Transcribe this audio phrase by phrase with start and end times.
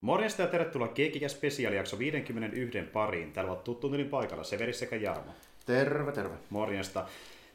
[0.00, 3.32] Morjesta ja tervetuloa Keekikä spesiaalijakso 51 pariin.
[3.32, 5.32] Täällä ovat tuttu tyylin paikalla Severi sekä Jarmo.
[5.66, 6.34] Terve, terve.
[6.50, 7.06] Morjesta.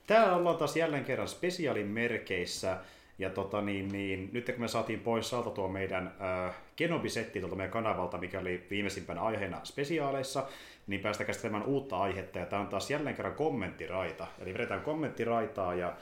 [0.08, 2.78] Täällä ollaan taas jälleen kerran spesiaalin merkeissä.
[3.20, 6.16] Ja tota, niin, niin, nyt kun me saatiin pois salta tuo meidän
[6.48, 10.48] äh, Genobi-setti tuolta meidän kanavalta, mikä oli viimeisimpänä aiheena spesiaaleissa,
[10.88, 12.40] niin päästä käsittelemään uutta aihetta.
[12.40, 14.28] Ja tämä on taas jälleen kerran kommenttiraita.
[14.40, 15.94] Eli vedetään kommenttiraitaa ja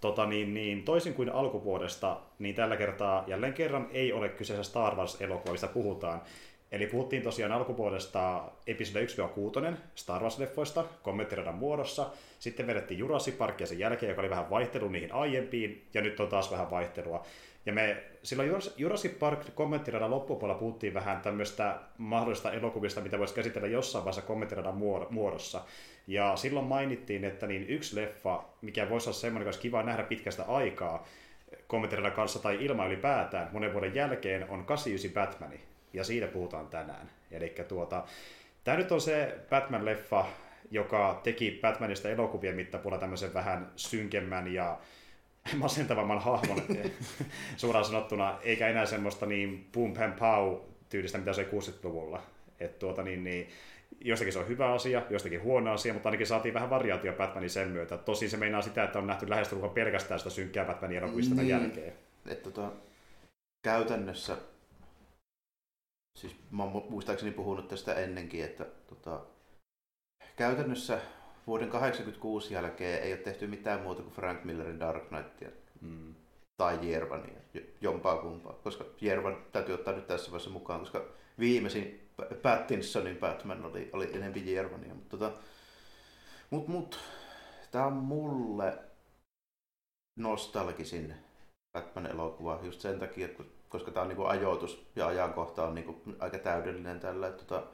[0.00, 4.94] Tota, niin, niin, toisin kuin alkuvuodesta, niin tällä kertaa jälleen kerran ei ole kyseessä Star
[4.96, 6.22] Wars-elokuva, mistä puhutaan.
[6.72, 12.10] Eli puhuttiin tosiaan alkuvuodesta episode 1-6 Star Wars-leffoista kommenttiradan muodossa.
[12.38, 16.20] Sitten vedettiin Jurassic Park ja sen jälkeen, joka oli vähän vaihtelu niihin aiempiin, ja nyt
[16.20, 17.24] on taas vähän vaihtelua.
[17.66, 23.68] Ja me silloin Jurassic Park kommenttiradan loppupuolella puhuttiin vähän tämmöistä mahdollista elokuvista, mitä voisi käsitellä
[23.68, 24.76] jossain vaiheessa kommenttiradan
[25.10, 25.64] muodossa.
[26.08, 30.02] Ja silloin mainittiin, että niin yksi leffa, mikä voisi olla semmoinen, joka olisi kiva nähdä
[30.02, 31.06] pitkästä aikaa
[31.66, 35.58] kommenttiradan kanssa tai ilman ylipäätään monen vuoden jälkeen, on 89 Batman.
[35.92, 37.10] Ja siitä puhutaan tänään.
[37.30, 38.04] Eli tuota,
[38.64, 40.24] tämä nyt on se Batman-leffa,
[40.70, 44.78] joka teki Batmanista elokuvien mittapuolella tämmöisen vähän synkemmän ja
[45.56, 46.62] masentavamman hahmon
[47.56, 50.56] suoraan sanottuna, eikä enää semmoista niin boom pam pow
[50.88, 52.22] tyylistä, mitä se 60-luvulla.
[52.60, 53.48] Et tuota, niin, niin,
[54.00, 57.68] jostakin se on hyvä asia, jostakin huono asia, mutta ainakin saatiin vähän variaatio Batmanin sen
[57.68, 57.96] myötä.
[57.96, 61.48] Tosin se meinaa sitä, että on nähty lähestulkoon pelkästään sitä synkkää Batmanin elokuvista niin.
[61.48, 61.92] jälkeen.
[62.26, 62.72] Et, tota,
[63.62, 64.36] käytännössä,
[66.18, 69.20] siis mä oon muistaakseni puhunut tästä ennenkin, että tota,
[70.36, 71.00] käytännössä
[71.46, 75.48] vuoden 1986 jälkeen ei ole tehty mitään muuta kuin Frank Millerin Dark Knightia.
[75.80, 76.14] Mm.
[76.56, 77.40] Tai Jervania,
[77.80, 78.52] jompaa kumpaa.
[78.52, 81.04] Koska Jervan täytyy ottaa nyt tässä vaiheessa mukaan, koska
[81.38, 82.10] viimeisin
[82.42, 84.94] Pattinsonin Batman oli, oli enemmän Jervania.
[84.94, 85.38] Mutta tota,
[86.50, 87.00] mut, mut,
[87.70, 88.78] tämä on mulle
[90.18, 91.14] nostalgisin
[91.78, 93.28] Batman-elokuva just sen takia,
[93.68, 97.30] koska tämä on niinku ajoitus ja ajankohta on niinku aika täydellinen tällä.
[97.30, 97.66] Tota,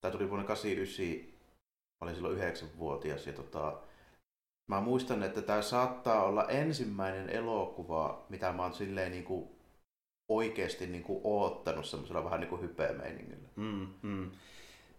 [0.00, 1.36] tämä tuli vuonna 1989
[2.00, 3.80] olin silloin yhdeksänvuotias ja tota,
[4.70, 9.55] mä muistan, että tämä saattaa olla ensimmäinen elokuva, mitä mä oon silleen niin kuin
[10.28, 13.48] oikeasti niin kuin oottanut semmoisella vähän niin kuin hypeämeiningillä.
[13.56, 14.30] Mm, mm.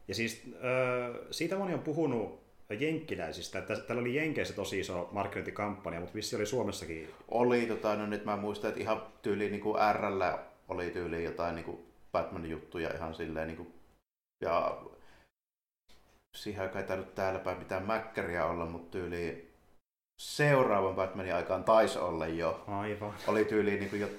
[0.07, 2.47] Ja siis äh, siitä moni on puhunut
[2.79, 7.09] jenkkiläisistä, että täällä oli Jenkeissä tosi iso markkinointikampanja, mutta vissi oli Suomessakin.
[7.27, 10.21] Oli, tota, no nyt mä muistan, että ihan tyyli niin kuin RL
[10.67, 13.73] oli tyyli jotain niin kuin Batman-juttuja ihan silleen niin kuin,
[14.41, 14.81] ja
[16.37, 19.51] siihen aikaan ei tainnut täällä päin mitään mäkkäriä olla, mutta tyyli
[20.21, 22.63] seuraavan Batmanin aikaan taisi olla jo.
[22.67, 23.13] Aivan.
[23.27, 24.09] Oli tyyli niin kuin jo,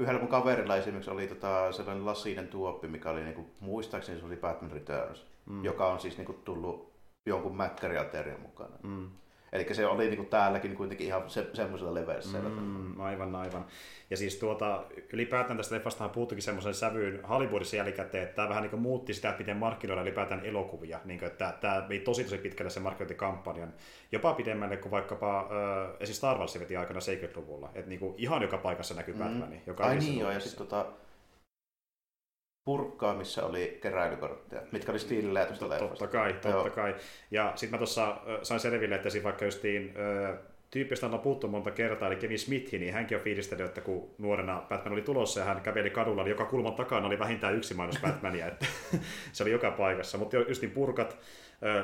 [0.00, 4.26] yhdellä mun kaverilla esimerkiksi oli tota, sellainen lasinen tuoppi, mikä oli niin kuin, muistaakseni se
[4.26, 5.64] oli Batman Returns, mm.
[5.64, 6.92] joka on siis niin kuin, tullut
[7.26, 8.76] jonkun mäkkäriaterian mukana.
[8.82, 9.10] Mm.
[9.52, 12.38] Eli se oli niin kuin täälläkin kuitenkin ihan se, semmoisella leveässä.
[12.38, 13.66] Mm, aivan, aivan.
[14.10, 18.70] Ja siis tuota, ylipäätään tästä leffasta puuttukin semmoisen sävyyn Hollywoodissa jälkikäteen, että tämä vähän niin
[18.70, 21.00] kuin muutti sitä, että miten markkinoida ylipäätään elokuvia.
[21.04, 23.72] Niin kuin, että tämä vei tosi tosi pitkälle sen markkinointikampanjan.
[24.12, 26.14] Jopa pidemmälle kuin vaikkapa äh, esim.
[26.14, 27.70] Star Wars veti aikana 70-luvulla.
[27.74, 29.20] Että niin kuin ihan joka paikassa näkyy mm.
[29.20, 29.52] Batman.
[29.66, 30.86] Joka Ai niin joo, ja sitten tota,
[32.64, 35.88] purkkaa, missä oli keräilykortteja, mitkä oli stiilillä tuosta leffasta.
[35.88, 36.70] Totta kai, totta Joo.
[36.70, 36.94] kai.
[37.30, 39.94] Ja sitten mä tuossa sain selville, että vaikka justiin
[40.70, 44.62] tyyppistä on puhuttu monta kertaa, eli Kevin Smith, niin hänkin on fiilistellyt, että kun nuorena
[44.68, 48.00] Batman oli tulossa ja hän käveli kadulla, niin joka kulman takana oli vähintään yksi mainos
[48.06, 48.66] Batmania, että
[49.32, 50.18] se oli joka paikassa.
[50.18, 51.18] Mutta justiin purkat,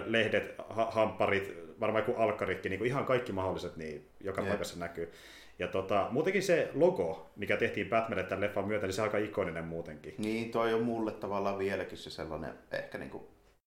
[0.06, 4.50] lehdet, hampparit, varmaan joku alkkaritkin, niin kuin ihan kaikki mahdolliset, niin joka yeah.
[4.50, 5.12] paikassa näkyy.
[5.58, 9.18] Ja tota, muutenkin se logo, mikä tehtiin Batmanille tämän leffan myötä, niin se on aika
[9.18, 10.14] ikoninen muutenkin.
[10.18, 13.24] Niin, toi on mulle tavallaan vieläkin se sellainen, ehkä niin kuin,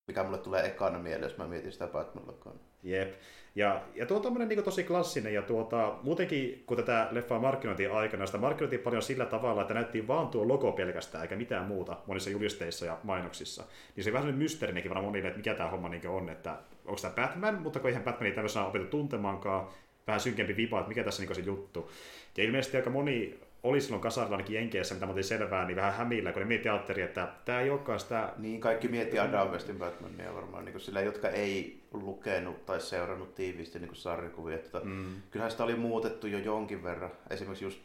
[0.07, 2.53] mikä mulle tulee ekana mieleen, jos mä mietin sitä Batman-logoa.
[2.83, 3.13] Jep.
[3.55, 8.25] Ja, ja tuo on niin tosi klassinen, ja tuota, muutenkin kun tätä leffaa markkinointiin aikana,
[8.25, 12.29] sitä markkinointiin paljon sillä tavalla, että näyttiin vaan tuo logo pelkästään, eikä mitään muuta monissa
[12.29, 13.63] julisteissa ja mainoksissa.
[13.95, 17.01] Niin se on vähän mysteerinenkin varmaan monille, että mikä tämä homma niin on, että onko
[17.01, 19.67] tämä Batman, mutta kun eihän Batmania tämmöisenä opetettu tuntemaankaan,
[20.09, 21.91] vähän synkempi vipa, että mikä tässä niin se juttu.
[22.37, 25.93] Ja ilmeisesti aika moni oli silloin kasarilla ainakin Jenkeissä, mitä mä otin selvää, niin vähän
[25.93, 28.33] hämillä, kun ne mietti teatteri, että tämä ei olekaan sitä...
[28.37, 33.79] Niin, kaikki mietti Adam Westin Batmania varmaan, niin sillä, jotka ei lukenut tai seurannut tiiviisti
[33.79, 34.55] niin sarjakuvia.
[34.55, 35.05] Että mm.
[35.31, 37.11] Kyllähän sitä oli muutettu jo jonkin verran.
[37.29, 37.79] Esimerkiksi just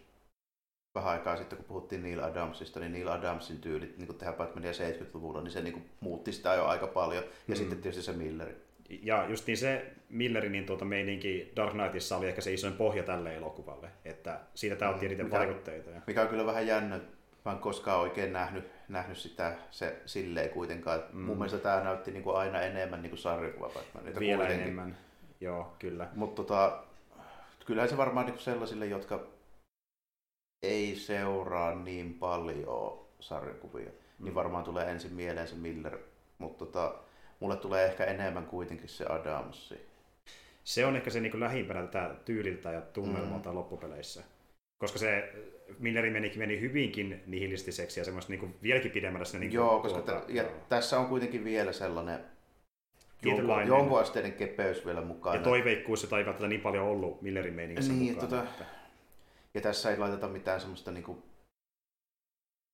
[0.95, 5.43] vähän aikaa sitten, kun puhuttiin Neil Adamsista, niin Neil Adamsin tyylit niin tehdä Batmania 70-luvulla,
[5.43, 7.25] niin se niin kuin, muutti sitä jo aika paljon.
[7.25, 7.57] Ja mm.
[7.57, 8.64] sitten tietysti se Milleri
[9.03, 13.03] ja just niin se Millerin niin tuota meininki Dark Knightissa oli ehkä se isoin pohja
[13.03, 15.91] tälle elokuvalle, että siitä tämä otti eniten vaikutteita.
[15.91, 16.01] Ja...
[16.07, 17.01] Mikä on kyllä vähän jännä,
[17.45, 21.03] mä en koskaan oikein nähnyt, nähnyt sitä se silleen kuitenkaan.
[21.13, 21.21] Mm.
[21.21, 24.05] Mun mielestä tämä näytti niin kuin aina enemmän niin kuin sarjakuva Batman.
[24.05, 24.63] Vielä kuitenkin.
[24.63, 24.97] enemmän,
[25.41, 26.09] joo, kyllä.
[26.15, 26.85] Mutta tota,
[27.67, 29.27] kyllähän se varmaan niin sellaisille, jotka
[30.63, 34.25] ei seuraa niin paljon sarjakuvia mm.
[34.25, 35.99] niin varmaan tulee ensin mieleen se Miller.
[36.39, 36.95] Mutta tota,
[37.41, 39.87] mulle tulee ehkä enemmän kuitenkin se Adamsi.
[40.65, 43.57] Se on ehkä se niin lähimpänä tätä tyyliltä ja tunnelmalta mm.
[43.57, 44.23] loppupeleissä.
[44.79, 45.33] Koska se
[45.79, 50.31] Milleri meni, meni hyvinkin nihilistiseksi ja semmoista niin vieläkin pidemmällä Niin Joo, koska tuota, t-
[50.31, 52.25] ja tässä on kuitenkin vielä sellainen
[53.23, 55.37] jonkun, jonkun asteinen kepeys vielä mukana.
[55.37, 58.31] Ja toiveikkuus, että ei välttämättä niin paljon ollut Millerin meiningissä niin, mukaan.
[58.31, 58.65] Tota, että...
[59.55, 61.23] Ja tässä ei laiteta mitään semmoista niin kuin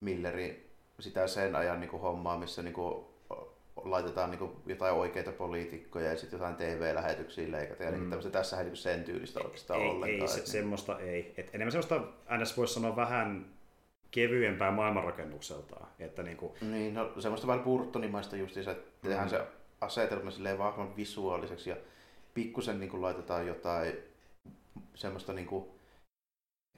[0.04, 0.70] Milleri,
[1.00, 3.04] sitä sen ajan niin kuin hommaa, missä niin kuin
[3.84, 7.94] laitetaan niin jotain oikeita poliitikkoja ja sitten jotain TV-lähetyksiä leikataan.
[7.94, 8.12] Mm.
[8.12, 10.22] Eli tässä ei niin sen tyylistä oikeastaan ei, ollenkaan.
[10.22, 10.46] Ei, se, niin.
[10.46, 11.34] semmoista ei.
[11.36, 12.00] Et enemmän semmoista,
[12.38, 12.56] ns.
[12.56, 13.46] voisi sanoa vähän
[14.10, 15.86] kevyempää maailmanrakennukseltaan.
[15.98, 16.52] Että niin, kuin...
[16.60, 19.08] niin no, semmoista vähän burtonimaista justiinsa, että mm.
[19.08, 19.46] tehdään se
[19.80, 21.76] asetelma silleen vahvan visuaaliseksi ja
[22.34, 23.92] pikkusen niin kuin laitetaan jotain
[24.94, 25.64] semmoista niin kuin,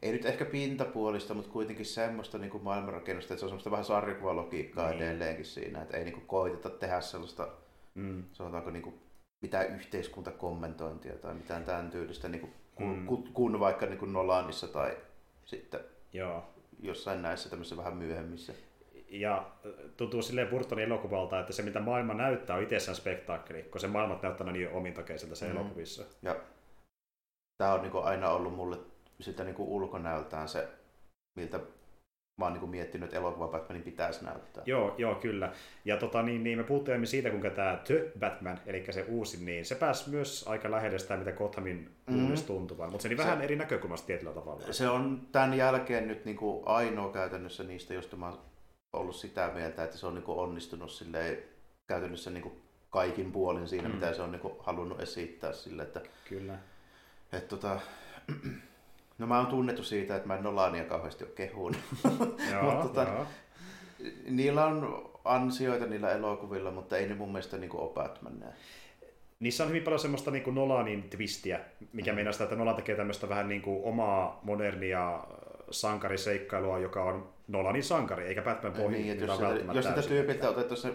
[0.03, 3.85] ei nyt ehkä pintapuolista, mutta kuitenkin semmoista niin kuin maailmanrakennusta, että se on semmoista vähän
[3.85, 5.03] sarjakuvalogiikkaa niin.
[5.03, 7.49] edelleenkin siinä, että ei niin kuin koiteta tehdä sellaista,
[7.95, 8.25] mm.
[8.33, 9.01] sanotaanko niin kuin
[9.43, 12.53] mitään yhteiskuntakommentointia tai mitään tämän tyylistä, niin kuin,
[12.89, 13.07] mm.
[13.07, 14.97] kun, kun vaikka niin kuin Nolanissa tai
[15.45, 15.81] sitten
[16.13, 16.45] Joo.
[16.81, 18.53] jossain näissä tämmöisissä vähän myöhemmissä.
[19.09, 19.51] Ja
[19.97, 24.19] tuntuu silleen Burtonin elokuvalta, että se mitä maailma näyttää on itsessään spektaakkeli, kun se maailma
[24.23, 25.57] näyttää niin omintakeiselta se mm.
[25.57, 26.05] elokuvissa.
[26.23, 26.37] Ja
[27.59, 28.79] tämä on niin aina ollut mulle
[29.21, 30.69] sitä niin kuin ulkonäöltään se,
[31.37, 31.61] miltä
[32.39, 34.63] mä oon niin kuin miettinyt, että elokuva Batmanin pitäisi näyttää.
[34.67, 35.53] Joo, joo kyllä.
[35.85, 39.65] Ja tota, niin, niin me puhuttiin siitä, kuinka tämä The Batman, eli se uusi, niin
[39.65, 42.33] se pääsi myös aika lähelle sitä, mitä Gothamin mm.
[42.47, 44.73] tuntuvan, mutta se on vähän se, eri näkökulmasta tietyllä tavalla.
[44.73, 48.39] Se on tämän jälkeen nyt niin kuin ainoa käytännössä niistä, josta mä oon
[48.93, 51.39] ollut sitä mieltä, että se on niin kuin onnistunut silleen,
[51.89, 53.95] käytännössä niin kuin kaikin puolin siinä, mm.
[53.95, 56.59] mitä se on niin kuin halunnut esittää sille, että, Kyllä.
[57.33, 57.81] Että, tota,
[59.23, 61.77] No mä oon tunnettu siitä, että mä en Nolania kauheasti ole kehuun.
[62.63, 63.07] mutta tota,
[64.31, 68.49] niillä on ansioita niillä elokuvilla, mutta ei ne mun mielestä niin ole Batmania.
[69.41, 71.61] Niissä on hyvin paljon semmoista niin kuin Nolanin twistiä,
[71.93, 72.15] mikä mm.
[72.15, 75.25] meinaa sitä, että Nolan tekee tämmöistä vähän niin kuin omaa modernia
[75.71, 78.99] sankariseikkailua, joka on Nolanin sankari, eikä Batman pohja.
[78.99, 80.93] Niin, jos, sitä, jos sitä tyypiltä otetaan se,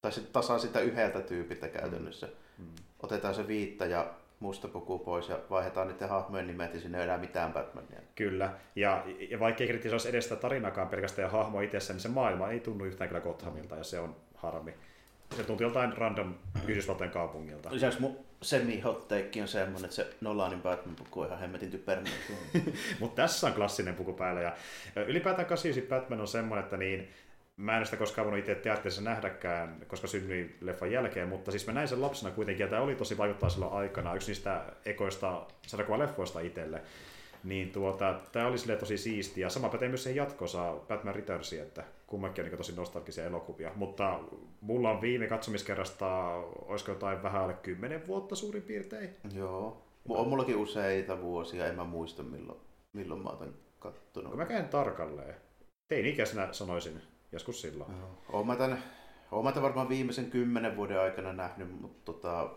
[0.00, 2.28] tai sit tasan sitä yhdeltä tyypiltä käytännössä,
[2.58, 2.64] mm.
[3.02, 7.04] otetaan se viitta ja musta puku pois ja vaihdetaan niiden hahmojen nimet ja sinne ei
[7.04, 8.00] enää mitään Batmania.
[8.14, 12.08] Kyllä, ja, ja vaikka ei kritisoisi edes sitä tarinakaan pelkästään ja hahmo itsessä, niin se
[12.08, 14.74] maailma ei tunnu yhtään kyllä Gothamilta ja se on harmi.
[15.36, 16.34] Se tuntuu joltain random
[16.68, 17.68] Yhdysvaltojen kaupungilta.
[17.72, 19.08] Lisäksi mun semi hot
[19.42, 22.12] on semmoinen, että se Nolanin Batman-puku on ihan hemmetin typerinen.
[23.00, 24.40] Mutta tässä on klassinen puku päällä.
[24.40, 24.54] Ja
[25.06, 27.08] ylipäätään 89 Batman on semmoinen, että niin,
[27.56, 31.72] Mä en sitä koskaan voinut itse teatterissa nähdäkään, koska synnyin leffan jälkeen, mutta siis mä
[31.72, 35.46] näin sen lapsena kuitenkin, ja tämä oli tosi vaikuttaa silloin aikana, yksi niistä ekoista
[35.98, 36.82] leffoista itselle.
[37.44, 41.62] Niin tuota, tämä oli sille tosi siisti, ja sama pätee myös siihen jatkossa Batman Returnsiin,
[41.62, 43.70] että kummakin on niin tosi nostalgisia elokuvia.
[43.74, 44.20] Mutta
[44.60, 46.34] mulla on viime katsomiskerrasta,
[46.66, 49.16] olisiko jotain vähän alle kymmenen vuotta suurin piirtein.
[49.34, 49.82] Joo.
[50.08, 52.60] On mullakin useita vuosia, en mä muista milloin,
[52.92, 54.30] milloin mä oon kattonut.
[54.30, 55.34] Kun mä käyn tarkalleen.
[55.88, 57.02] Tein ikäisenä sanoisin
[57.34, 57.90] joskus silloin.
[58.28, 58.82] Olen mä tämän,
[59.30, 62.50] olen mä tämän varmaan viimeisen kymmenen vuoden aikana nähnyt, mutta tota,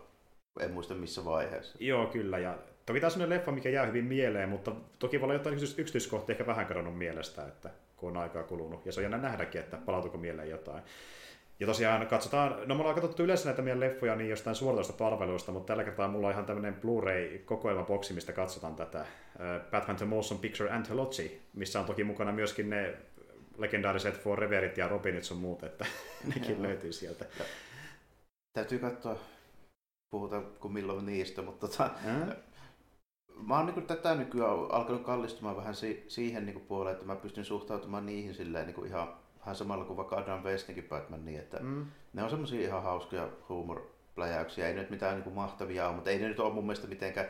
[0.60, 1.78] en muista missä vaiheessa.
[1.80, 2.38] Joo, kyllä.
[2.38, 5.58] Ja toki tämä on sellainen leffa, mikä jää hyvin mieleen, mutta toki voi olla jotain
[5.78, 8.86] yksityiskohtia ehkä vähän kadonnut mielestä, että kun on aikaa kulunut.
[8.86, 10.82] Ja se on jännä nähdäkin, että palautuuko mieleen jotain.
[11.60, 15.52] Ja tosiaan katsotaan, no me ollaan katsottu yleensä näitä meidän leffoja niin jostain suoratoista palveluista,
[15.52, 19.06] mutta tällä kertaa mulla on ihan tämmöinen Blu-ray-kokoelmaboksi, mistä katsotaan tätä
[19.70, 22.94] Batman The Motion Picture Anthology, missä on toki mukana myöskin ne
[23.58, 25.86] legendaariset Foreverit ja Robinit sun muut, että
[26.34, 27.24] nekin löytyy sieltä.
[27.38, 27.44] Ja,
[28.52, 29.18] täytyy katsoa,
[30.10, 32.32] puhutaan kun milloin niistä, mutta tota, mm.
[33.46, 37.44] mä oon niin tätä nykyään alkanut kallistumaan vähän si- siihen niin puoleen, että mä pystyn
[37.44, 41.86] suhtautumaan niihin silleen niin ihan, vähän samalla kuin vaikka Adam Westinkin Batman niin, että mm.
[42.12, 46.28] ne on semmosia ihan hauskoja huumorpläjäyksiä, ei nyt mitään niin mahtavia ole, mutta ei ne
[46.28, 47.28] nyt ole mun mielestä mitenkään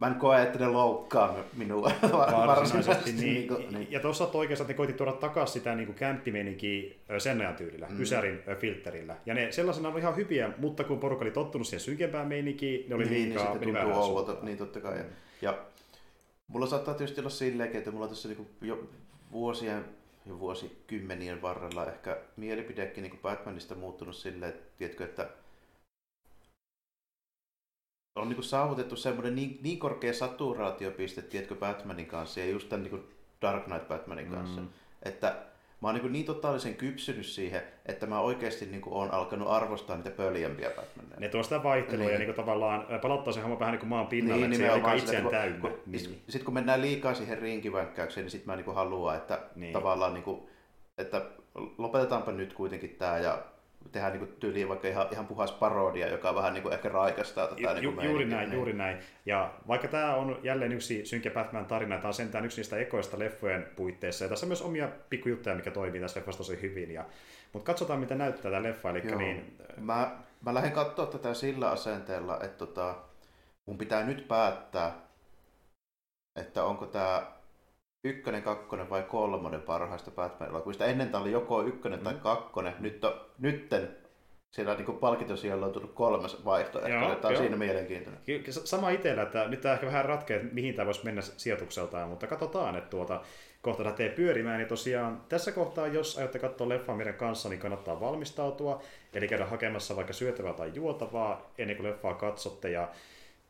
[0.00, 1.90] Mä en koe, että ne loukkaa minua
[2.46, 3.12] varsinaisesti.
[3.12, 3.92] Niin, niin, niin.
[3.92, 8.00] Ja tuossa oikeassa, että ne koitti tuoda takaisin sitä niin kämppimeininkiä sen ajan tyylillä, mm.
[8.00, 9.16] Ysärin filterillä.
[9.26, 12.94] Ja ne sellaisena oli ihan hyviä, mutta kun porukka oli tottunut siihen synkempään meininkiin, ne
[12.94, 14.98] oli niin, liikaa, niin, niin tuntuu niin totta kai.
[14.98, 15.04] Mm.
[15.42, 15.58] Ja
[16.48, 18.88] mulla saattaa tietysti olla silleen, että mulla on tässä niin jo
[19.32, 19.84] vuosien
[20.28, 25.28] jo vuosikymmenien varrella ehkä mielipidekin niin Batmanista muuttunut silleen, että, tiedätkö, että
[28.18, 33.04] on niin saavutettu semmoinen niin, niin korkea saturaatiopiste, tiedätkö, Batmanin kanssa ja just tämän niin
[33.42, 34.68] Dark Knight Batmanin kanssa, mm.
[35.02, 35.36] että
[35.80, 39.96] mä oon niin, niin totaalisen kypsynyt siihen, että mä oikeasti niin kuin, oon alkanut arvostaa
[39.96, 41.20] niitä pöljempiä Batmaneja.
[41.20, 42.12] Ne tuo sitä vaihtelua niin.
[42.12, 44.86] ja niin kuin, tavallaan palauttaa se homma vähän niin kuin maan pinnalle, niin, että se
[44.86, 45.58] on itseään täynnä.
[45.60, 46.00] Kun, niin.
[46.00, 49.72] Sitten kun mennään liikaa siihen rinkivänkäykseen, niin sitten mä niin kuin haluan, että niin.
[49.72, 50.40] tavallaan niin kuin,
[50.98, 51.26] että
[51.78, 53.42] lopetetaanpa nyt kuitenkin tämä ja
[53.92, 57.60] tehdään niin tyyliin vaikka ihan, ihan puhas parodia, joka vähän niin kuin ehkä raikastaa tätä
[57.60, 58.36] Ju, niin kuin juuri meininkiä.
[58.36, 58.98] näin, juuri näin.
[59.26, 63.66] Ja vaikka tämä on jälleen yksi synkkä Batman-tarina, tämä on sentään yksi niistä ekoista leffojen
[63.76, 66.90] puitteissa, ja tässä on myös omia pikkujuttuja, mikä toimii tässä leffassa tosi hyvin.
[66.90, 67.04] Ja,
[67.52, 68.90] mutta katsotaan, mitä näyttää tämä leffa.
[68.90, 69.18] Eli Joo.
[69.18, 72.94] niin, Mä, mä lähden katsoa tätä sillä asenteella, että tota,
[73.66, 74.92] mun pitää nyt päättää,
[76.36, 77.37] että onko tämä
[78.04, 80.84] ykkönen, kakkonen vai kolmonen parhaista Batman-elokuvista.
[80.86, 82.20] Ennen tämä oli joko ykkönen tai Mm.
[82.20, 82.74] kakkonen.
[82.80, 83.88] Nyt on, nytten
[84.50, 86.88] siellä niin palkintosijalla on tullut kolmas vaihtoehto.
[86.90, 87.42] Joo, Tämä on joo.
[87.42, 88.20] siinä mielenkiintoinen.
[88.26, 91.22] Ky- s- Sama itsellä, että nyt tämä ehkä vähän ratkee, että mihin tämä voisi mennä
[91.22, 93.20] sijoitukseltaan, mutta katsotaan, että tuota,
[93.62, 98.00] kohta lähtee pyörimään, niin tosiaan tässä kohtaa, jos aiotte katsoa leffaa meidän kanssa, niin kannattaa
[98.00, 98.82] valmistautua,
[99.14, 102.88] eli käydä hakemassa vaikka syötävää tai juotavaa ennen kuin leffaa katsotte, ja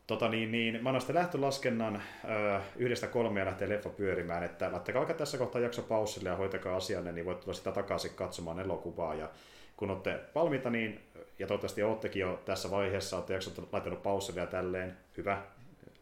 [0.09, 4.99] Tota niin, niin, mä annan sitten lähtölaskennan ö, yhdestä kolmea lähtee leffa pyörimään, että laittakaa
[4.99, 9.15] vaikka tässä kohtaa jakso paussille ja hoitakaa asianne, niin voit tulla sitä takaisin katsomaan elokuvaa.
[9.15, 9.29] Ja
[9.77, 10.99] kun olette valmiita, niin,
[11.39, 15.41] ja toivottavasti oottekin jo tässä vaiheessa, olette jaksot laittanut paussille ja tälleen, hyvä,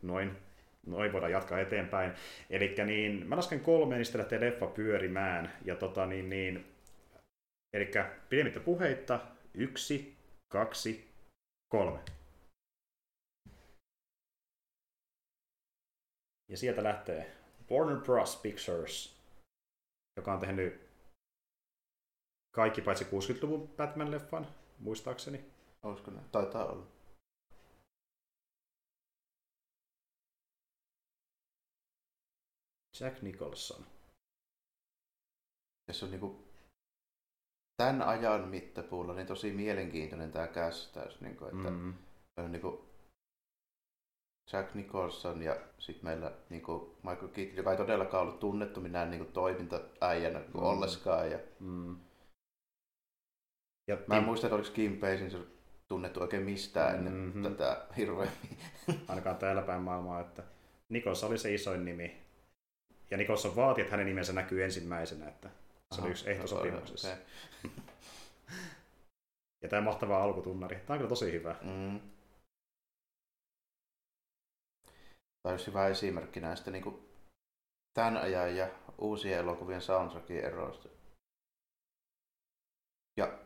[0.01, 0.31] noin,
[0.85, 2.11] noin voidaan jatkaa eteenpäin.
[2.49, 6.65] Eli niin, mä lasken kolmeen, niin sitten lähtee leffa pyörimään, ja tota niin, niin
[7.73, 7.91] eli
[8.29, 9.19] pidemmittä puheitta,
[9.53, 10.15] yksi,
[10.51, 11.07] kaksi,
[11.69, 11.99] kolme.
[16.49, 17.35] Ja sieltä lähtee
[17.71, 18.35] Warner Bros.
[18.35, 19.17] Pictures,
[20.17, 20.81] joka on tehnyt
[22.55, 24.45] kaikki paitsi 60-luvun Batman-leffan,
[24.79, 25.45] muistaakseni.
[25.83, 26.21] Olisiko ne?
[26.31, 26.85] Taitaa olla.
[32.99, 33.85] Jack Nicholson.
[35.91, 36.43] Se on niinku
[37.77, 41.21] tämän ajan mittapuulla niin tosi mielenkiintoinen tämä kästäys.
[41.21, 41.93] Niinku, että Mm.
[42.37, 42.86] on niinku
[44.53, 49.31] Jack Nicholson ja sitten meillä niinku Michael Keaton, joka ei todellakaan ollut tunnettu minään niinku
[49.31, 50.45] toimintaäijänä mm.
[50.45, 50.59] Mm.
[50.63, 51.31] olleskaan.
[51.31, 51.95] Ja Mm.
[53.87, 55.41] Ja mä en muista, että oliko Kim Basinger
[55.87, 57.43] tunnettu oikein mistään ennen Mhm.
[57.43, 58.29] tätä hirveän.
[59.07, 60.43] ainakaan täällä päin maailmaa, että
[60.89, 62.17] Nicholson oli se isoin nimi.
[63.11, 65.49] Ja Nicholson vaati, että hänen nimensä näkyy ensimmäisenä, että
[65.95, 67.07] se oli yksi ehto sopimuksessa.
[67.07, 67.71] Okay.
[69.61, 70.75] Ja tämä mahtava alkutunnari.
[70.75, 71.55] Tämä on kyllä tosi hyvä.
[71.61, 71.99] Mm.
[75.47, 77.09] Tämä olisi hyvä esimerkki näistä niin kuin
[77.93, 80.89] tämän ajan ja uusien elokuvien soundtrackin eroista.
[83.17, 83.39] Ja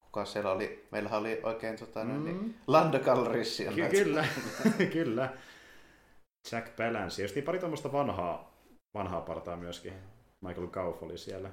[0.00, 0.88] kuka siellä oli?
[0.90, 2.24] Meillähän oli oikein tota, mm.
[2.24, 2.54] niin, Mm.
[2.66, 3.74] Lando Calrissian.
[3.74, 4.26] Ky- kyllä,
[4.92, 5.36] kyllä.
[6.52, 7.22] Jack Palance.
[7.22, 8.52] Ja just niin pari tuommoista vanhaa,
[8.94, 9.92] vanhaa partaa myöskin.
[10.40, 11.50] Michael Gauff oli siellä.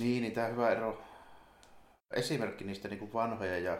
[0.00, 1.00] Niin, niin tämä hyvä ero.
[2.14, 3.78] Esimerkki niistä niin kuin vanhoja ja,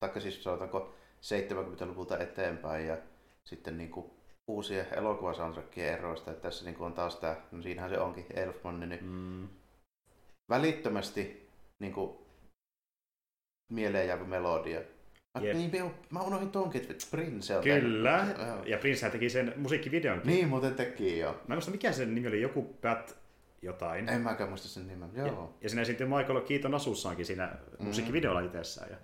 [0.00, 2.98] taikka siis sanotaanko 70-luvulta eteenpäin ja
[3.44, 4.15] sitten niin kuin
[4.48, 6.30] uusien elokuvasoundtrackien eroista.
[6.30, 9.48] Että tässä niin kuin on taas tämä, no siinähän se onkin, Elfman, niin Mm.
[10.50, 11.48] välittömästi
[11.78, 12.18] niin kuin,
[13.72, 14.80] mieleen jäävä melodia.
[15.38, 15.56] Mä, Jep.
[15.56, 15.70] niin,
[16.10, 18.18] mä- unohdin tonkin, että Prince on Kyllä.
[18.18, 18.38] tehnyt.
[18.48, 18.64] Joo.
[18.64, 20.26] Ja Prince teki sen musiikkivideonkin.
[20.30, 21.32] Niin muuten teki jo.
[21.32, 23.16] Mä en muista mikä sen nimi oli, joku Pat
[23.62, 24.08] jotain.
[24.08, 25.10] En mäkään muista sen nimen.
[25.14, 25.26] Joo.
[25.26, 27.46] Ja, ja siinä esiintyi Michael Keaton asussaankin siinä
[27.78, 27.86] Mm.
[27.86, 28.90] musiikkivideolla itsessään.
[28.90, 28.96] Ja,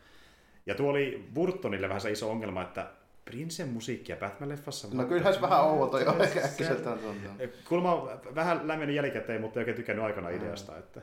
[0.67, 2.91] ja tuo oli Burtonille vähän se iso ongelma, että
[3.25, 4.95] Princen musiikkia Batman-leffassa...
[4.95, 6.15] No kyllähän se vähän outo jo
[6.45, 7.31] äkkiseltään tuntuu.
[7.69, 10.79] Kulma on vähän lämmennyt jälkikäteen, mutta ei oikein tykännyt aikana ideasta.
[10.79, 11.03] Että...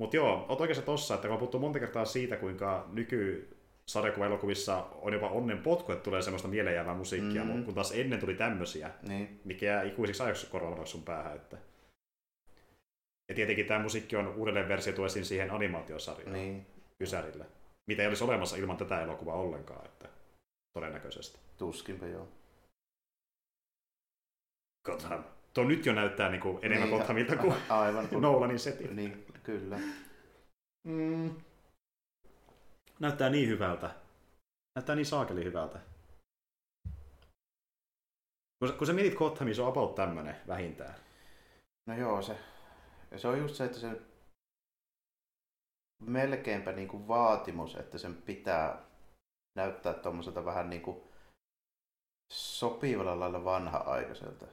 [0.00, 3.48] Mutta joo, oot oikeassa tossa, että kun on puhuttu monta kertaa siitä, kuinka nyky
[3.86, 7.50] sarjakuva-elokuvissa on jopa onnen potku, että tulee semmoista mieleenjäävää musiikkia, Mm.
[7.56, 7.64] mm.
[7.64, 9.40] kun taas ennen tuli tämmöisiä, Niin.
[9.44, 11.36] mikä jää ikuisiksi ajaksi korvalla sun päähän.
[11.36, 11.56] Että...
[13.28, 16.66] Ja tietenkin tämä musiikki on uudelleen versio esiin siihen animaatiosarjaan Niin.
[17.00, 17.44] Ysärillä,
[17.86, 20.08] mitä ei olisi olemassa ilman tätä elokuvaa ollenkaan, että
[20.72, 21.38] todennäköisesti.
[21.58, 22.28] Tuskinpä joo.
[24.86, 25.24] Gotham.
[25.54, 28.08] Tuo nyt jo näyttää niin kuin enemmän Niin, Gothamilta kuin a- Aivan.
[28.08, 28.22] Kun...
[28.22, 28.96] Nolanin setin.
[28.96, 29.78] Niin, kyllä.
[30.86, 31.34] Mm.
[33.00, 33.90] Näyttää niin hyvältä.
[34.74, 35.78] Näyttää niin saakeli hyvältä.
[38.58, 40.94] Kun, sä- kun sä mietit Gothamia, se on about tämmönen vähintään.
[41.88, 42.38] No joo, se,
[43.16, 44.00] se on just se, että se
[45.98, 48.84] melkeinpä niin kuin vaatimus, että sen pitää
[49.56, 51.02] näyttää tuommoiselta vähän niin kuin
[52.32, 54.46] sopivalla lailla vanha-aikaiselta.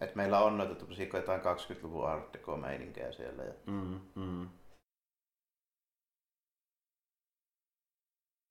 [0.00, 3.44] Et meillä on noita jotain 20-luvun art deco-meininkejä siellä.
[3.44, 3.54] Ja...
[3.66, 4.48] Mm, mm.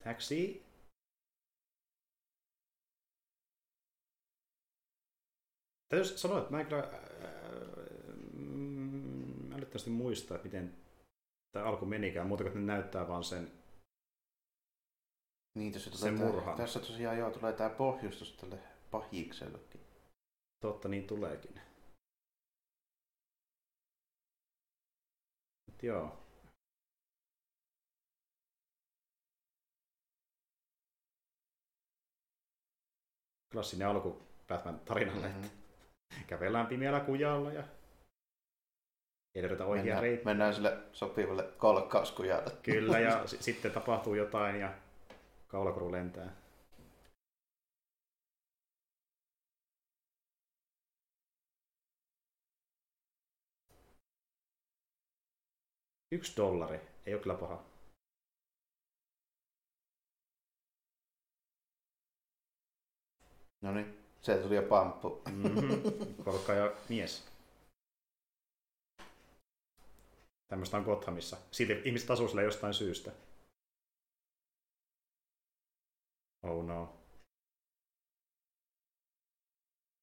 [0.04, 0.68] Taxi.
[5.90, 6.90] Täytyy sanoa, että mä en kyllä äh,
[9.58, 10.87] älyttömästi muista, että miten
[11.58, 13.52] tämä alku menikään, muuta kuin ne näyttää vaan sen.
[15.56, 16.56] Niin, tässä, Sen tulee murhan.
[16.56, 18.60] tää, tässä tosiaan joo, tulee tämä pohjustus tälle
[18.92, 19.82] pahiksellekin.
[20.60, 21.62] Totta, niin tuleekin.
[25.84, 26.24] joo.
[33.52, 35.44] Klassinen alku Batman tarinalle, mm-hmm.
[35.44, 37.64] että kävellään pimeällä kujalla ja
[39.38, 42.52] ei löydetä oikea Mennään, mennään sille sopivalle kolkkauskujalle.
[42.64, 44.74] Kyllä, ja s- sitten tapahtuu jotain ja
[45.48, 46.30] kaulakuru lentää.
[56.12, 56.80] Yksi dollari.
[57.06, 57.64] Ei ole kyllä paha.
[63.62, 65.22] No niin, se tuli jo pamppu.
[65.32, 66.24] Mm-hmm.
[66.24, 67.37] Korkka ja mies.
[70.48, 71.38] Tämmöistä on Gothamissa.
[71.52, 73.12] Silti ihmiset asuu sillä jostain syystä.
[76.44, 76.98] Oh no.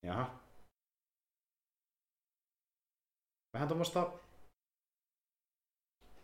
[0.03, 0.41] Jaha.
[3.55, 4.13] Vähän tuommoista...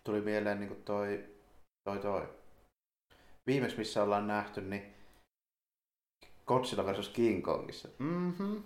[0.05, 1.37] Tuli mieleen niin toi,
[1.85, 2.41] toi, toi.
[3.47, 4.95] Viimeksi missä ollaan nähty, niin
[6.47, 7.89] Godzilla versus King Kongissa.
[7.99, 8.57] Mhm.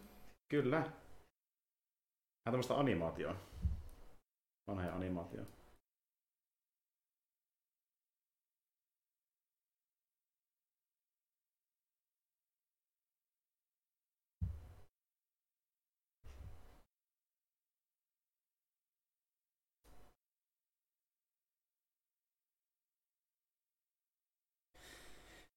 [0.49, 0.79] Kyllä.
[0.79, 0.93] Vähän
[2.45, 3.37] tuommoista animaatioa.
[4.67, 5.45] Vanha animaatio.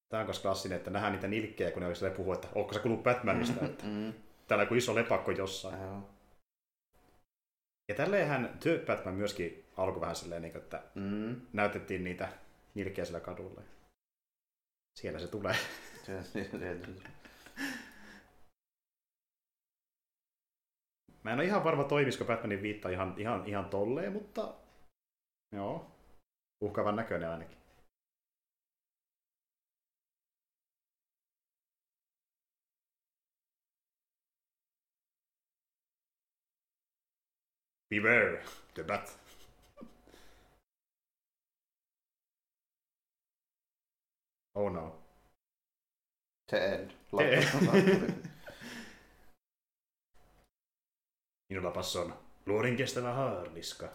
[0.10, 2.80] Tämä on myös klassinen, että nähdään niitä nilkkejä, kun ne olisi puhuu, että onko se
[2.80, 4.14] kuullut Batmanista, että Mm.
[4.48, 5.82] täällä on joku iso lepakko jossain.
[5.82, 6.17] Joo.
[7.88, 11.42] Ja tälleenhän Batman myöskin alkoi vähän silleen, niin kuin, että Mm.
[11.54, 12.30] näytettiin niitä
[12.76, 13.62] nilkkejä sillä kadulla.
[15.00, 15.56] Siellä se tulee.
[21.24, 24.54] Mä en ole ihan varma, toimisiko Batmanin viitta ihan, ihan, ihan tolleen, mutta
[25.52, 25.92] joo,
[26.62, 27.58] uhkaavan näköinen ainakin.
[37.90, 39.18] Beware, the bat.
[44.56, 44.96] Oh no.
[46.48, 46.92] The end.
[47.12, 48.14] Loppu.
[51.50, 52.14] Minullapas on
[52.46, 53.90] luodin kestävä haarniska.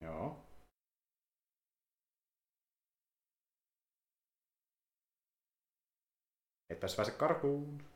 [0.00, 0.44] Joo.
[6.70, 7.87] Et pääs pääse karkuun.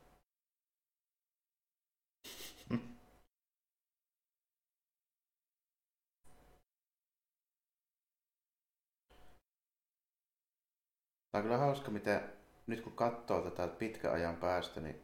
[11.33, 12.21] Tämä on kyllä hauska, miten
[12.67, 15.03] nyt kun katsoo tätä pitkän ajan päästä, niin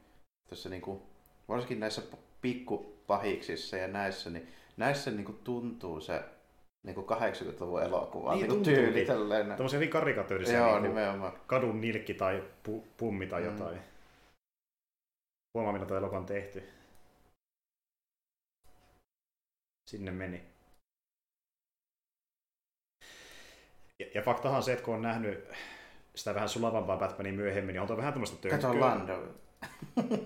[0.51, 1.03] tässä niinku,
[1.49, 2.03] varsinkin näissä
[2.41, 6.25] pikkupahiksissa ja näissä, niin näissä niinku tuntuu se
[6.87, 9.07] niinku 80-luvun elokuva Niin niin, niinku tuntuu, tyyli niin.
[9.07, 9.47] tälleen.
[9.47, 11.41] Tämmöisiä hyvin karikatyyrisiä Joo, niin nimenomaan.
[11.47, 13.47] kadun nilkki tai pu- pummi tai Mm.
[13.59, 13.81] jotain.
[15.55, 16.69] Huomaa, millä tuo elokuva on tehty.
[19.91, 20.43] Sinne meni.
[23.99, 25.49] Ja, ja faktahan on se, että kun on nähnyt
[26.19, 28.71] sitä vähän sulavampaa Batmania myöhemmin, niin on vähän tämmöistä tönkköä.
[28.71, 29.35] Kato Lando.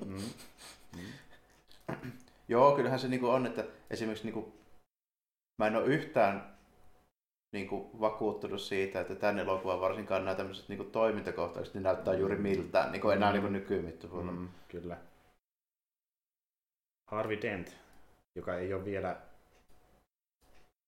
[0.06, 0.22] Mm.
[2.48, 4.54] Joo, kyllähän se niinku on, että esimerkiksi niinku,
[5.58, 6.56] mä en ole yhtään
[7.52, 12.92] niinku vakuuttunut siitä, että tämän elokuvan varsinkaan nämä tämmöiset niinku toimintakohtaukset niin näyttää juuri miltään,
[12.92, 13.32] niinku enää Mm.
[13.32, 14.32] niinku nykymittapuolella.
[14.32, 14.96] Mm, kyllä.
[17.10, 17.76] Harvey Dent,
[18.34, 19.20] joka ei ole vielä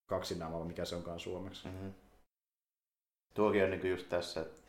[0.07, 1.69] kaksinaamalla, mikä se onkaan suomeksi.
[1.69, 1.93] Mm-hmm.
[3.35, 4.63] Tuokin on niinku just tässä, että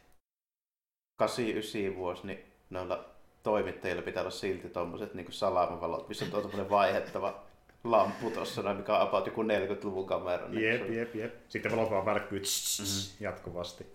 [1.17, 3.06] 89 vuosi, niin noilla
[3.43, 7.43] toimittajilla pitää olla silti tommoset niinku salamavalot, missä on tuo tommonen vaihettava
[7.84, 8.30] lamppu
[8.63, 10.47] noin, mikä on about joku 40-luvun kamera.
[10.49, 11.36] niin Jep, jep, jep.
[11.49, 13.23] Sitten valot vaan värkkyy tss, Mhm.
[13.23, 13.88] jatkuvasti.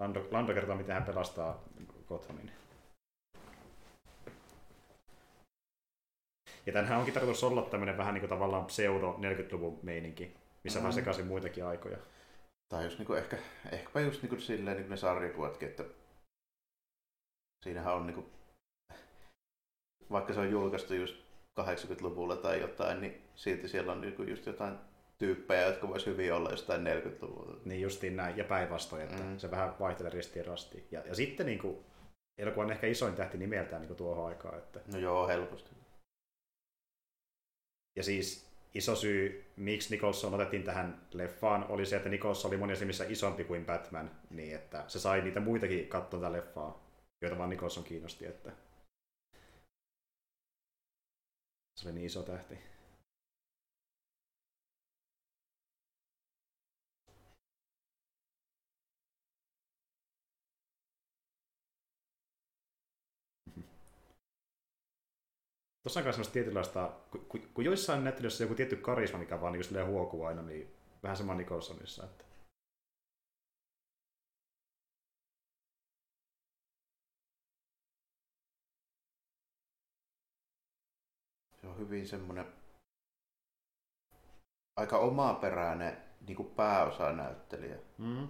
[0.00, 1.62] Lando, Lando kertoo, miten hän pelastaa
[2.08, 2.50] Gothamin.
[6.66, 10.82] Ja tänhän onkin tarkoitus olla tämmönen vähän niin kuin tavallaan pseudo 40-luvun meininki, missä mm.
[10.82, 11.00] vähän Mhm.
[11.00, 11.98] sekaisin muitakin aikoja.
[12.68, 13.38] Tai just niinku ehkä,
[13.72, 15.84] ehkäpä just niinku silleen niinku ne sarjakuvatkin, että
[17.64, 18.30] siinähän on niinku,
[20.10, 21.16] vaikka se on julkaistu just
[21.60, 24.78] 80-luvulla tai jotain, niin silti siellä on niinku just jotain
[25.18, 27.58] tyyppejä, jotka vois hyvin olla jostain 40-luvulta.
[27.64, 29.28] Niin justiin näin, ja päinvastoin, että mm.
[29.28, 29.38] Mm.
[29.38, 30.88] se vähän vaihtelee ristiin rastiin.
[30.90, 31.84] Ja, ja sitten niin kuin,
[32.38, 34.58] elokuva on ehkä isoin tähti nimeltään niin kuin tuohon aikaan.
[34.58, 35.70] Että, No joo, helposti.
[37.96, 42.82] ja siis iso syy, miksi Nicholson otettiin tähän leffaan, oli se, että Nicholson oli monissa
[42.82, 46.88] nimissä isompi kuin Batman, niin että se sai niitä muitakin katsoa tätä leffaa.
[47.20, 48.52] joita vaan Nicholson kiinnosti, että
[51.76, 52.58] se oli niin iso tähti.
[65.82, 66.92] Tuossa on myös semmoista tietynlaista,
[67.28, 71.16] kun, kun joissain näyttelyssä on joku tietty karisma, mikä vaan niin huokuu aina, niin vähän
[71.16, 72.04] sama Nicholsonissa.
[72.04, 72.24] Että...
[81.60, 82.46] Se on hyvin semmoinen
[84.76, 87.78] aika omaperäinen niin kuin pääosanäyttelijä.
[87.98, 88.28] Mm.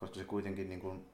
[0.00, 1.11] Koska se kuitenkin niin kuin,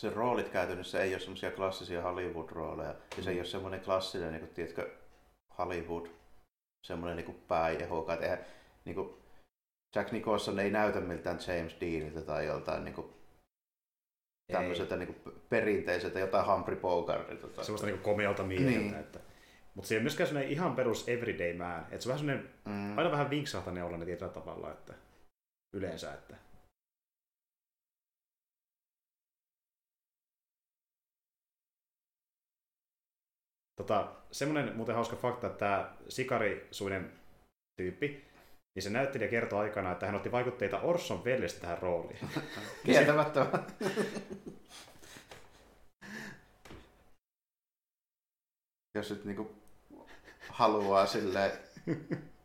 [0.00, 2.94] se roolit käytännössä ei ole semmoisia klassisia Hollywood-rooleja.
[3.16, 4.90] Ja se ei ole semmoinen klassinen, niin kuin, tiedätkö,
[5.58, 6.06] Hollywood,
[6.86, 8.14] semmoinen niin kuin pääjehoka.
[8.14, 8.38] Eihän,
[8.84, 9.14] niin kuin,
[9.96, 13.12] Jack Nicholson ei näytä miltään James Deanilta tai joltain niin kuin,
[14.52, 17.48] tämmöiseltä niin kuin, perinteiseltä jotain Humphrey Bogartilta.
[17.48, 17.64] Tai...
[17.64, 18.78] Semmoista niin komealta mieheltä.
[18.78, 18.94] Niin.
[18.94, 19.20] Että...
[19.74, 21.86] Mutta se ei myöskään semmoinen ihan perus everyday man.
[21.90, 22.98] Että se on vähän semmoinen, mm.
[22.98, 24.94] aina vähän vinksahtainen olla tietyllä tavalla, että
[25.72, 26.14] yleensä.
[26.14, 26.49] Että...
[33.80, 37.12] Tota, semmoinen muuten hauska fakta, että tämä sikarisuinen
[37.76, 38.24] tyyppi,
[38.74, 42.18] niin se näyttelijä kertoi aikana, että hän otti vaikutteita Orson Wellestä tähän rooliin.
[42.84, 43.46] Kieltämättä.
[48.94, 49.54] Jos nyt niinku
[50.48, 51.52] haluaa sille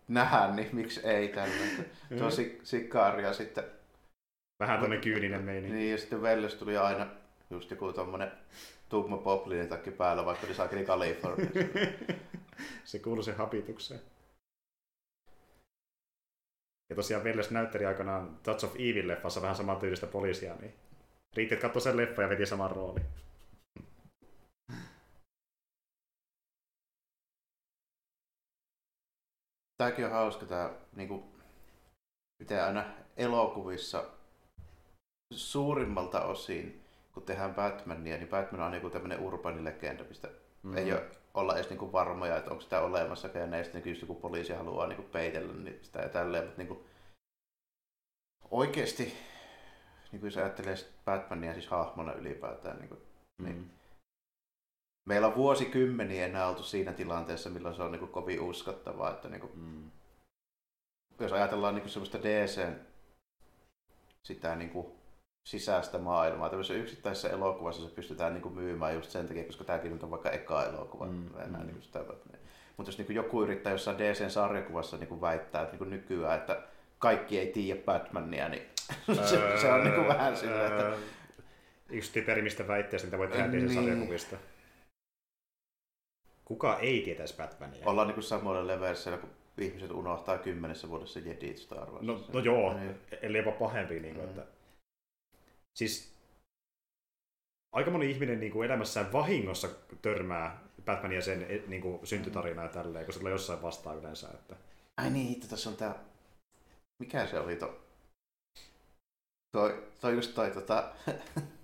[0.08, 1.84] nähdä, niin miksi ei tällä.
[2.18, 2.30] Tuo
[2.64, 3.64] sikaaria sitten.
[4.60, 5.78] Vähän tuonne kyyninen meininki.
[5.78, 7.08] Niin, ja sitten Welles tuli aina
[7.50, 8.32] just joku tommonen
[8.90, 11.60] tumma poplinin takki päällä, vaikka oli saakeli Kaliforniassa.
[12.84, 14.02] se kuuluu sen habitukseen.
[16.90, 20.74] Ja tosiaan Welles näytteli aikanaan Touch of Evil-leffassa vähän saman tyylistä poliisia, niin
[21.36, 23.06] riitti, että katsoi sen leffa ja veti saman roolin.
[29.78, 31.24] Tämäkin on hauska, tämä, niin kuin,
[32.40, 32.86] miten aina
[33.18, 34.10] elokuvissa
[35.34, 36.85] suurimmalta osin,
[37.16, 40.30] kun tehdään Batmania, niin Batman on niin tämmöinen urbani legenda, mistä
[40.64, 40.78] mm.
[40.78, 44.16] ei ole, olla edes niin varmoja, että onko sitä olemassa, ja ne sitten niin joku
[44.16, 46.86] poliisi haluaa niin peitellä niin sitä ja tälleen, mutta niin kuin,
[48.52, 49.04] oikeasti,
[50.12, 50.76] niin kuin jos ajattelee
[51.06, 53.02] Batmania siis hahmona ylipäätään, niin kuin,
[53.38, 53.46] mm.
[53.46, 53.72] niin
[55.06, 59.12] meillä on vuosikymmeniä enää oltu siinä tilanteessa, milloin se on niin kuin kovin uskottavaa.
[59.12, 59.92] Että niin kuin, mm.
[61.20, 62.68] Jos ajatellaan niin kuin semmoista DC
[64.24, 65.05] sitä niin kuin
[65.46, 66.50] sisäistä maailmaa.
[66.50, 70.30] Tämmöisessä yksittäisessä elokuvassa se pystytään niin kuin myymään just sen takia, koska tämäkin on vaikka
[70.30, 71.06] eka elokuva.
[71.06, 71.28] Mm.
[71.38, 71.68] Enää, mm.
[71.68, 72.00] Niin sitä,
[72.78, 76.40] mutta jos niin kuin joku yrittää jossain DC-sarjakuvassa niin kuin väittää että niin kuin nykyään,
[76.40, 76.62] että
[77.00, 78.64] kaikki ei tiedä Batmania, niin
[79.30, 80.92] se, se on niin kuin vähän sillä, että...
[81.90, 83.66] Yksi typerimmistä väitteistä, mitä voi tehdä niin.
[83.66, 84.38] DC-sarjakuvista.
[86.46, 87.82] Kuka ei tietäisi Batmania?
[87.86, 92.06] Ollaan niin samoilla leveillä, kun ihmiset unohtaa kymmenessä vuodessa Jedit Star Wars.
[92.06, 92.96] No, no joo, niin.
[93.22, 94.00] eli jopa pahempi.
[94.00, 94.30] Niin kuin, mm.
[94.30, 94.55] että...
[95.78, 96.16] Siis
[97.72, 99.70] aika moni ihminen niin kuin elämässään vahingossa
[100.02, 104.28] törmää Batmania sen e, niin kuin, syntytarinaa ja tälleen, kun se tulee jossain vastaan yleensä.
[104.34, 104.56] Että...
[104.98, 105.96] Ai niin, hitto, tässä on tää...
[107.00, 107.82] Mikä se oli to...
[109.52, 110.94] Toi, toi just toi tota...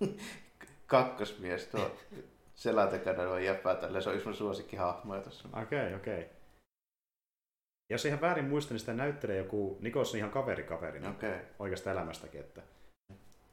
[0.86, 1.96] kakkosmies, tuo
[2.54, 4.02] selän takana on jäpää tälleen.
[4.02, 5.48] Se on yksi mun suosikkihahmoja tuossa.
[5.62, 6.20] Okei, okay, okei.
[6.20, 6.36] Okay.
[7.90, 11.10] Jos ihan väärin muista, niin sitä näyttelee joku Nikos ihan kaveri kaverina.
[11.10, 11.38] Okay.
[11.58, 12.40] Oikeasta elämästäkin.
[12.40, 12.62] Että...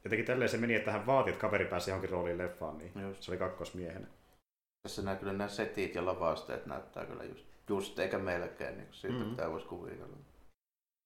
[0.04, 3.24] Jotenkin tälleen se meni, että hän vaati, että kaveri pääsi johonkin rooliin leffaan, niin just.
[3.24, 4.08] se oli kakkosmiehenä.
[4.84, 9.18] Tässä näkyy kyllä nämä setit ja lavasteet näyttää kyllä just, just eikä melkein, niin siitä
[9.18, 9.32] mm-hmm.
[9.32, 10.18] pitää voisi kuvitella.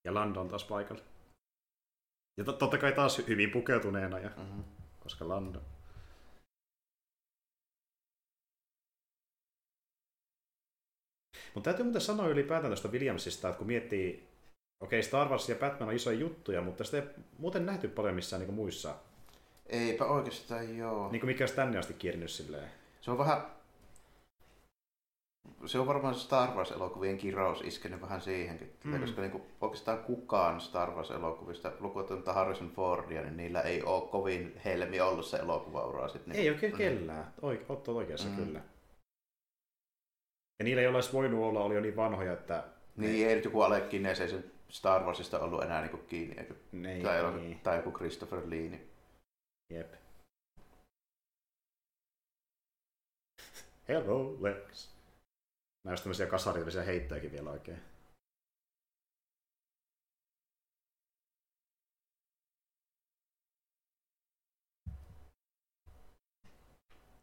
[0.06, 1.04] Ja Landon taas paikalla.
[2.38, 4.64] Ja to- totta kai taas hyvin pukeutuneena, ja, mm-hmm.
[5.00, 5.62] koska Landon.
[11.54, 14.28] Mutta täytyy muuten sanoa ylipäätään tuosta Williamsista, että kun miettii,
[14.84, 17.04] okei Star Wars ja Batman on isoja juttuja, mutta sitä ei
[17.38, 18.96] muuten nähty paljon missään niin muissa.
[19.68, 21.12] Eipä oikeastaan joo.
[21.12, 22.70] Niin kuin mikä olisi tänne asti kiernyt silleen.
[23.02, 23.42] Se on vähän,
[25.66, 28.74] se on varmaan Star Wars-elokuvien kirous iskenyt vähän siihenkin.
[28.84, 29.00] Mm.
[29.00, 34.62] Koska niin kuin, oikeastaan kukaan Star Wars-elokuvista, lukuottamatta Harrison Fordia, niin niillä ei ole kovin
[34.66, 36.08] helmi ollut se elokuvaura.
[36.08, 36.78] Sit, niin, ei oikein mm.
[36.78, 37.34] kellään.
[37.42, 38.36] Oik, oot oikeassa mm.
[38.36, 38.62] kyllä.
[40.60, 42.64] Ja niillä, joilla olisi voinut olla, oli jo niin vanhoja, että...
[42.98, 46.56] Niin, ei nyt joku Alec Guinness ei sen Star Warsista ollut enää niin kiinni, eikö?
[46.72, 47.60] Niin, tai, niin.
[47.60, 48.70] tai joku Christopher Lee.
[48.70, 48.90] Niin...
[49.70, 49.94] Jep.
[53.88, 54.90] Hello, Lex.
[55.84, 57.80] Näistä tämmöisiä kasarillisia heittäjäkin vielä oikein.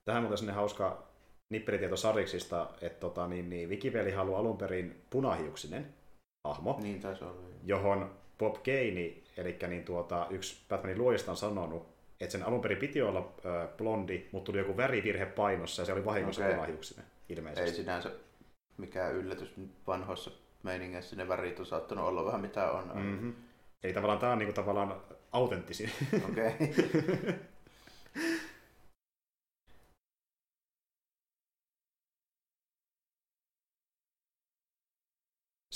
[0.04, 1.08] Tähän muuten sinne hauska
[1.52, 5.99] nipperitieto Sariksista, että tota, niin, niin, Wikipeli haluaa alun perin punahiuksinen
[6.44, 7.34] hahmo, Niin taisi olla.
[7.34, 7.50] joo.
[7.64, 11.86] johon Bob Kane, eli niin tuota, yksi Batmanin luojista on sanonut,
[12.20, 15.92] että sen alun perin piti olla ö, blondi, mutta tuli joku värivirhe painossa ja se
[15.92, 16.54] oli vahingossa Okei.
[16.54, 17.76] punahiuksinen, Ei ilmeisesti.
[17.76, 18.10] sinänsä
[18.76, 19.54] mikään yllätys
[19.86, 20.30] vanhoissa
[20.62, 21.16] meiningeissä.
[21.16, 22.90] Ne värit on saattanut olla vähän mitä on.
[22.94, 23.32] Mm-hmm.
[23.82, 24.96] Eli tavallaan tämä on niinku tavallaan
[25.32, 25.90] autenttisin.
[26.30, 26.52] Okei.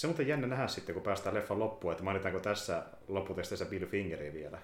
[0.04, 3.86] Se on muuten jännä nähdä sitten, kun päästään leffan loppuun, että mainitaanko tässä lopputeksteissä Bill
[3.86, 4.58] Fingeria vielä.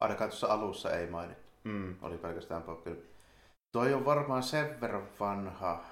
[0.00, 1.42] Ainakaan tuossa alussa ei mainittu.
[1.64, 1.94] Mm.
[2.02, 2.86] Oli pelkästään Bob.
[3.72, 5.84] Toi on varmaan sen verran vanha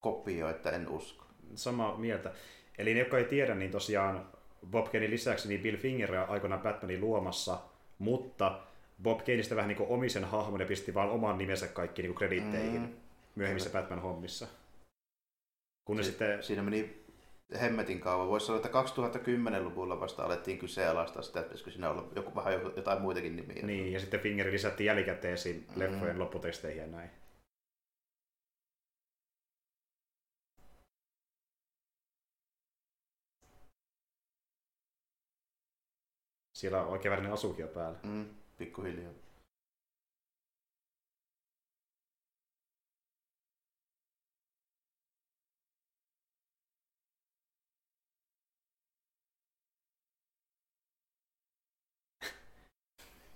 [0.00, 1.24] kopio, että en usko.
[1.54, 2.32] Samaa mieltä.
[2.78, 4.26] Eli ne, jotka ei tiedä, niin tosiaan
[4.70, 7.58] Bob Kanein lisäksi niin Bill Finger on aikoinaan Batmanin luomassa,
[7.98, 8.60] mutta
[9.02, 12.80] Bob Kaneista vähän niin kuin omisen hahmon ja pisti vaan oman nimensä kaikki niin kreditteihin
[12.82, 12.88] Mm.
[13.34, 14.46] myöhemmissä Batman-hommissa.
[15.84, 16.99] Kun Si- sitten, Siinä meni
[17.60, 18.28] hemmetin kauan.
[18.28, 23.00] Voisi sanoa, että 2010-luvulla vasta alettiin kyseenalaistaa sitä, että pitäisikö siinä olla joku, vähän jotain
[23.02, 23.62] muitakin nimiä.
[23.66, 25.80] niin, ja sitten Fingeri lisättiin jälkikäteisiin Mm.
[25.80, 27.10] leffojen lopputeksteihin ja näin.
[36.52, 37.98] Siellä on oikein värinen asukin jo päällä.
[38.02, 38.26] Mm,
[38.58, 39.12] pikkuhiljaa.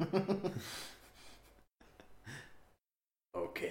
[0.00, 0.54] Okei.
[3.34, 3.70] Okay.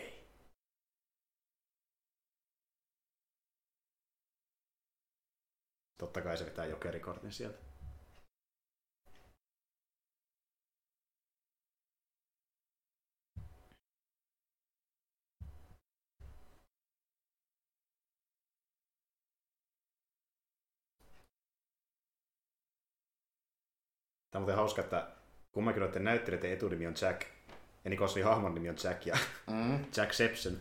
[5.98, 7.58] Totta kai se vetää jokerikortin sieltä.
[24.32, 25.23] Tämä on muuten hauska, että
[25.54, 27.22] kummankin noiden näyttelijöiden etunimi on Jack,
[27.84, 29.86] ja Nicholsonin hahmon nimi on Jack ja Mm.
[29.98, 30.58] Jack Sepsen.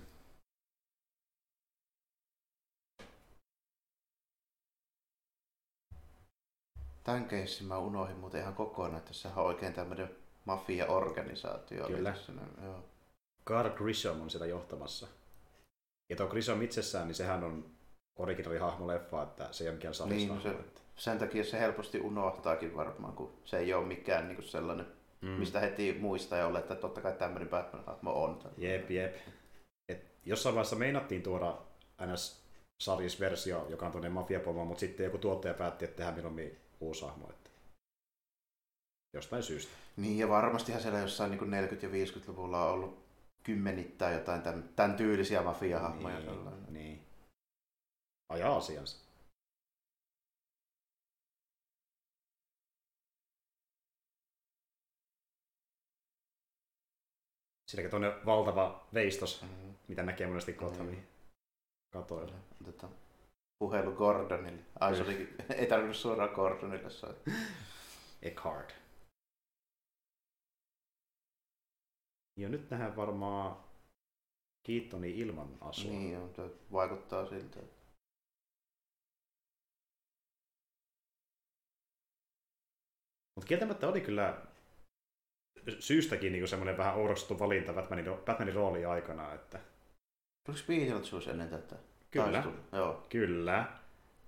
[7.05, 10.11] Tämän keissin mä unohdin muuten ihan kokonaan, että tässä on oikein tämmöinen
[10.45, 11.85] mafia-organisaatio.
[11.87, 12.15] oli Kyllä.
[12.29, 12.85] niin Joo.
[13.47, 15.07] Carl Grisham on sitä johtamassa.
[16.11, 17.71] Ja tuo Grisham itsessään, niin sehän on
[18.17, 20.57] originaali hahmo leffa, että se ei ole mikään Niin, no se-
[21.03, 24.87] Sen takia se helposti unohtaakin varmaan, kun se ei ole mikään niin sellainen,
[25.21, 25.29] mm.
[25.29, 28.41] mistä heti muistaa ja olla, että totta kai tämmöinen Batman-hahmo on.
[28.59, 29.17] Jep, jep.
[29.89, 31.59] Et jossain vaiheessa meinattiin tuoda
[32.07, 32.43] ns
[32.83, 37.31] sarjisversio, joka on tuonne mafiapomo, mutta sitten joku tuottaja päätti, että tehdään mieluummin uusi hahmo.
[37.31, 37.51] Että
[39.15, 39.73] jostain syystä.
[39.97, 43.05] Niin, ja varmastihan siellä jossain niin 40- ja 50-luvulla on ollut
[43.43, 46.19] kymmenittäin jotain tämän, tämän tyylisiä mafiahahmoja.
[46.19, 47.03] niin, niin.
[48.29, 49.12] Ajaa asiansa.
[57.73, 59.75] Silläkin tuonne valtava veistos, Mm.
[59.89, 60.53] mitä näkee monesti.
[60.53, 61.09] Gothamin
[61.93, 62.35] katoilla.
[62.61, 62.93] Otetaan
[63.59, 64.63] puhelu Gordonille.
[64.81, 67.35] Ai se olikin, ei tarvinnut suoraan Gordonille soittaa.
[68.23, 68.75] Eckhart.
[72.37, 73.65] Ja nyt nähdään varmaan
[74.67, 75.91] Keatoni ilman asua.
[75.91, 77.61] Niin, on, se vaikuttaa siltä.
[83.37, 84.52] Mutta kieltämättä oli kyllä
[85.79, 89.35] syystäkin niin semmoinen vähän oudostuttu valinta Batmanin, Batmanin rooliin aikana.
[89.35, 89.61] Että
[90.49, 91.77] Oliko Beetlejuice ennen tätä?
[92.11, 92.45] Kyllä.
[92.73, 93.07] Joo.
[93.09, 93.65] kyllä,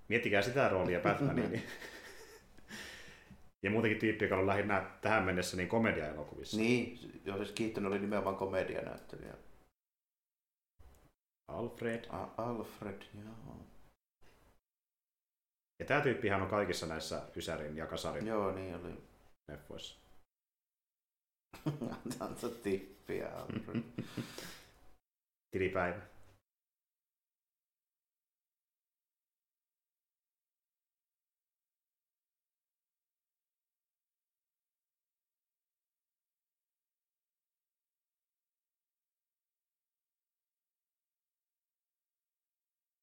[0.08, 1.50] miettikää sitä roolia Batmaniin.
[1.52, 1.62] niin.
[3.62, 6.56] ja muutenkin tyyppi, joka on lähinnä tähän mennessä niin komedia-elokuvissa.
[6.56, 9.34] Niin, joo, siis Keaton oli nimenomaan komedianäyttelijä.
[11.48, 12.04] Alfred.
[12.10, 13.56] A- Alfred, joo.
[15.80, 18.98] Ja tämä tyyppihän on kaikissa näissä Ysärin ja Kasarin Joo, niin oli.
[19.48, 20.03] leffoissa.
[22.20, 23.82] Antaa tippiä, Alfred.
[25.50, 26.00] Tilipäivä.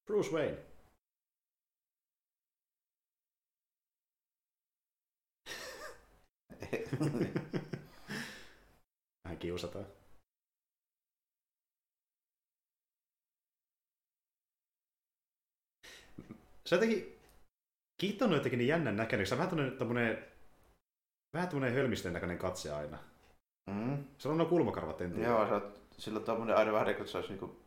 [0.05, 0.57] Bruce Wayne.
[9.31, 9.85] Vähän kiusataan.
[16.65, 17.19] Se jotenkin,
[18.01, 20.25] Keaton on jotenkin niin jännän näköinen, se on vähän tämmönen,
[21.33, 22.97] vähän tämmönen hölmistön näköinen katse aina.
[23.71, 24.05] mm.
[24.17, 25.27] Se on nuo kulmakarvat, en tiedä.
[25.27, 27.61] Joo, se on sillä on tommonen aina vähän niin kuin se olisi niinku...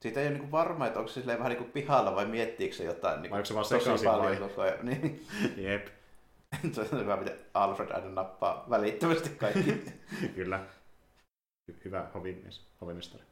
[0.00, 2.84] Siitä ei ole niinku varma, että onko se silleen vähän niinku pihalla vai miettiikö se
[2.84, 4.48] jotain niinku Vai onko se vaan sekaisin paljon vai?
[4.48, 4.78] koko ajan.
[4.86, 5.26] Niin.
[5.56, 5.88] Jep,
[7.00, 9.72] hyvä, miten Alfred aina nappaa välittömästi kaikki.
[10.36, 10.66] kyllä.
[11.70, 13.24] Hy- Hyvä hovimies, hovimestari.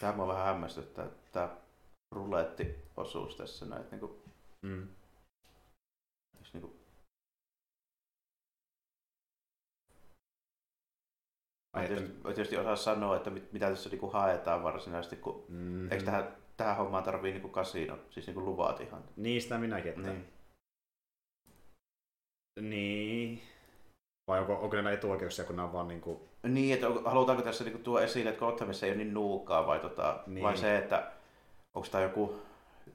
[0.00, 1.56] Tämä mua vähän hämmästyttää, tämä
[2.14, 4.22] ruletti-osuus tässä näin, että niinku,
[4.62, 4.88] Mm.
[6.40, 6.82] jos niinku
[11.72, 15.44] Ai, Mä että, tietysti, tietysti osaa sanoa, että mit, mitä tässä niinku haetaan varsinaisesti, kun
[15.48, 19.04] mm, eikö tähän, tähän hommaan tarvii niinku kasino, siis niinku luvat ihan.
[19.16, 20.08] Niistä minäkin, että...
[20.12, 20.28] Niin.
[22.60, 23.42] Niin.
[24.28, 26.28] Vai onko, onko näillä etuoikeuksia, kun nämä on vaan niinku...
[26.42, 30.22] Niin, että halutaanko tässä niinku tuo esille, että Gothamissa ei ole niin nuukaa, vai, tota,
[30.26, 30.44] Niin.
[30.44, 31.12] vai se, että
[31.74, 32.36] onko tämä joku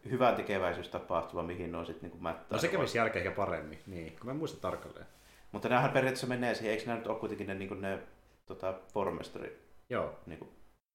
[0.10, 2.56] hyvän tekeväisyystapahtuma, mihin ne on sitten niinku mättää.
[2.56, 5.06] No se kävisi jälkeen ehkä paremmin, niin, kun mä en muista tarkalleen.
[5.52, 8.00] Mutta näähän periaatteessa menee siihen, eikö nämä nyt ole kuitenkin ne, niinku ne
[8.46, 10.48] tota, pormestari Joo, niinku,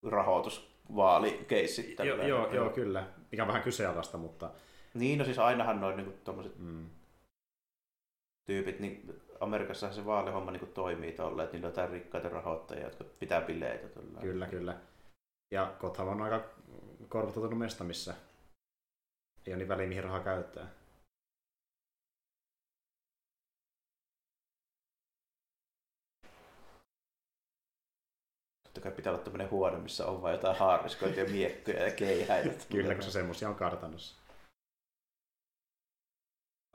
[0.06, 0.71] rahoitusvaalikeissit?
[2.04, 2.28] Joo, tälleen.
[2.28, 3.06] joo, joo, kyllä.
[3.30, 4.50] Mikä on vähän kyseenalaista, mutta...
[4.94, 6.86] Niin, no siis ainahan noin niinku, tommoset Mm,
[8.44, 13.04] tyypit, niin Amerikassahan se vaalihomma niin toimii tolleen, että niillä on jotain rikkaita rahoittajia, jotka
[13.18, 13.88] pitää bileitä.
[13.88, 14.22] Tolleen.
[14.22, 14.76] kyllä, kyllä.
[15.50, 16.44] Ja Gotham on aika
[17.08, 18.14] korvutettu mesta, missä
[19.46, 20.66] ei ole niin väliä, mihin rahaa käyttää.
[28.72, 32.64] Totta kai pitää olla tämmöinen huone, missä on vain jotain haariskoita ja miekkoja ja keihäitä.
[32.72, 34.16] Kyllä, koska semmoisia on kartanossa.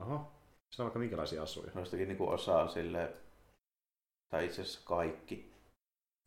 [0.02, 0.32] Oho,
[0.70, 1.70] se on vaikka minkälaisia asuja.
[1.74, 3.08] Noistakin niin osa on silleen,
[4.30, 5.52] tai itse asiassa kaikki,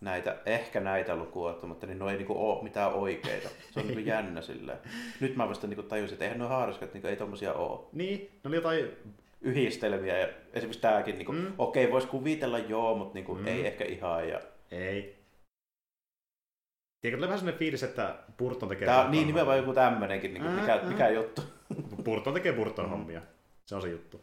[0.01, 3.49] näitä, ehkä näitä lukuun ottamatta, niin ne ei niinku ole mitään oikeita.
[3.71, 4.79] Se on niinku jännä silleen.
[5.19, 7.89] Nyt mä vasta niinku tajusin, että eihän nuo haariskat niinku, ei tommosia oo.
[7.93, 8.89] Niin, ne oli jotain...
[9.41, 11.53] Yhdistelmiä ja esimerkiksi tääkin, niinku, Mm.
[11.57, 13.47] okei okay, vois kuvitella joo, mutta niinku, mm.
[13.47, 14.29] ei ehkä ihan.
[14.29, 14.41] Ja...
[14.71, 15.20] Ei.
[17.01, 18.85] Tiedätkö, tulee vähän sellainen fiilis, että Burton tekee...
[18.85, 21.41] Tää, niin nimenomaan joku tämmönenkin, niinku, mikä, Ää, mikä juttu.
[22.03, 22.91] Burton tekee Burton Mm.
[22.91, 23.21] hommia.
[23.67, 24.21] Se on se juttu.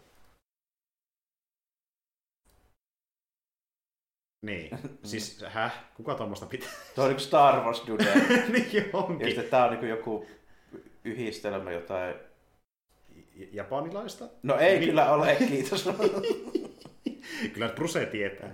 [4.46, 4.70] Niin.
[5.04, 5.84] Siis, häh?
[5.94, 6.68] Kuka tuommoista pitää?
[6.94, 8.04] Tuo on niinku Star Wars dude.
[8.52, 9.26] niin ja onkin.
[9.26, 10.26] sitten tää on niinku joku
[11.04, 12.14] yhdistelmä jotain.
[13.52, 14.24] Japanilaista?
[14.42, 14.88] No ei Niin.
[14.88, 15.88] kyllä ole, kiitos.
[17.54, 18.48] Kyllä Bruse tietää.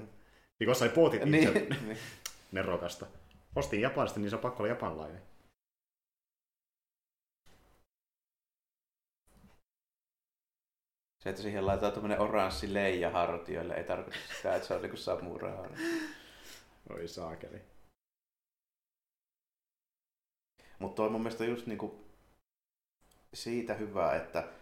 [0.59, 1.99] Niin kun sai pootit niin, itse niin.
[2.53, 3.07] nerokasta.
[3.57, 5.23] Ostin Japanista, niin se on pakko olla japanlainen.
[11.23, 14.97] Se, että siihen laitetaan tämmönen oranssi leija hartioille, ei tarkoita sitä, että se on niinku
[14.97, 15.69] samurai.
[16.91, 17.63] Oi saakeli.
[20.79, 22.05] Mutta toi on mun mielestä just niinku
[23.35, 24.53] siitä hyvä, että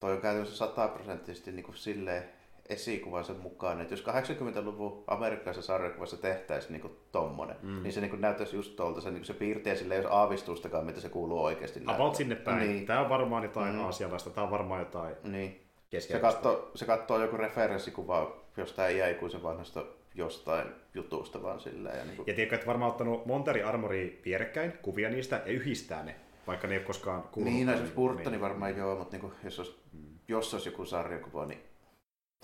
[0.00, 2.35] toi on käytännössä sataprosenttisesti niinku silleen
[2.68, 7.82] esikuvansa mukaan, että jos 80-luvun amerikkalaisessa sarjakuvassa tehtäisiin niinku tommonen, Mm.
[7.82, 11.00] niin se niinku näyttäisi just tuolta, se, niinku se piirtee sille ei olisi aavistustakaan, mitä
[11.00, 12.58] se kuuluu oikeasti About sinne päin.
[12.58, 12.70] Niin.
[12.70, 13.84] Niin, Tää on varmaan jotain mm.
[13.84, 15.62] Aasialaista, tää on varmaan jotain niin.
[15.98, 21.98] Se katsoo, se katsoo joku referenssikuva jostain iäikuisen vanhasta jostain jutusta vaan silleen.
[21.98, 26.02] Ja niinku, Ja tiedätkö, että varmaan ottanut monta eri armoria vierekkäin, kuvia niistä ja yhdistää
[26.04, 27.54] ne, vaikka ne ei ole koskaan kuulunut.
[27.54, 30.00] niin, no esimerkiksi Burtoni varmaan joo, mutta niinku, jos, olisi, Mm.
[30.28, 31.60] jos olisi joku sarjakuva, niin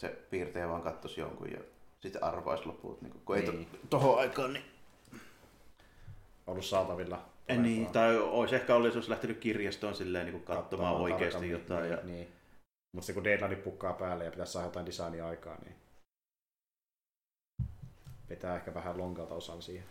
[0.01, 1.61] se piirtejä vaan katsoisi jonkun ja
[2.01, 3.03] sitten arvaisi loput.
[3.03, 3.67] Niinku, kun ei Niin.
[3.67, 4.65] to, tohon aikaan, niin...
[6.47, 7.29] Ollut saatavilla.
[7.57, 11.51] niin tai olisi ehkä ollut, jos olisi lähtenyt kirjastoon silleen niin katsomaan, Katsomaan oikeasti tarkemmin,
[11.51, 11.83] jotain.
[11.83, 12.29] Niin, Ja, niin.
[12.93, 15.77] Mutta se kun deadline pukkaa päälle ja pitäisi saada jotain designia aikaa, niin
[18.31, 19.85] vetää ehkä vähän lonkalta osan siihen.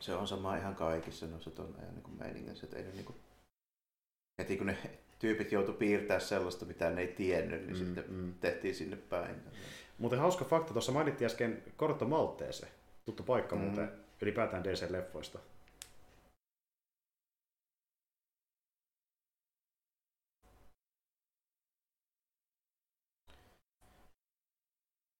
[0.00, 3.16] se on sama ihan kaikissa noissa tuon ajan niin meiningissä, että ei ne niin kuin,
[4.38, 4.76] heti kun ne
[5.18, 8.34] tyypit joutu piirtää sellaista, mitä ne ei tiennyt, niin Mm, sitten mm.
[8.40, 9.36] tehtiin sinne päin.
[9.98, 12.68] Muuten hauska fakta, tuossa mainittiin äsken Corto Maltese.
[13.04, 13.62] Tuttu paikka Mm.
[13.62, 15.38] muuten ylipäätään DC-leffoista.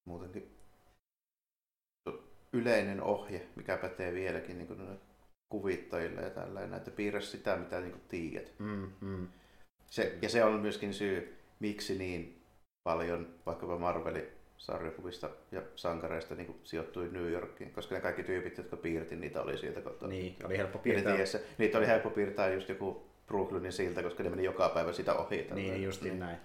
[0.05, 0.57] Muutenkin
[2.53, 4.99] yleinen ohje, mikä pätee vieläkin niin kuin
[5.49, 8.53] kuvittajille ja tällainen, että piirrä sitä, mitä niin kuin tiedät.
[8.59, 9.29] Mm, mm.
[9.91, 12.43] Se, ja se on myöskin syy, miksi niin
[12.89, 14.27] paljon vaikkapa Marvelin
[14.59, 19.43] sarjakuvista ja sankareista niin kuin sijoittui New Yorkiin, koska ne kaikki tyypit, jotka piirti niitä,
[19.43, 20.09] oli sieltä kotoa.
[20.09, 21.15] Niin, oli helppo Piirtää.
[21.17, 21.41] piirtää.
[21.59, 25.37] Niitä oli helppo piirtää just joku Brooklynin siltä, koska ne meni joka päivä sitä ohi.
[25.37, 25.83] Niin, tällainen.
[25.83, 26.39] justiin näin.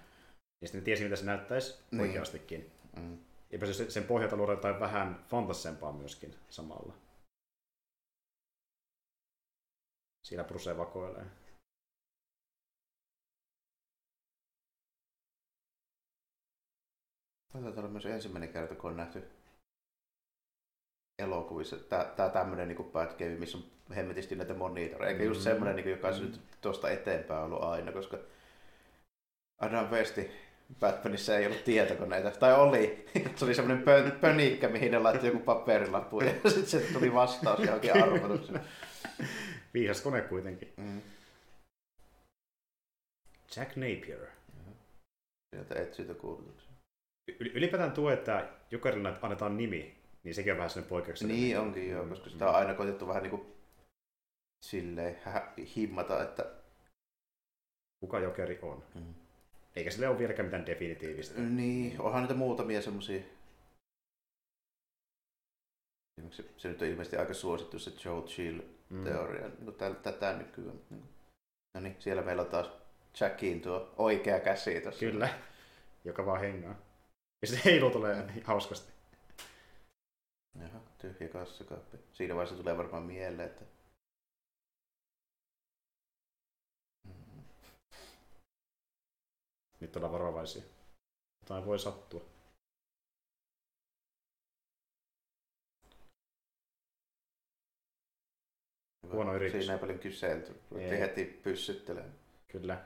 [0.60, 2.00] Ja sitten ne tiesi, mitä se näyttäisi Niin.
[2.02, 2.70] oikeastikin.
[2.96, 3.18] Mm.
[3.50, 6.94] Ja sen pohjalta luoda jotain vähän fantasempaa myöskin samalla.
[10.22, 11.24] Siinä Bruce vakoilee.
[17.52, 19.22] Taitaa olla myös ensimmäinen kerta, kun on nähty
[21.18, 21.76] elokuvissa.
[22.16, 23.64] Tää tämmönen niin Batcave, missä on
[23.96, 25.10] hemmetisti näitä monitoreja.
[25.10, 25.44] Eikä just Mm.
[25.44, 28.18] semmoinen, niin joka olisi nyt tuosta eteenpäin ollut aina, koska
[29.60, 30.30] Adam Westi
[30.80, 32.30] Batmanissa ei ollut tietokoneita.
[32.30, 33.06] Tai oli.
[33.36, 36.20] Se oli semmoinen pön, pönikkä, mihin ne laittoi joku paperilappu.
[36.20, 38.60] Ja sitten se tuli vastaus johonkin arvotukseen.
[39.74, 40.72] Viisas kone kuitenkin.
[40.76, 41.02] Mm.
[43.56, 44.26] Jack Napier.
[45.54, 46.71] Sieltä etsyitä kuulutuksia.
[47.28, 51.42] Ylipäätään tuo, että Jokerille annetaan nimi, niin sekin on vähän sellainen poikkeuksellinen.
[51.42, 53.54] Niin onkin joo, koska sitä on aina koitettu vähän niin kuin
[54.64, 55.18] silleen
[55.76, 56.46] himmata, että
[58.00, 58.84] Kuka Jokeri on.
[58.94, 59.14] mm.
[59.76, 61.40] Eikä sille ole vieläkään mitään definitiivistä.
[61.40, 63.22] Niin, onhan niitä muutamia semmosia.
[66.30, 69.64] Se, se nyt on ilmeisesti aika suosittu se Joe Chill-teoria mm.
[69.64, 70.80] niin täl, tätä nykyään.
[70.90, 71.02] Niin.
[71.74, 72.70] No niin, siellä meillä on taas
[73.20, 75.00] Jackiin tuo oikea käsi tuossa.
[75.00, 75.28] Kyllä.
[76.04, 76.74] Joka vaan hengaa.
[77.42, 78.92] Ja se heilu tulee hauskasti.
[80.60, 81.98] Jaha, tyhjä kassakaappi.
[82.12, 83.64] Siinä vaiheessa tulee varmaan mieleen, että
[87.04, 87.44] Mm.
[89.80, 90.62] Nyt ollaan varovaisia.
[91.42, 92.20] Jotain voi sattua.
[99.02, 99.14] Hyvä.
[99.14, 99.60] Huono yritys.
[99.60, 100.60] Siinä ei paljon kyselty.
[100.78, 101.00] Ei.
[101.00, 102.14] heti pyssyttelemään.
[102.48, 102.84] Kyllä.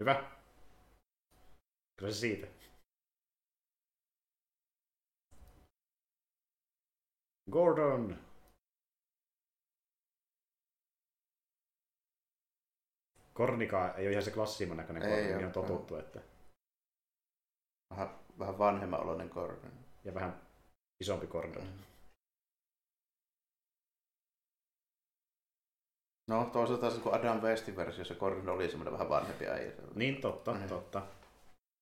[0.00, 0.30] Hyvä.
[1.96, 2.55] Kyllä se siitä.
[7.50, 8.18] Gordon.
[13.34, 15.96] Kornika ei ole ihan se klassisimman näköinen Ei Gordon, mihin on totuttu.
[15.96, 16.20] Että,
[17.90, 19.70] Vähän, vähän vanhemman oloinen korni.
[20.04, 20.40] ja vähän
[21.00, 21.68] isompi Gordon.
[26.28, 29.72] No toisaalta taas kun Adam Westin versiossa Gordon oli semmoinen vähän vanhempi äijä.
[29.94, 30.68] Niin, totta, Mm.
[30.68, 31.06] totta.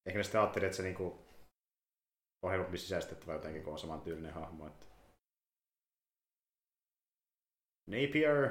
[0.07, 1.19] Ehkä ne sitten ajatteli, että se niinku
[2.43, 4.67] on helpompi sisäistettävä jotenkin, kun on saman tyylinen hahmo.
[4.67, 4.87] Että...
[7.87, 8.51] Napier.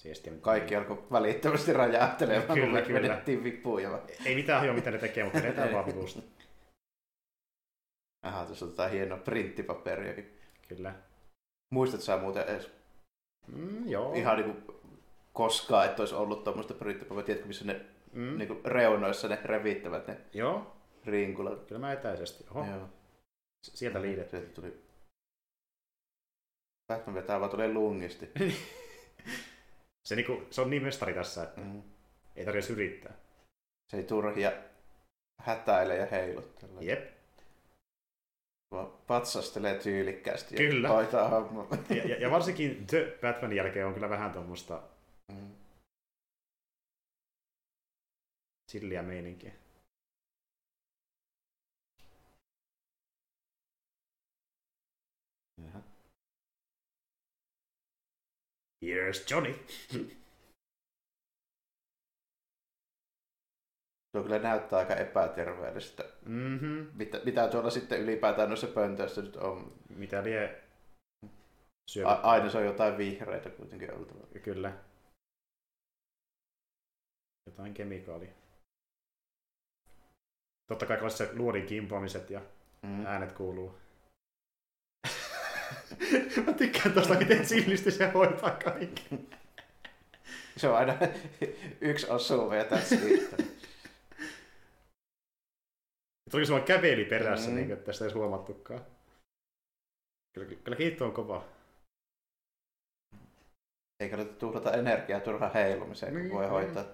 [0.00, 0.32] Siistiä.
[0.32, 3.02] mitä- Kaikki alkoi välittömästi räjähtelemään, kun Kyllä, me kyllä.
[3.02, 3.82] vedettiin vipuun.
[3.82, 4.02] Ja...
[4.24, 5.84] Ei mitään hajua, mitä ne tekee, mutta ne vaan.
[8.22, 10.38] Aha, tuossa otetaan hienoa printtipaperiakin.
[10.68, 10.94] Kyllä.
[11.72, 12.70] Muistatko sä muuten edes
[13.46, 14.14] Mm, joo.
[14.14, 14.80] ihan niinku
[15.32, 20.20] koskaan, että olisi ollut tuommoista printtipaperia, tiedätkö missä ne Mm, niinku reunoissa ne revittävät ne
[20.34, 21.64] Joo, rinkulat.
[21.66, 22.44] kyllä mä etäisesti.
[22.50, 22.88] Oho, Joo.
[23.62, 24.30] sieltä liidet.
[24.30, 24.83] Sieltä tuli...
[26.88, 28.30] Batman vetää vaan tulee lungisti.
[30.08, 31.82] Se, niinku, se on niin mestari tässä, että Mm.
[32.36, 33.12] ei tarvitse yrittää.
[33.90, 34.52] Se ei turhia
[35.42, 36.80] hätäile ja heiluttele.
[36.80, 37.14] Jep.
[38.70, 40.88] Vaan patsastelee tyylikkäästi Kyllä.
[40.88, 41.68] ja hoitaa homma.
[41.90, 44.82] Ja, ja, ja varsinkin The Batmanin jälkeen on kyllä vähän tuommoista
[45.32, 45.50] Mm.
[48.70, 49.52] chilliä meininkiä.
[58.84, 59.54] Here's Johnny.
[64.12, 66.04] Tuo kyllä näyttää aika epäterveellistä.
[66.26, 66.86] Mhm.
[66.94, 69.72] Mitä, mitä tuolla sitten ylipäätään noissa pöntöissä nyt on?
[69.88, 70.62] Mitä lie
[71.90, 72.08] syö?
[72.08, 74.26] A- aina se on jotain vihreitä kuitenkin oltava.
[74.42, 74.72] Kyllä.
[77.46, 78.32] Jotain kemikaalia.
[80.66, 82.40] Totta kai se luodin kimpaamiset ja
[82.82, 83.06] Mm.
[83.06, 83.78] äänet kuuluu.
[86.46, 89.28] Mä tykkään tosta, miten sillisti se hoitaa kaiken.
[90.56, 90.94] Se on aina
[91.80, 93.34] yksi osuva ja tässä it.
[96.30, 97.54] Tuli sulla käveli perässä, Mm.
[97.56, 98.80] niin että tästä ei huomattukaan.
[100.34, 101.44] Kyllä, kyllä kiitto on kova.
[104.00, 106.50] Ei kannata tuhlata energiaa turhaan heilumiseen, kun Niin, voi niin.
[106.50, 106.84] hoitaa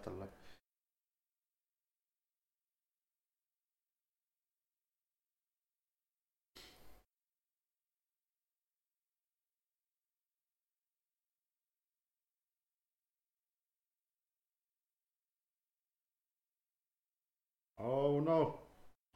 [18.20, 18.58] Oh no,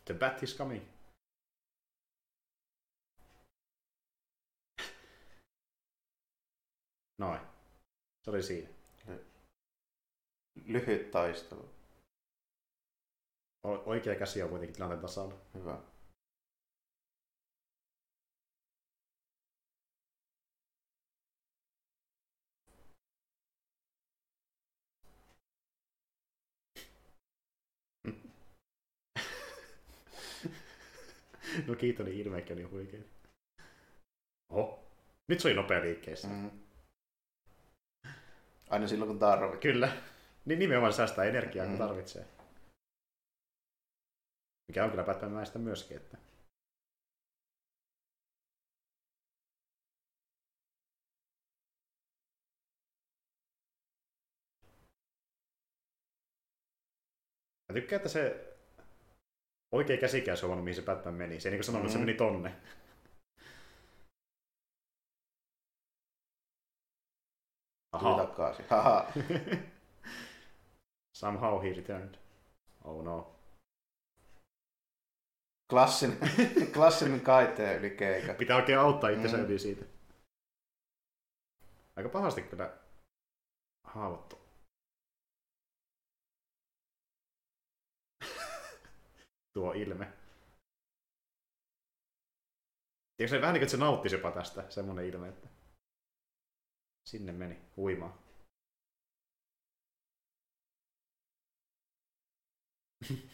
[0.07, 0.81] the bat is coming.
[7.19, 7.41] Noin.
[8.23, 8.69] Se oli siinä.
[10.65, 11.69] Lyhyt taistelu.
[13.65, 15.35] O- oikea käsi on kuitenkin tilanteen tasalla.
[15.55, 15.79] Hyvä.
[31.67, 33.01] No Keatonin ilmeekki on niin huikea.
[34.53, 34.85] Oho.
[35.29, 36.29] Nyt se oli nopea liikkeessä.
[36.29, 36.51] Mm.
[38.71, 39.73] Aina silloin kun tarvitsee.
[39.73, 40.03] Kyllä.
[40.45, 41.79] Niin nimenomaan säästää energiaa, kun Mm.
[41.79, 42.27] tarvitsee.
[44.69, 46.19] Mikä on kyllä Batman-mäistä myöskin, että
[57.69, 58.54] Mä tykkään, että se
[59.75, 61.41] oikea käsikäs on huomannut, mihin se Batman meni.
[61.41, 62.05] Se ei niin sanonut, että se Mm.
[62.07, 62.55] meni tonne.
[67.99, 68.27] Tuli Aha.
[68.27, 68.65] takaisin.
[68.71, 69.13] Haha.
[71.17, 72.15] Somehow he returned.
[72.85, 73.31] Oh no.
[75.71, 76.19] Klassinen,
[76.75, 78.35] klassinen kaiteen yli keika.
[78.35, 79.45] Pitää oikein auttaa itsensä Mm.
[79.45, 79.85] yli siitä.
[81.97, 82.77] Aika pahasti kyllä
[83.85, 84.44] haavoittu.
[89.55, 90.13] Tuo ilme.
[93.17, 95.49] Tiedätkö se vähän niin kuin, että se nauttisi jopa tästä, semmonen ilme, että
[97.07, 98.19] sinne meni huimaa.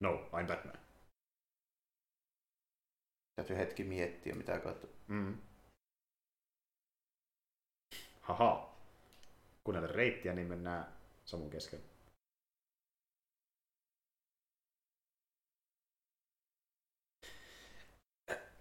[0.00, 0.78] no, I'm Batman.
[3.36, 4.86] Täytyy hetki miettiä, mitä kautta.
[5.08, 5.38] Mm.
[8.20, 8.78] Haha.
[9.64, 10.97] Kuunnelle reittiä, niin mennään
[11.28, 11.80] samun kesken.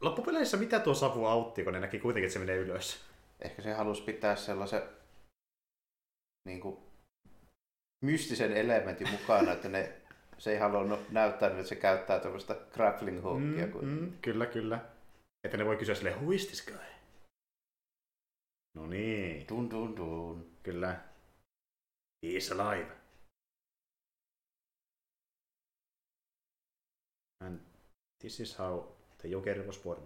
[0.01, 3.05] Loppupeleissä mitä tuo savu autti, kun ne näki kuitenkin, että se menee ylös?
[3.39, 4.81] Ehkä se halusi pitää sellaisen
[6.45, 6.77] niin kuin,
[8.03, 10.01] mystisen elementin mukana, että ne,
[10.37, 13.67] se ei halunnut näyttää, että se käyttää tämmöistä grappling hookia.
[13.67, 13.87] Mm, mm.
[13.87, 14.85] mm, kyllä, kyllä.
[15.43, 16.75] Että ne voi kysyä silleen, who is this guy?
[18.75, 20.51] No niin, Dun dun dun.
[20.63, 21.07] kyllä.
[22.27, 22.87] He is alive.
[27.39, 27.59] And
[28.19, 28.83] this is how
[29.21, 30.01] the Joker was born.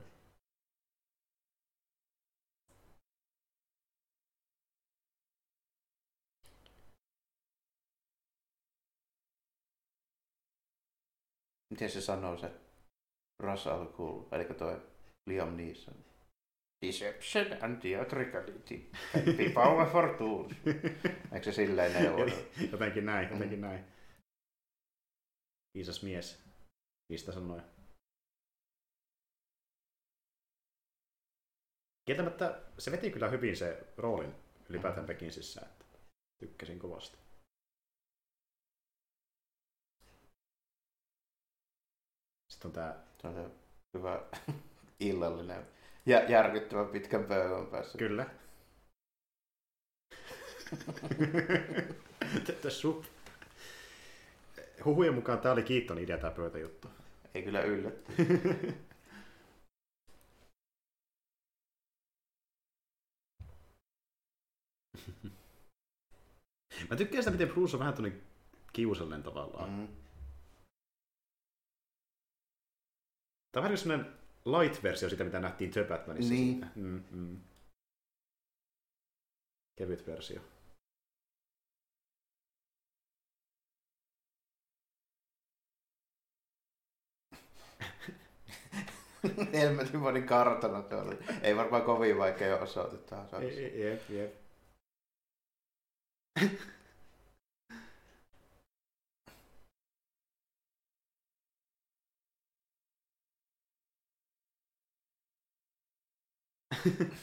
[11.71, 12.51] Miten se sanoo se
[13.39, 14.77] Ras Al Ghul, eli toi
[15.25, 16.10] Liam Neeson?
[16.85, 18.89] Deception and theatricality.
[19.13, 20.51] Happy power for tools.
[21.33, 22.25] Eikö se silleen neuvo?
[22.71, 23.33] jotenkin näin, Mm.
[23.33, 23.85] jotenkin näin.
[25.77, 26.43] Viisas mies.
[27.11, 27.61] Mistä sanoi?
[32.05, 34.35] Kieltämättä se veti kyllä hyvin se roolin
[34.69, 35.85] ylipäätään Pekinsissä, että
[36.39, 37.17] tykkäsin kovasti.
[42.51, 43.51] Sitten on tää, Se on
[43.93, 44.21] hyvä
[44.99, 45.67] illallinen
[46.05, 47.97] ja järkyttävän pitkän pöydän päässä.
[47.97, 48.25] kyllä.
[52.47, 53.05] Tätä sup.
[54.85, 56.87] Huhujen mukaan tää oli Kiitton idea tää pöytäjuttu.
[57.33, 58.13] Ei kyllä yllätty.
[66.89, 68.17] Mä tykkään sitä, miten Bruce on vähän tuonne
[68.73, 69.69] kiusallinen tavallaan.
[69.69, 69.75] Mm.
[69.75, 69.87] Mm.
[73.51, 76.33] Tämä on vähän sellainen light-versio sitä, mitä nähtiin The Batmanissa.
[76.33, 76.51] Niin.
[76.53, 76.67] Siitä.
[76.75, 77.39] Mm, mm.
[79.75, 80.41] Kevyt versio.
[89.53, 91.13] Helmetin moni kartano tuolla.
[91.41, 93.33] Ei varmaan kovin vaikea osoite taas.
[93.33, 94.33] E- Jep, jep.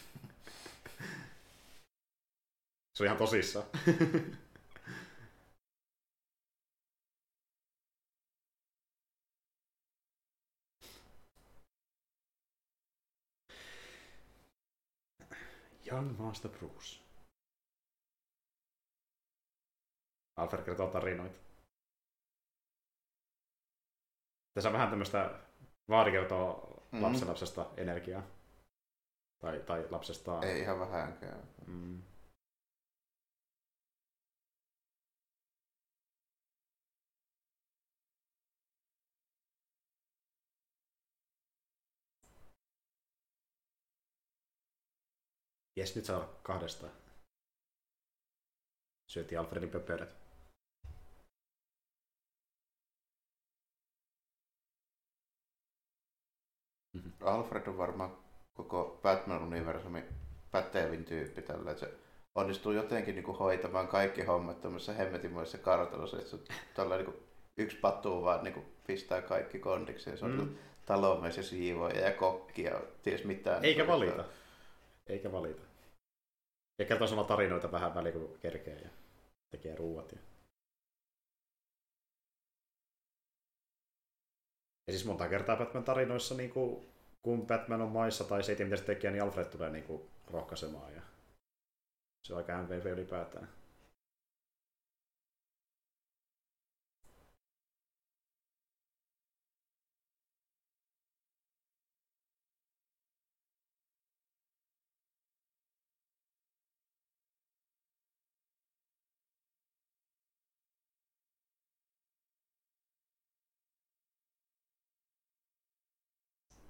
[2.94, 3.66] Se on ihan tosissaan.
[15.90, 17.00] Young Master Bruce.
[20.36, 21.38] Alfred kertoo tarinoita.
[24.54, 25.40] Tässä on vähän tämmöistä
[25.88, 27.02] vaari kertoo Mhm.
[27.02, 28.22] lapsenlapsesta energiaa.
[29.40, 30.40] Tai, tai lapsesta...
[30.42, 31.48] Ei ihan vähänkään.
[31.66, 32.02] Mm.
[45.76, 46.92] Jes, nyt saa olla kahdestaan.
[49.06, 50.10] Syötiin Alfredin pöpörät.
[57.20, 58.27] Alfred on varmaan
[58.58, 60.04] koko Batman-universumin
[60.50, 61.94] pätevin tyyppi tällä, että se
[62.34, 66.38] onnistuu jotenkin niin kuin hoitamaan kaikki hommat tämmöisessä hemmetimoisessa kartalossa, että se
[66.74, 67.16] tällä niin kuin
[67.58, 70.56] yksi patuu vaan niin kuin pistää kaikki kondiksi ja se on Mm.
[70.86, 73.64] talonmies ja siivoja ja kokki ja ties mitään.
[73.64, 74.24] Eikä valita.
[75.06, 75.62] Eikä valita.
[76.78, 78.88] Ja kertoo samalla tarinoita vähän väliin, kun kerkee ja
[79.50, 80.12] tekee ruuat.
[80.12, 80.18] Ja...
[84.86, 86.86] ja siis monta kertaa Batman tarinoissa, niin kuin,
[87.28, 89.84] kun Batman on maissa tai se ei tiedä mitä se tekee, niin Alfred tulee niin
[89.84, 90.94] kuin, rohkaisemaan.
[90.94, 91.02] Ja...
[92.26, 93.48] Se on aika MVV ylipäätään.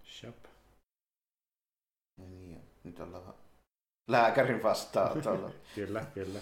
[0.05, 0.48] Shop.
[3.01, 3.35] Ollaan
[4.09, 5.51] lääkärin vastaanotolla.
[5.75, 6.41] kyllä, kyllä.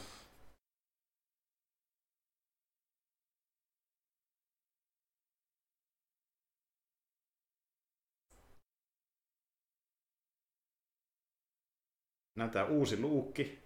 [12.37, 13.59] Näyttää uusi luukki.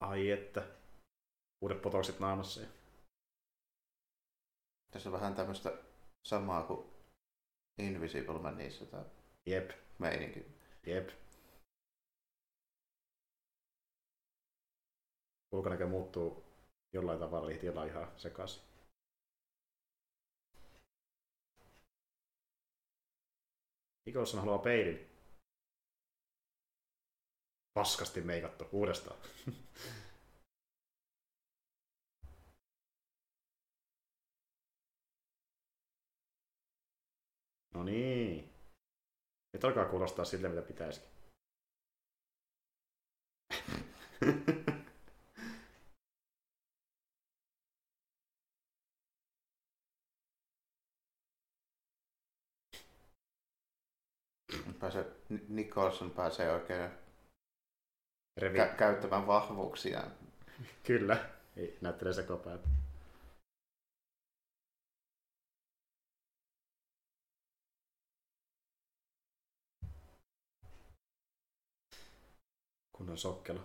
[0.00, 0.62] Ai että.
[1.60, 2.60] Uudet potokset naamassa.
[4.90, 5.72] Tässä on vähän tämmöistä
[6.26, 6.90] samaa kuin
[7.78, 9.04] Invisible Manissa tämä
[9.46, 10.46] Jep, meininki.
[10.86, 11.08] jep.
[15.52, 16.44] Ulkonäkö muuttuu
[16.92, 18.62] jollain tavalla, jollain ihan sekaisin.
[24.06, 25.10] Nicholson haluaa peilin.
[27.74, 29.20] Paskasti meikattu uudestaan.
[37.74, 38.52] no niin.
[39.52, 41.10] Nyt alkaa kuulostaa siltä, mitä pitäisikin.
[54.80, 55.04] Pääsee,
[55.48, 56.90] Nicholson pääsee oikein
[58.36, 58.58] Revi.
[58.58, 60.12] kä- käyttämään vahvuuksiaan.
[60.86, 61.30] Kyllä.
[61.56, 62.60] Ei, näyttelee sekopäät.
[72.92, 73.60] Kunnon sokkelo.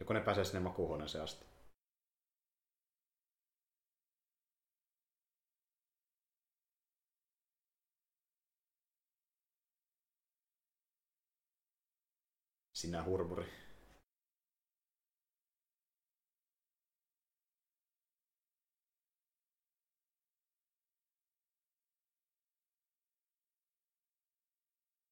[0.00, 1.45] Joko ne pääsee sinne makuuhuoneeseen asti.
[12.86, 13.46] Sinä hurmuri.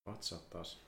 [0.06, 0.80] Vatsa taas.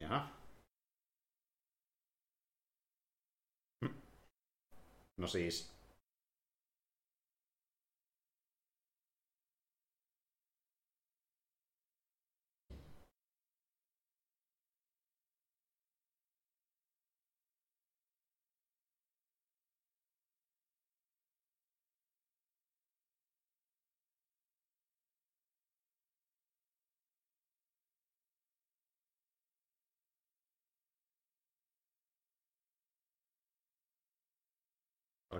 [0.00, 0.28] Jaha.
[3.80, 3.94] Hm.
[5.16, 5.81] No siis.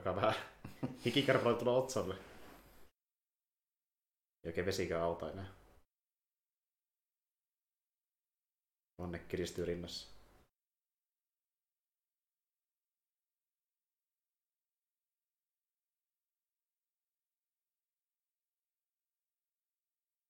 [0.03, 0.35] Alkaa vähän
[1.05, 2.15] hikikarpaloita tulla otsalle.
[4.45, 5.47] Ei oikein vesikään auta enää.
[8.99, 10.09] Onne kiristyy rinnassa.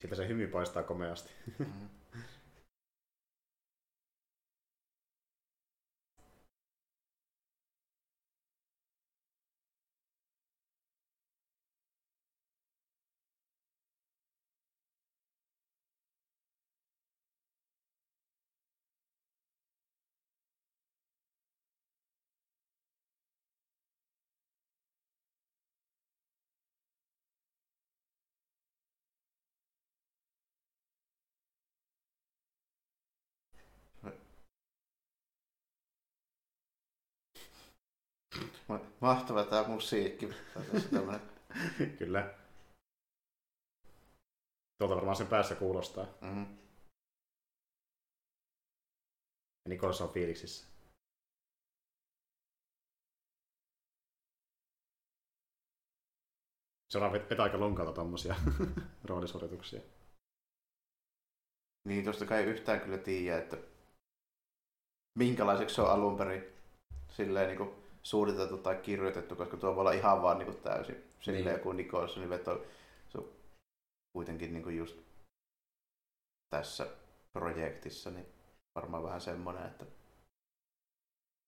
[0.01, 1.33] Siltä se hymy paistaa komeasti.
[1.59, 2.02] Mm.
[39.01, 40.29] Mahtava tämä musiikki.
[41.99, 42.35] Kyllä.
[44.79, 46.07] Tuolta varmaan sen päässä kuulostaa.
[46.21, 46.47] Mm.
[49.65, 50.67] Ja Nikolas on fiiliksissä.
[56.93, 58.35] Se on vet- vetää aika lonkalta tommosia
[59.09, 59.81] roolisuorituksia.
[61.89, 63.57] Niin, tosta kai yhtään kyllä tiedä, että
[65.19, 66.45] minkälaiseksi se on alun perin
[67.09, 71.05] silleen niin kuin suunniteltu tai kirjoitettu, koska tuo voi olla ihan vaan niin kuin täysin
[71.21, 71.57] silleen Niin.
[71.57, 72.65] joku Nicholsonin veto.
[73.09, 73.29] Se on
[74.13, 74.97] kuitenkin niin kuin just
[76.51, 76.87] tässä
[77.33, 78.27] projektissa niin
[78.75, 79.85] varmaan vähän semmoinen, että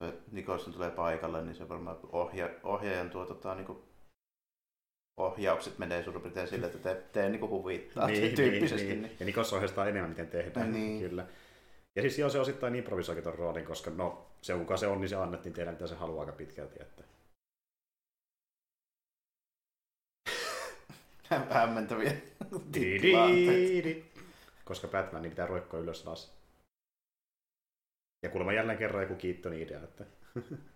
[0.04, 3.78] se Nicholson tulee paikalle, niin se varmaan ohja, ohjaajan tuo tota, niin kuin
[5.16, 8.86] ohjaukset menee suurin piirtein sille, että tee, tee niin kuin huvittaa niin, tyyppisesti.
[8.86, 9.16] Niin, niin.
[9.20, 10.72] Ja Nikos ohjeistaa enemmän, miten tehdään.
[10.72, 11.08] Niin.
[11.08, 11.26] Kyllä.
[11.96, 15.08] Ja siis joo, se osittain improvisoikin ton roolin, koska no, se kuka se on, niin
[15.08, 16.82] se annettiin tehdä, mitä se haluaa aika pitkälti.
[16.82, 17.04] Että...
[21.50, 22.12] Hämmentäviä
[22.74, 24.04] di, di.
[24.64, 26.34] Koska Batman niin pitää roikkoa ylös alas.
[28.22, 30.04] Ja kuulemma jälleen kerran joku Keatonin idea, että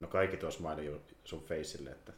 [0.00, 2.12] No kaikki tuossa maili ju- sun faceille, että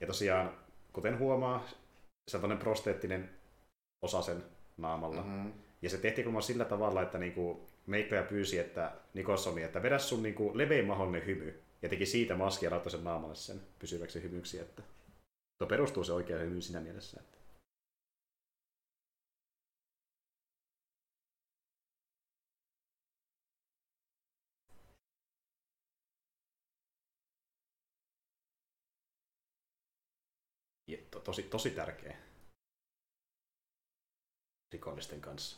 [0.00, 0.58] Ja tosiaan,
[0.92, 1.68] kuten huomaa,
[2.30, 3.30] se on tämmöinen prosteettinen
[4.02, 4.42] osa sen
[4.76, 5.22] naamalla.
[5.22, 5.52] Mm-hmm.
[5.82, 10.22] Ja se tehtiin kuulemma sillä tavalla, että niinku meikkoja pyysi, että Nikossomi, että vedä sun
[10.22, 11.62] niinku levein mahdollinen hymy.
[11.82, 14.58] Ja teki siitä maskia ja laittoi sen naamalle sen pysyväksi hymyksi.
[14.58, 14.82] Että
[15.58, 17.20] tuo perustuu se oikea hymy siinä mielessä.
[17.20, 17.37] Että...
[31.18, 32.16] to, tosi, tosi tärkeä
[34.72, 35.56] rikollisten kanssa.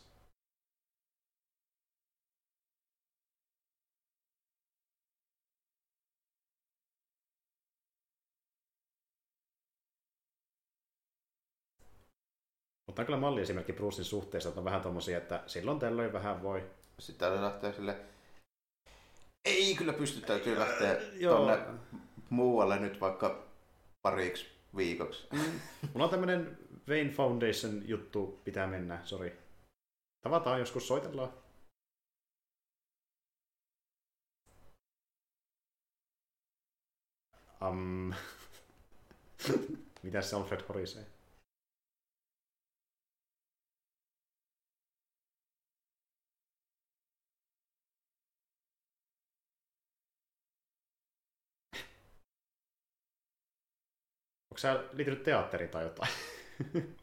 [12.87, 16.71] Mutta on kyllä malliesimerkki Brucein suhteessa, että on vähän tommosia, että silloin tällöin vähän voi.
[16.99, 17.97] Sitten se lähtee sille,
[19.45, 21.37] ei kyllä pysty, täytyy lähteä Joo.
[21.37, 21.59] tonne
[22.31, 23.49] muualle nyt vaikka
[24.03, 25.29] pariksi viikoksi.
[25.93, 26.59] Mulla on tämmönen
[26.89, 29.39] Wayne Foundation juttu, pitää mennä, sori.
[30.21, 31.33] Tavataan joskus, soitellaan.
[37.69, 38.15] Um,
[40.03, 41.07] Mitäs se Alfred horisee?
[54.61, 56.13] Sä liittynyt teatteriin tai jotain?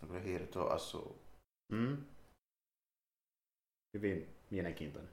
[0.00, 1.22] Kyllä hiiri tuo asuu.
[1.72, 2.04] Mm.
[3.94, 5.12] Hyvin mielenkiintoinen.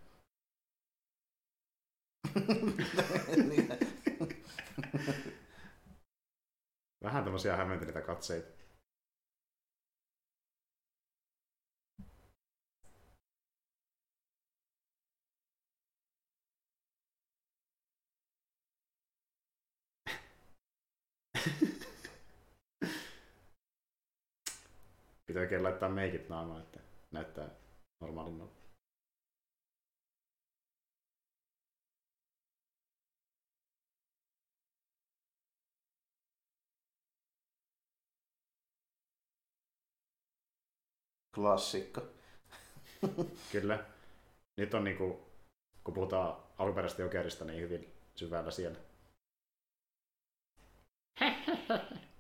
[3.49, 3.69] Niin.
[7.03, 8.52] Vähän tämmöisiä hämmentyneitä katseita.
[25.33, 26.79] Pitää oikein laittaa meikit naamaan, että
[27.11, 27.49] näyttää
[28.01, 28.55] normaalimmalta.
[41.35, 42.01] Klassikko.
[43.51, 43.85] Kyllä.
[44.57, 45.25] Nyt on niinku,
[45.83, 48.79] kun puhutaan alkuperäisestä jokerista, niin hyvin syvällä siellä.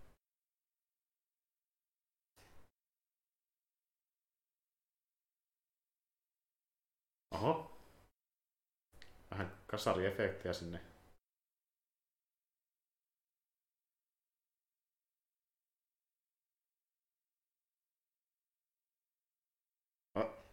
[7.33, 7.77] Oho.
[9.31, 10.81] Vähän kasariefektejä sinne.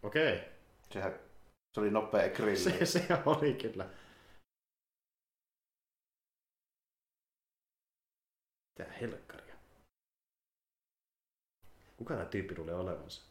[0.03, 0.37] Okei.
[0.37, 0.49] Okay.
[0.93, 1.12] Sehän
[1.74, 2.57] se oli nopea grilli.
[2.57, 3.89] Se, se oli kyllä.
[8.78, 9.55] Mitä helkkaria?
[11.97, 13.30] Kuka tämä tyyppi tulee olevansa?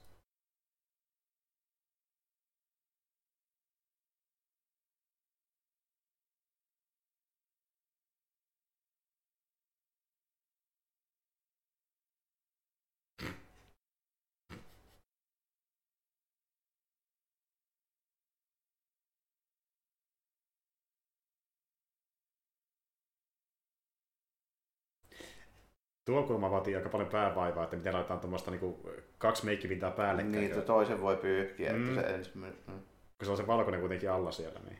[26.09, 30.31] Tuo kulma vaatii aika paljon päävaivaa, että miten laitetaan tuommoista niinku kaksi meikkipintaa päällekkäin.
[30.31, 31.89] Niin, että toisen voi pyyhkiä, Mm.
[31.97, 32.59] että se ensimmäinen...
[32.67, 32.73] Mm.
[33.17, 34.77] kun se on se valkoinen kuitenkin alla siellä, niin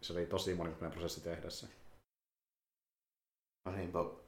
[0.00, 1.66] se oli tosi monimutkainen prosessi tehdä se.
[3.66, 4.18] No niin, Bob.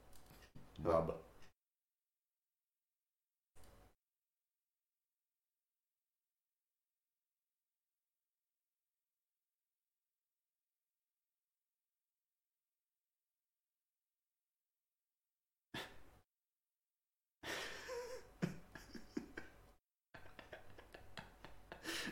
[0.82, 1.10] Bob.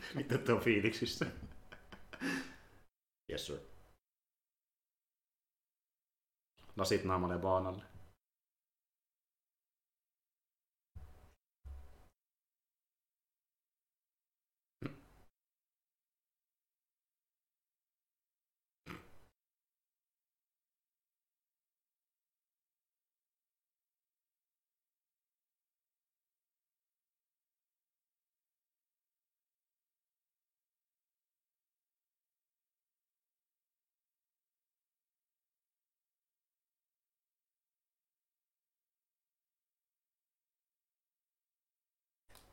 [0.14, 1.26] Mitä te on fiiliksissä?
[3.28, 3.58] Yes sir.
[6.76, 7.84] Lasit naamalle baanalle.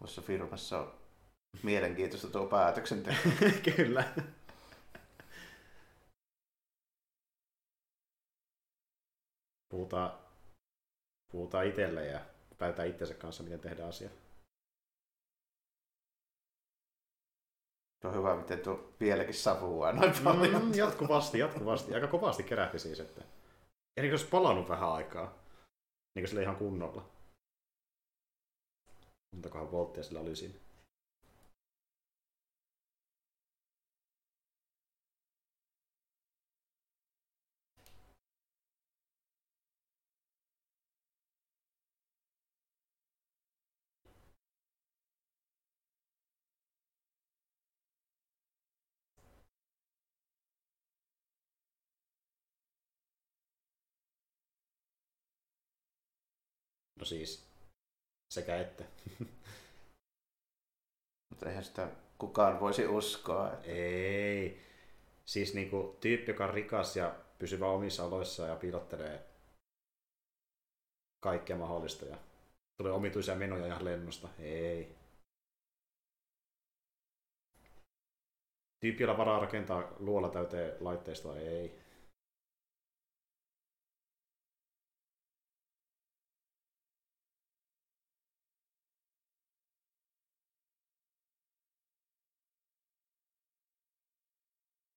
[0.01, 0.93] Tuossa firmassa on
[1.63, 3.29] mielenkiintoista tuo päätöksenteko.
[3.75, 4.03] Kyllä.
[9.69, 10.19] Puhutaan,
[11.31, 12.19] puhutaan itselle ja
[12.57, 14.09] päätetään itsensä kanssa, miten tehdään asia.
[18.01, 20.65] Se on hyvä, miten tuo vieläkin savuaa noin paljon.
[20.65, 21.93] Mm, jatkuvasti, jatkuvasti.
[21.93, 23.23] Aika kovasti kerähti siis, että...
[23.97, 25.25] Eli olisi palannut vähän aikaa.
[26.15, 27.10] Niin kuin sille ihan kunnolla.
[29.31, 30.53] Montakohan volttia sillä oli siinä.
[56.99, 57.50] No siis,
[58.31, 58.83] sekä että.
[61.29, 63.53] Mutta eihän sitä kukaan voisi uskoa.
[63.53, 63.65] Että...
[63.65, 64.61] Ei.
[65.25, 69.25] Siis niinku tyyppi, joka on rikas ja pysyvä omissa oloissa ja piilottelee
[71.23, 72.17] kaikkea mahdollista ja
[72.77, 74.29] tulee omituisia menoja ihan lennosta.
[74.39, 74.95] Ei.
[78.79, 81.37] Tyyppi, jolla varaa rakentaa luola täyteen laitteistoa.
[81.37, 81.80] Ei.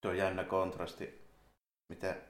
[0.05, 1.20] Tuo jännä kontrasti,
[1.92, 2.22] miten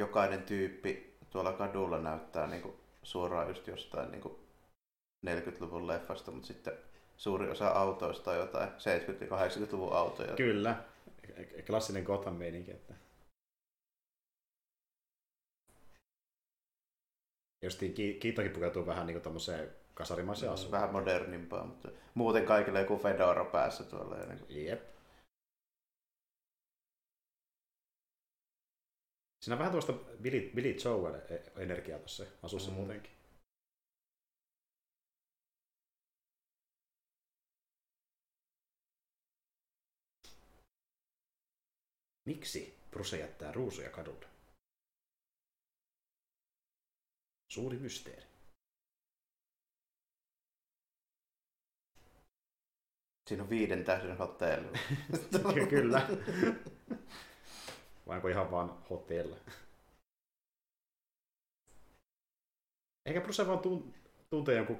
[0.00, 4.34] jokainen tyyppi tuolla kadulla näyttää niin kuin suoraan just jostain niin kuin
[5.26, 6.72] 40-luvun leffasta, mutta sitten
[7.16, 8.72] suuri osa autoista on jotain 70-
[9.20, 10.36] ja 80-luvun autoja.
[10.36, 10.84] Kyllä.
[11.66, 12.70] Klassinen Gotham meininki.
[12.70, 12.94] Että...
[17.62, 20.72] Justiin Kiitokin pukeutuu vähän niin tommoseen kasarimaiseen asuun.
[20.72, 24.16] Vähän modernimpaa, mutta muuten kaikille joku Fedora päässä tuolla.
[24.16, 24.66] Ja niin kuin...
[24.66, 24.97] Jep.
[29.40, 32.76] Siinä on vähän tuosta Billy, Billy Joel-energiaa tuossa asussa mm.
[32.76, 33.12] muutenkin.
[42.24, 44.26] Miksi Bruce jättää ruusuja kadulle?
[47.48, 48.26] Suuri mysteeri.
[53.28, 54.78] Siinä on viiden tähden hotelli.
[55.70, 56.08] Kyllä.
[58.08, 59.36] Vai onko ihan vaan hotella?
[63.06, 63.94] Ehkä Bruce vaan tun,
[64.30, 64.78] tuntee jonkun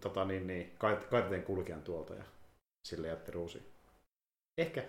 [0.00, 0.76] tota, niin, niin,
[1.10, 2.24] kaiteteen kulkijan tuolta ja
[2.88, 3.72] sille jätti ruusi.
[4.58, 4.88] Ehkä.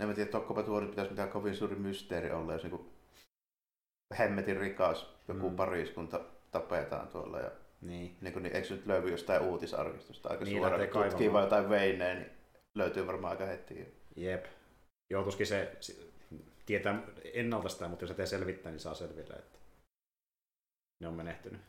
[0.00, 2.92] En mä tiedä, tokkopa tuo nyt pitäisi mitään kovin suuri mysteeri olla, jos niinku
[4.18, 5.56] hemmetin rikas joku mm.
[5.56, 6.20] pariskunta
[6.50, 7.40] tapetaan tuolla.
[7.40, 8.16] Ja niin.
[8.20, 12.43] Niin, niin eikö nyt löydy jostain uutisarkistosta aika niin, suoraan tutkii vai jotain veineen, niin
[12.74, 13.94] löytyy varmaan aika heti.
[14.16, 14.46] Jep.
[15.10, 15.76] Joutuisikin se,
[16.66, 17.02] tietää
[17.34, 19.58] ennalta sitä, mutta jos se tee selvittää, niin saa selville, että
[21.00, 21.60] ne on menehtynyt.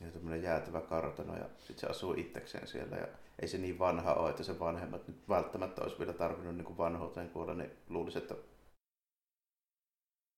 [0.00, 3.08] Ja tämmöinen jäätävä kartano ja sitten se asuu itsekseen siellä ja
[3.42, 7.30] ei se niin vanha ole, että se vanhemmat nyt välttämättä olisi vielä tarvinnut niin vanhuuteen
[7.30, 8.34] kuolla, niin luulisi, että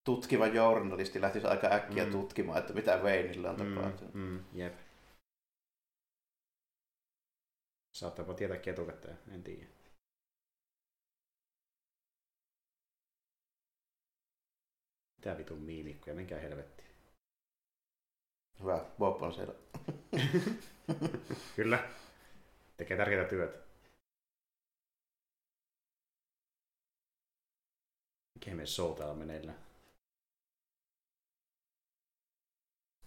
[0.09, 2.11] tutkiva journalisti lähtisi aika äkkiä mm.
[2.11, 4.15] tutkimaan, että mitä Wayneille on mm, tapahtunut.
[4.15, 4.75] Mm, mm, jep.
[7.95, 9.67] Saattaa tietää etukäteen, en tiedä.
[15.17, 16.89] Mitä vitun miimikkoja, menkää helvettiin.
[18.61, 19.55] Hyvä, Bob on siellä.
[21.57, 21.89] Kyllä.
[22.77, 23.59] Tekee tärkeää työtä.
[28.35, 29.68] Mikä me show täällä meneillään?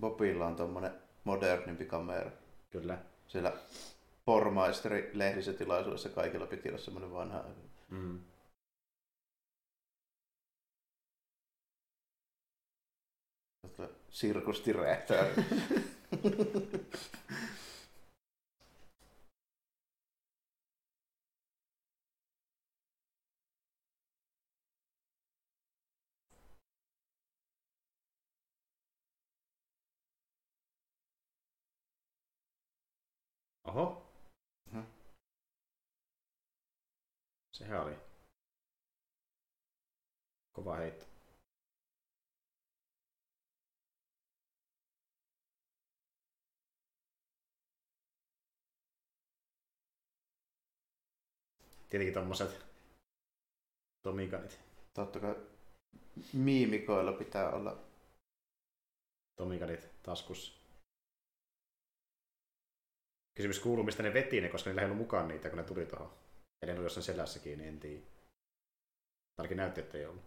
[0.01, 0.91] Bobilla on tommonen
[1.23, 2.31] modernimpi kamera.
[2.71, 2.97] Kyllä.
[3.27, 3.53] Siellä
[4.25, 7.43] pormaisteri lehdistötilaisuudessa kaikilla piti olla semmoinen vanha.
[7.89, 8.19] Mm.
[14.09, 15.25] Sirkus Director.
[33.71, 34.03] Oho.
[34.71, 34.83] Mhm.
[37.61, 37.95] Sehän oli
[40.51, 41.05] kova heitto.
[51.89, 52.65] Tietenkin tommoset
[54.01, 54.59] Tomikanit.
[54.93, 55.35] Totta kai
[56.33, 57.77] miimikoilla pitää olla.
[59.35, 60.61] Tomikanit taskussa.
[63.35, 65.85] Kysymys kuuluu, mistä ne veti ne, koska niillä ei ollut mukaan niitä, kun ne tuli
[65.85, 66.21] tuohon.
[66.61, 68.01] Eli ne oli jossain selässäkin, niin en tiedä.
[69.37, 70.23] Ainakin näytti, että ei ollut.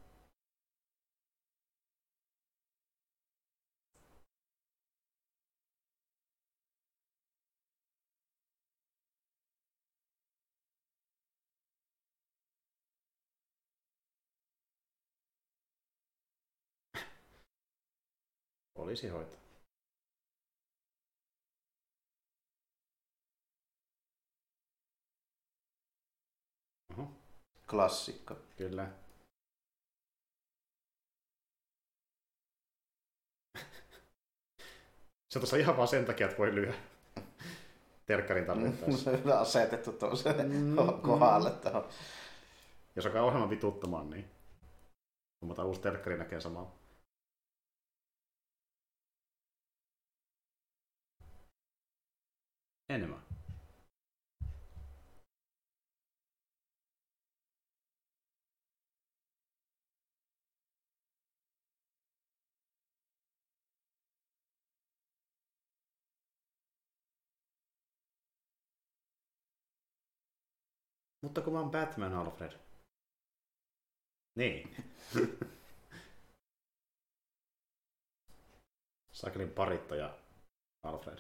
[18.75, 19.44] Poliisi hoitaa.
[27.75, 28.35] Klassikko.
[28.57, 28.91] kyllä.
[35.31, 36.75] Se on tuossa ihan vaan sen takia, että voi lyödä
[38.07, 39.05] terkkarin tarvittaessa.
[39.11, 41.89] Se on asetettu tuollaiselle Mm, kohdalle tuohon.
[42.97, 44.31] Jos alkaa ohjelman vituttamaan, niin
[45.41, 46.73] huomataan uusi terkkari näkee samalla.
[52.89, 53.24] Enemmän.
[71.25, 72.53] Mutta kun mä oon Batman, Alfred.
[74.37, 74.77] Niin.
[79.13, 80.19] Sakelin parittaja
[80.83, 81.19] Alfred.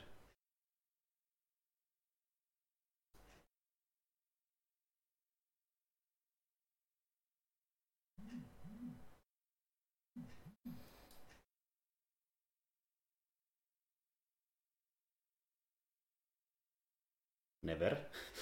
[17.62, 17.96] Never.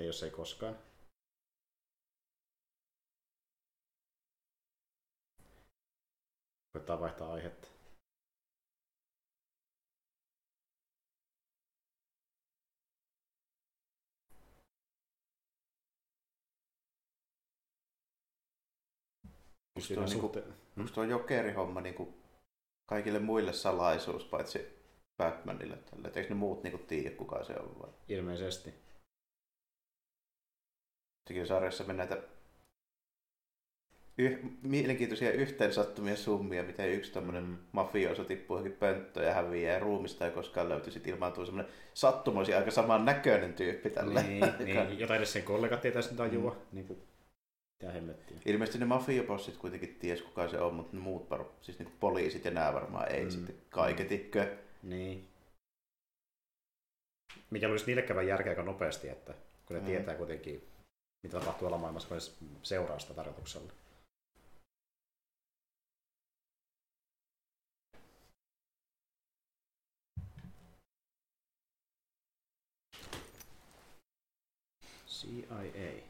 [0.00, 0.78] Miten jos ei koskaan?
[6.72, 7.68] Koittaa vaihtaa aihetta.
[19.76, 20.32] Musta on niinku-
[20.78, 22.14] Onko tuo jokerihomma niinku
[22.88, 24.58] kaikille muille salaisuus, paitsi
[25.18, 25.78] Batmanille?
[26.04, 27.78] Eikö ne muut niinku tiedä, kuka se on?
[27.80, 27.90] Vai?
[28.08, 28.89] Ilmeisesti.
[31.30, 32.18] Sekin sarjassa me näitä
[34.18, 37.56] yh, mielenkiintoisia yhteensattumia summia, miten yksi tämmöinen Mm.
[37.72, 40.90] mafioso tippuu johonkin pönttöön ja häviää ja ruumista ei koskaan löyty.
[40.90, 44.22] Sitten ilmaantuu semmoinen sattumoisin aika saman näköinen tyyppi tällä.
[44.22, 46.50] Niin, niin, jota edes sen kollegat tietäisi tajua.
[46.50, 46.58] Mm.
[46.72, 46.98] Niin kuin,
[47.82, 47.92] mitä.
[48.46, 52.44] Ilmeisesti ne mafiobossit kuitenkin ties kuka se on, mutta ne muut, var- siis niinku poliisit
[52.44, 53.30] ja nämä varmaan ei Mm.
[53.30, 54.56] sitten kaiketikö.
[54.82, 55.26] Niin.
[57.50, 59.34] Mikä olisi niille käydä järkeä aika nopeasti, että
[59.66, 59.86] kun ne Mm.
[59.86, 60.62] tietää kuitenkin,
[61.22, 63.72] mitä tapahtuu alamaailmassa, kun ne seuraa sitä tarkoituksella.
[75.08, 76.09] CIA.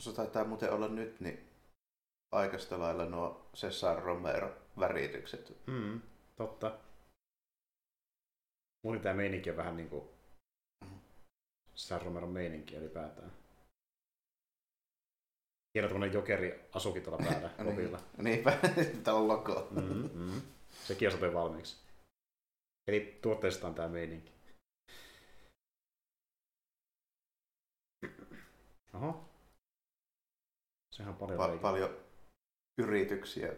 [0.00, 1.48] Se taitaa muuten olla nyt niin
[2.32, 5.66] aikaista lailla nuo Cesar Romero väritykset.
[5.66, 6.00] Mm,
[6.36, 6.78] totta.
[8.84, 10.10] Mulla tämä meininki on vähän niinku
[11.74, 13.32] Cesar Romeron meininki ylipäätään.
[15.74, 18.58] Hieno tämmönen jokeri asukin tuolla päällä niin, niinpä,
[19.04, 19.68] täällä on logo.
[19.70, 20.42] Mm, mm.
[20.70, 21.76] Sekin on sopii valmiiksi.
[22.88, 24.32] Eli tuotteesta on tämä meininki.
[28.94, 29.29] Oho.
[31.00, 31.96] Sehän on paljon Pa- paljon
[32.78, 33.52] yrityksiä.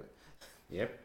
[0.68, 1.00] Jep.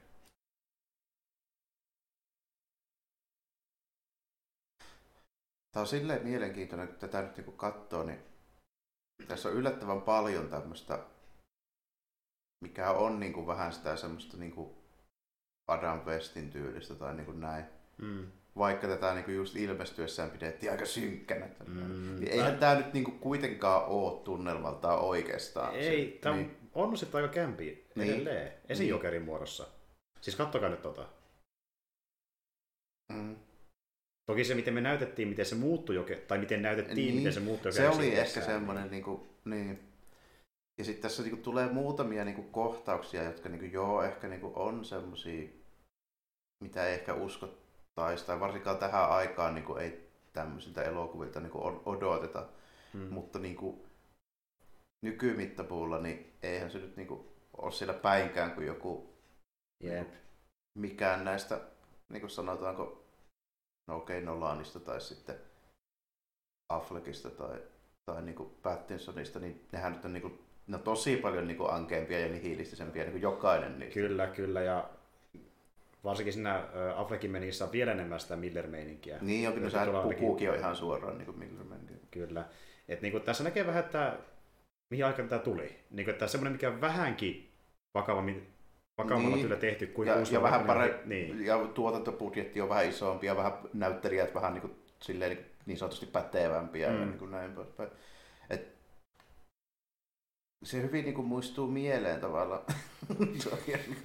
[5.72, 8.20] Tämä on silleen mielenkiintoinen, kun tätä nyt niin katsoo, niin
[9.28, 11.06] tässä on yllättävän paljon tämmöistä,
[12.64, 14.78] mikä on niin kuin vähän sitä semmoista niin kuin
[15.68, 17.66] Adam Westin tyylistä tai niin kuin näin.
[17.98, 18.32] Mm.
[18.58, 21.48] Vaikka tätä niin kuin just ilmestyessään pidettiin aika synkkänä.
[21.68, 22.16] Mm.
[22.20, 25.76] Niin eihän tämä nyt niin kuin kuitenkaan ole tunnelmaltaan oikeastaan.
[25.76, 26.20] Ei, se.
[26.22, 26.58] tämä niin.
[26.74, 28.14] on sitten aika kämpi Niin.
[28.14, 28.54] edelleen.
[28.70, 29.68] Esijokerin muodossa.
[30.22, 31.06] Siis kattokaa nyt tota.
[33.14, 33.36] Mm.
[34.26, 37.16] Toki se, miten me näytettiin, miten se muuttui, joke, tai miten näytettiin, Niin.
[37.16, 39.80] miten se muuttui Se oli ehkä semmoinen, niin kuin, niin.
[40.80, 44.28] Ja sitten tässä niin kuin, tulee muutamia niin kuin, kohtauksia, jotka niin kuin, joo, ehkä
[44.28, 45.50] niin kuin, on semmoisia,
[46.64, 47.67] mitä ei ehkä uskottaisi,
[48.26, 52.46] tai varsinkaan tähän aikaan niin kuin, ei tämmöisiltä elokuvilta niin kuin, odoteta.
[52.94, 53.08] Mm.
[53.14, 53.82] Mutta niin kuin,
[55.02, 57.28] nykymittapuulla, niin eihän se nyt niin kuin,
[57.58, 59.14] ole siellä päinkään kuin joku
[59.84, 60.14] Jep.
[60.78, 61.62] mikään näistä,
[62.10, 63.06] niin kuin sanotaanko,
[63.88, 65.36] no okei, okay, Nolanista tai sitten
[66.70, 67.62] Affleckista tai,
[68.06, 71.58] tai niin kuin Pattinsonista, niin nehän nyt on, niin kuin, ne on tosi paljon niin
[71.58, 73.94] kuin ankeampia ja nihilistisempiä, niin kuin jokainen niistä.
[73.94, 74.62] Kyllä, kyllä.
[74.62, 74.90] Ja
[76.08, 76.64] varsinkin siinä
[76.96, 79.18] Affleckin menissä on vielä enemmän sitä Miller-meininkiä.
[79.22, 81.80] Niin onkin, no sehän pukuukin on ihan suoraan niin kuin Millerman.
[82.12, 82.46] Kyllä.
[82.88, 84.18] Et niinku, tässä näkee vähän, että
[84.90, 85.80] mihin aikaan tämä tuli.
[85.92, 87.52] Niinku, että semmoinen, mikä on vähänkin
[87.94, 88.48] vakavammin,
[88.98, 89.50] vakavammalla Niin.
[89.50, 89.60] niin.
[89.60, 94.36] tehty kuin Ja, ja vähän parempi, Niin, ja tuotantobudjetti on vähän isompi ja vähän näyttelijät
[94.36, 97.00] vähän niin, kuin, silleen, niin, niin sanotusti pätevämpiä mm.
[97.00, 97.90] ja niin kuin näin poispäin.
[98.50, 98.78] Et,
[100.64, 102.62] se hyvin niin kuin muistuu mieleen tavallaan.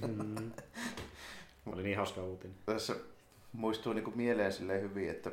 [0.07, 0.53] Mm.
[1.67, 2.57] Oli niin hauska uutinen.
[2.67, 2.97] Tässä
[3.53, 5.31] muistuu niin kuin mieleen silleen hyvin, että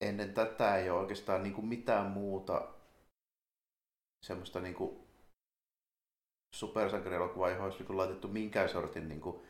[0.00, 2.68] ennen tätä ei ole oikeastaan niin kuin mitään muuta
[4.26, 5.08] semmoista niin kuin
[6.54, 9.42] supersankarielokuvaa, johon olisi niin kuin laitettu minkään sortin niin kuin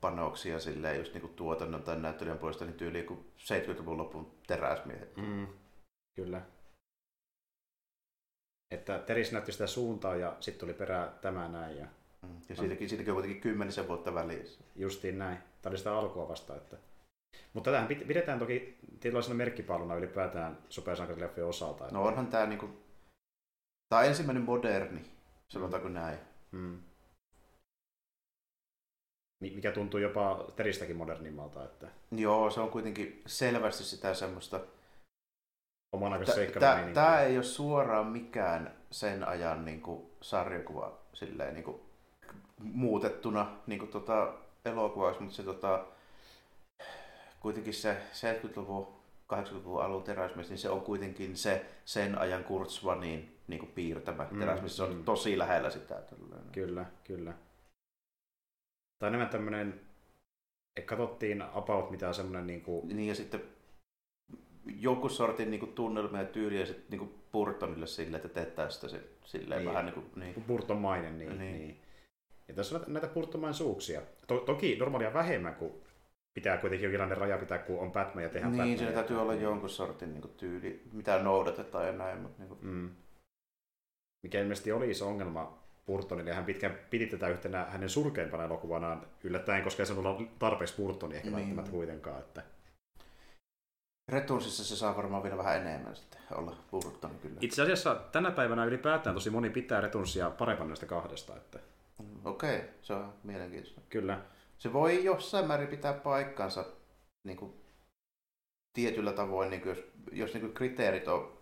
[0.00, 5.16] panoksia silleen just niin kuin tuotannon tai näyttelijän puolesta niin tyyliin kuin 70-luvun lopun teräsmiehet.
[5.16, 5.46] Mm.
[6.16, 6.42] Kyllä.
[8.70, 11.86] Että Teris näytti sitä suuntaa ja sitten tuli perään tämä näin ja.
[12.48, 14.64] Ja siitäkin, siitäkin on kuitenkin kymmenisen vuotta välissä.
[14.76, 15.38] justiin näin.
[15.62, 16.56] Tämä oli sitä alkua vasta.
[16.56, 16.76] Että...
[17.52, 21.84] Mutta tätähän pid- pidetään toki tietynlaisena merkkipaaluna ylipäätään supersankarileffojen osalta.
[21.84, 21.96] Että...
[21.96, 22.78] No onhan tämä niin kuin,
[23.88, 25.04] tämä on ensimmäinen moderni,
[25.48, 26.18] sanotaanko näin.
[26.52, 26.78] Mm.
[29.42, 34.60] Mi- Mikä tuntuu jopa Teristäkin modernimmalta, että Joo, se on kuitenkin selvästi sitä semmoista
[35.92, 41.64] oman aikaisen Tämä seikkailun ei ole suoraan mikään sen ajan niin kuin, sarjakuva silleen, niin
[41.64, 41.89] kuin,
[42.62, 44.32] muutettuna niin tota,
[44.64, 45.84] elokuvaksi, mutta se tota,
[47.40, 48.86] kuitenkin se 70-luvun,
[49.34, 54.26] 80-luvun alun teräsmies, niin se on kuitenkin se sen ajan Kurt Swanin niin kuin, piirtämä
[54.30, 54.76] Mm, teräsmies.
[54.76, 55.04] Se on mm.
[55.04, 55.94] tosi lähellä sitä.
[55.94, 56.52] Tällainen.
[56.52, 57.32] Kyllä, kyllä.
[58.98, 59.80] Tai enemmän tämmöinen,
[60.76, 63.42] että katsottiin about mitä semmoinen niin kuin, Niin ja sitten
[64.66, 68.88] jonkun sortin niin kuin, tunnelma ja tyyli ja sitten niin Burtonille silleen, että teet tästä
[68.88, 69.68] se, silleen Niin.
[69.68, 70.44] vähän niin kuin, niin.
[70.46, 71.18] Burtonmainen.
[71.18, 71.38] Niin, Niin.
[71.40, 71.58] niin.
[71.58, 71.80] niin.
[72.50, 74.02] Ja tässä on näitä- Burtonmaisuuksia.
[74.26, 75.80] To- toki normaalia vähemmän, kun
[76.34, 78.78] pitää kuitenkin jonkinlainen raja pitää, kun on Batman ja tehdään Niin, Batman.
[78.78, 82.18] siinä täytyy olla jonkun sortin niin kuin, tyyli, mitä noudatetaan ja näin.
[82.18, 82.90] Mutta, niin kuin, Mm.
[84.22, 89.06] Mikä ilmeisesti oli iso ongelma Burtonille, ja hän pitkään piti tätä yhtenä hänen surkeimpana elokuvanaan
[89.24, 91.36] yllättäen, koska ei se ollut tarpeeksi Burtonia ehkä Niin.
[91.38, 92.18] välttämättä kuitenkaan.
[92.20, 92.42] Että...
[94.12, 97.36] Retursissa se saa varmaan vielä vähän enemmän sitten olla Burton kyllä.
[97.40, 101.36] Itse asiassa tänä päivänä ylipäätään tosi moni pitää Retunsia parempana näistä kahdesta.
[101.36, 101.58] Että...
[102.24, 103.80] Okei, okay, se on mielenkiintoista.
[103.88, 104.20] Kyllä.
[104.58, 106.64] Se voi jossain määrin pitää paikkansa
[107.24, 107.54] niin kuin,
[108.72, 111.38] tietyllä tavoin, niin kuin, jos, jos niin kuin, kriteerit on,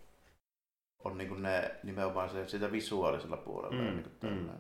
[1.05, 3.77] on niin kuin ne nimenomaan se, sitä visuaalisella puolella.
[3.77, 4.51] Mm, ja niin kuin, mm.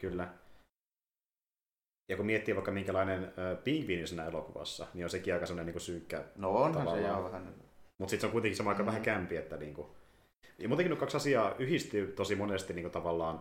[0.00, 0.28] Kyllä.
[2.08, 5.80] Ja kun miettii vaikka minkälainen äh, pingviini siinä elokuvassa, niin on sekin aika sellainen niin
[5.80, 6.24] synkkä.
[6.36, 7.10] No onhan se Tavallaan.
[7.10, 7.54] ihan vähän...
[7.98, 8.86] Mutta sitten se on kuitenkin sama aika Mm.
[8.86, 9.88] vähän kämpi, että niin kuin...
[10.58, 13.40] Ja muutenkin nuo kaksi asiaa yhdistyy tosi monesti niin kuin tavallaan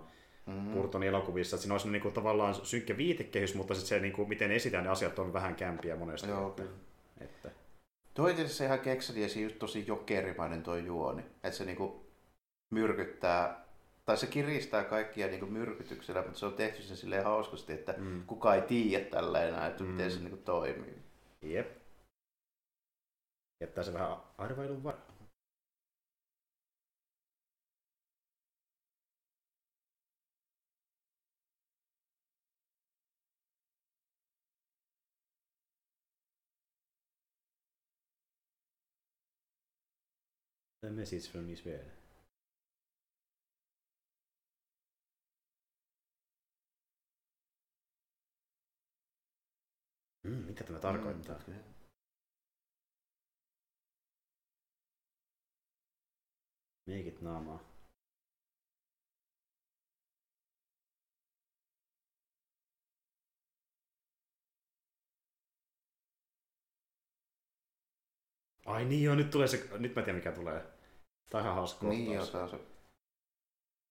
[0.49, 1.55] Mm, Burtonin elokuvissa.
[1.55, 4.83] Että siinä on niin kuin, tavallaan synkkä viitekehys, mutta sitten se, niin kuin, miten esitään
[4.83, 6.27] ne asiat, on vähän kämpiä monesti.
[6.29, 6.75] Joo, että, kyllä.
[7.21, 7.51] että,
[8.13, 11.21] Toi asiassa ihan kekseli ja se just tosi jokerimainen toi juoni.
[11.21, 12.05] Että se niinku,
[12.73, 13.65] myrkyttää,
[14.05, 17.93] tai se kiristää kaikkia niin kuin myrkytyksellä, mutta se on tehty sen silleen hauskasti, että
[17.97, 18.23] Mm.
[18.27, 19.89] kukaan ei tiedä tällä enää, että Mm.
[19.89, 20.97] miten se niin kuin toimii.
[21.41, 21.77] Jep.
[23.61, 25.08] Jättää se vähän arvailun varaan.
[40.81, 41.85] The message from Israel.
[50.23, 51.39] Mm, mitä tämä tarkoittaa?
[51.47, 51.53] Mm.
[56.87, 57.68] Meikit naamaa.
[68.69, 70.63] Ai niin joo, nyt tulee se, nyt mä tiedän mikä tulee.
[71.29, 72.51] Tää on ihan hauska Niin joo, kohtaus.
[72.51, 72.65] se on se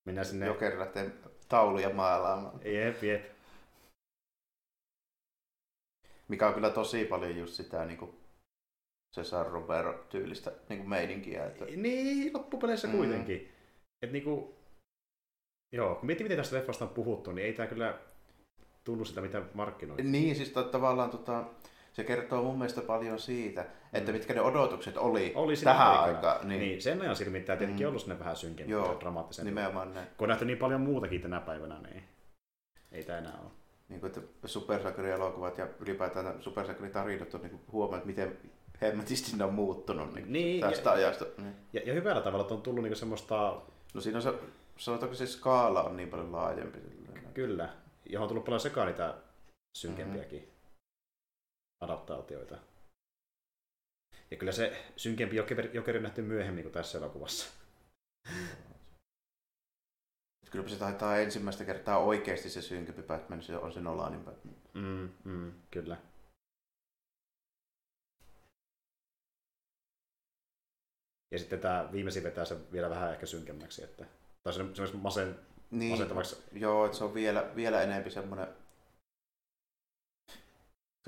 [0.06, 0.46] Mennään sinne.
[0.46, 1.10] jokeri lähtee
[1.48, 2.60] tauluja maalaamaan.
[2.64, 3.24] Jep, jep.
[6.28, 8.20] Mikä on kyllä tosi paljon just sitä niin kuin
[9.14, 11.46] Cesar Romero tyylistä niin kuin meininkiä.
[11.46, 11.64] Että...
[11.64, 12.96] Niin, loppupeleissä Mm.
[12.96, 13.52] kuitenkin.
[14.02, 14.54] Et niinku,
[15.72, 17.98] joo, kun miettii, miten tästä leffasta on puhuttu, niin ei tää kyllä
[18.84, 20.02] tunnu sitä, mitä markkinoita.
[20.02, 21.44] Niin, siis tavallaan tota,
[21.98, 24.18] se kertoo mun mielestä paljon siitä, että Mm.
[24.18, 26.36] mitkä ne odotukset oli, Oli tähän aikaan.
[26.38, 26.48] Niin.
[26.48, 27.88] Niin, niin, sen ajan silmin tämä tietenkin Mm.
[27.88, 29.50] ollut sinne vähän synkempi Joo, ja dramaattisempi.
[29.50, 30.06] nimenomaan näin.
[30.16, 32.02] Kun on nähty niin paljon muutakin tänä päivänä, niin
[32.92, 33.50] ei tämä enää ole.
[33.88, 38.38] Niin kuin, että supersankarielokuvat ja ylipäätään supersankaritarinat on niin huomannut, miten
[38.82, 41.24] hemmetisti ne on muuttunut niin, Niin, tästä ja, ajasta.
[41.38, 41.54] Niin.
[41.72, 43.60] ja, ja, hyvällä tavalla että on tullut niinku semmoista,
[43.94, 44.32] No siinä on se,
[44.76, 46.78] sanotaanko se skaala on niin paljon laajempi.
[46.80, 47.32] silleen.
[47.34, 47.68] kyllä,
[48.06, 49.14] johon on tullut paljon sekaan niitä
[49.78, 50.57] synkempiäkin mm-hmm.
[51.80, 52.58] Adaptaatioita.
[54.30, 57.52] Ja kyllä se synkempi jokeri, jokeri on nähty myöhemmin kuin tässä elokuvassa.
[60.50, 64.54] Kyllä se taitaa ensimmäistä kertaa oikeasti se synkempi Batman, se on se Nolanin Batman.
[64.74, 65.96] Mm, mm, kyllä.
[71.30, 74.04] Ja sitten tämä viimeisin vetää se vielä vähän ehkä synkemmäksi, että
[74.42, 75.38] tai se semmoisen masen,
[75.70, 76.42] Niin, masentavaksi.
[76.52, 78.48] joo, että se on vielä, vielä enemmän semmoinen...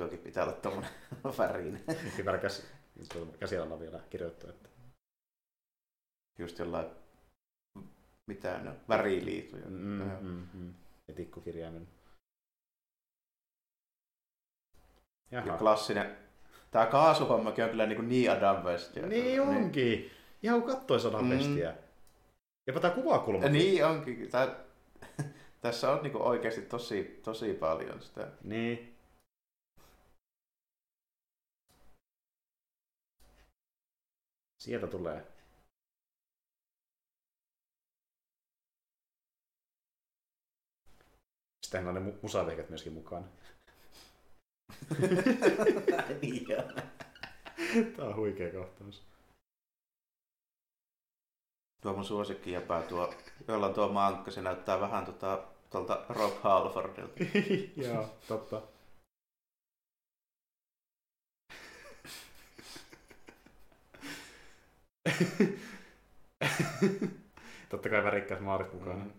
[0.01, 0.91] Tuokin pitää olla tommonen
[1.39, 1.85] värinen.
[2.17, 2.67] Kypäräkäs
[3.39, 4.49] käsialalla vielä kirjoittu.
[4.49, 4.69] Että.
[6.39, 6.87] Just jollain...
[8.27, 8.77] Mitä ne on?
[8.89, 9.67] Väriliituja.
[9.67, 10.75] Mm, mm, mm.
[11.09, 11.89] Ja tikkukirjaimen.
[15.31, 16.17] Ja klassinen...
[16.71, 18.97] Tää kaasuhommakin on kyllä niin, niin Adam West.
[18.97, 20.11] Niin onkin.
[20.43, 21.31] Ihan kun kattoi sadan Mm.
[21.31, 21.75] pestiä.
[22.67, 23.49] Jopa tämä kuvakulma.
[23.49, 24.31] Niin onkin.
[24.31, 24.57] Tää,
[25.61, 28.29] tässä on niin oikeasti tosi, tosi paljon sitä.
[28.45, 28.90] Niin.
[34.61, 35.27] Sieltä tulee.
[41.63, 43.31] Sittenhän on ne mu- musavehket myöskin mukaan.
[46.23, 46.47] niin.
[47.97, 49.03] Tää on huikea kohtaus.
[51.83, 53.15] Tuo mun suosikki jäpää tuo,
[53.49, 57.25] jolla on tuo mankka, se näyttää vähän tota, tuolta Rob Halfordilta.
[57.87, 58.63] Joo, totta.
[67.69, 69.05] totta kai värikkäät maarit mukana.
[69.05, 69.11] Mm.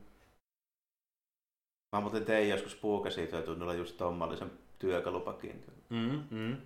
[1.95, 5.65] Mä muuten tein joskus puukäsityötunnilla just tommallisen työkalupakin.
[5.90, 6.57] Mm, mm.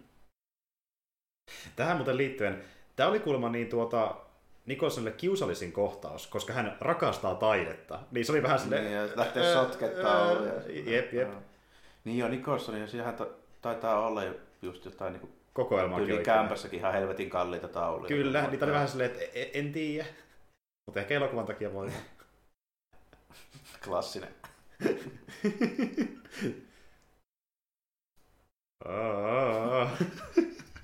[1.75, 2.63] Tähän muuten liittyen,
[2.95, 4.15] tämä oli kuulemma niin tuota,
[4.65, 7.99] Nikolsonille kiusallisin kohtaus, koska hän rakastaa taidetta.
[8.11, 8.83] Niin se oli vähän silleen...
[8.83, 10.31] Niin, ja lähtee sotkettaa.
[10.85, 11.29] Jep, jep.
[12.03, 13.27] Niin joo, Nicholson, ja ta-
[13.61, 14.21] taitaa olla
[14.61, 18.07] just jotain niin Kokoelma tyyli kämpässäkin ihan helvetin kalliita tauluja.
[18.07, 20.05] Kyllä, niitä oli vähän silleen, että en, en tiedä.
[20.85, 21.91] Mutta ehkä elokuvan takia voi.
[23.85, 24.35] Klassinen.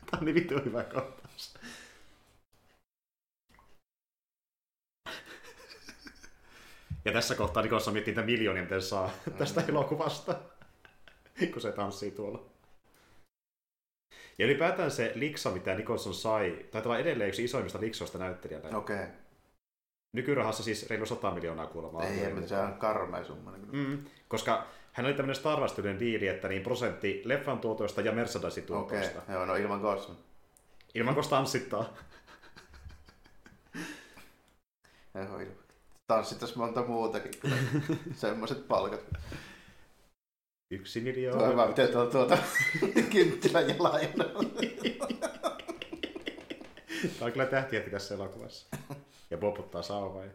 [0.05, 1.53] Tämä on niin vittu hyvä kohtaus.
[7.05, 10.35] Ja tässä kohtaa Nikossa miettii niitä miljoonia, miten saa tästä elokuvasta,
[11.53, 12.50] kun se tanssii tuolla.
[14.37, 18.77] Ja ylipäätään se liksa, mitä Nicholson sai, taitaa olla edelleen yksi isoimmista liksoista näyttelijänä.
[18.77, 18.95] Okei.
[18.95, 19.07] Okay.
[20.13, 22.03] Nykyrahassa siis reilu 100 miljoonaa kuulemma.
[22.03, 23.51] Ei, mutta se on karmea summa.
[23.51, 28.11] Niin Mm, koska hän oli tämmöinen Star wars diili, että niin prosentti leffan tuotoista ja
[28.11, 29.19] Mercedesin Okei, tuotoista.
[29.19, 29.35] okay.
[29.35, 30.17] joo, no ilman Gosson.
[30.95, 31.93] Ilman kun tanssittaa.
[35.15, 35.41] Joo.
[36.07, 37.31] Tanssittaisi monta muutakin.
[38.13, 39.01] Semmoiset palkat.
[40.71, 41.39] Yksi miljoona.
[41.39, 42.37] Tuo hyvä, miten tuota, tuota
[43.61, 44.23] ja laajana.
[47.03, 48.77] Tämä on kyllä tähtiä tässä elokuvassa.
[49.31, 50.25] Ja poputtaa sauvaa.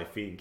[0.00, 0.40] I think.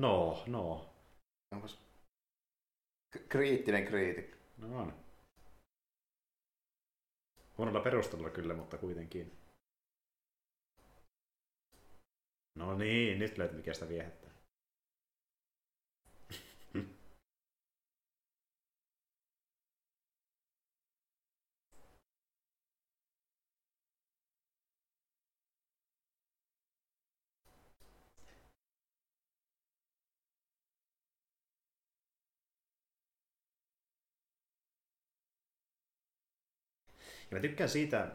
[0.00, 0.90] No, no.
[3.10, 4.36] K- kriittinen kriitikko.
[4.58, 4.94] No on.
[7.58, 9.32] Huonolla perustelulla kyllä, mutta kuitenkin.
[12.58, 14.29] No niin, nyt löyt mikä sitä viehättää.
[37.30, 38.08] Ja mä tykkään siitä,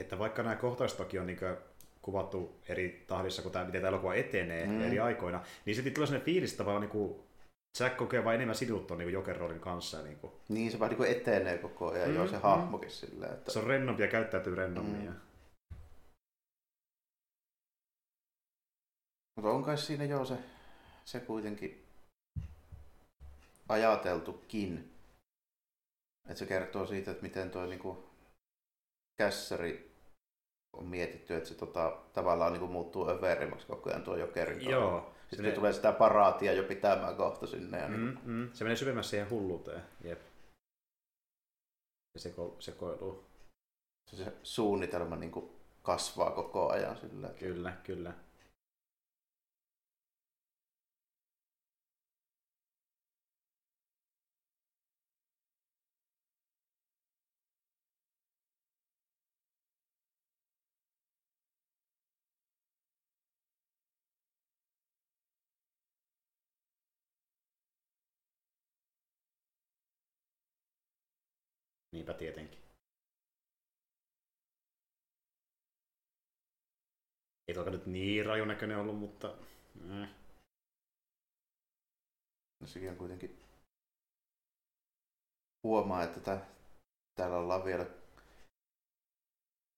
[0.00, 1.38] että vaikka nämä kohtaukset toki on niin
[2.02, 4.80] kuvattu eri tahdissa, kun tämä, miten tämä elokuva etenee mm.
[4.80, 7.22] eri aikoina, niin sitten tulee sellainen fiilis, että niin kuin
[7.80, 10.02] Jack kokee vain enemmän siduttua niin Joker-roolin kanssa.
[10.02, 10.32] Niin, kuin.
[10.48, 12.42] Niin, se vaan niin etenee koko ajan, mm, joo, se mm.
[12.42, 13.32] hahmokin silleen.
[13.32, 13.52] Että...
[13.52, 15.10] Se on rennompi ja käyttäytyy rennommin.
[15.10, 15.14] Mm.
[19.36, 20.34] Mutta on kai siinä joo se,
[21.04, 21.84] se kuitenkin
[23.68, 24.92] ajateltukin.
[26.28, 28.11] Että se kertoo siitä, että miten tuo niinku
[29.16, 29.92] kässäri
[30.72, 35.12] on mietitty, että se tota, tavallaan niin muuttuu överimmaksi koko ajan tuo jokerin Joo.
[35.30, 35.52] Sitten ne...
[35.52, 37.78] tulee sitä paraatia jo pitämään kohta sinne.
[37.78, 38.18] Ja mm, niin...
[38.24, 38.50] mm.
[38.52, 39.82] Se menee syvemmässä siihen hulluuteen.
[40.04, 40.20] Jep.
[42.18, 43.24] Se seko, sekoiluu.
[44.10, 45.50] Se, se suunnitelma niin kuin
[45.82, 47.28] kasvaa koko ajan sillä.
[47.28, 48.12] Kyllä, kyllä.
[72.02, 72.58] Niinpä tietenkin.
[77.48, 79.28] Ei toki nyt niin rajun näköinen ollut, mutta...
[79.76, 80.08] Eh.
[82.60, 83.38] No sekin on kuitenkin...
[85.64, 86.46] Huomaa, että tää,
[87.14, 87.86] täällä ollaan vielä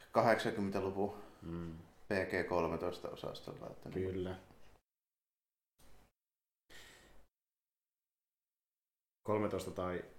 [0.02, 1.78] 80-luvun mm.
[2.08, 3.70] PG-13-osastolla.
[3.70, 4.30] Että niin Kyllä.
[4.30, 4.42] Niin...
[9.22, 10.13] 13 tai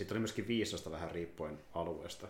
[0.00, 2.28] sitten oli myöskin 15 vähän riippuen alueesta.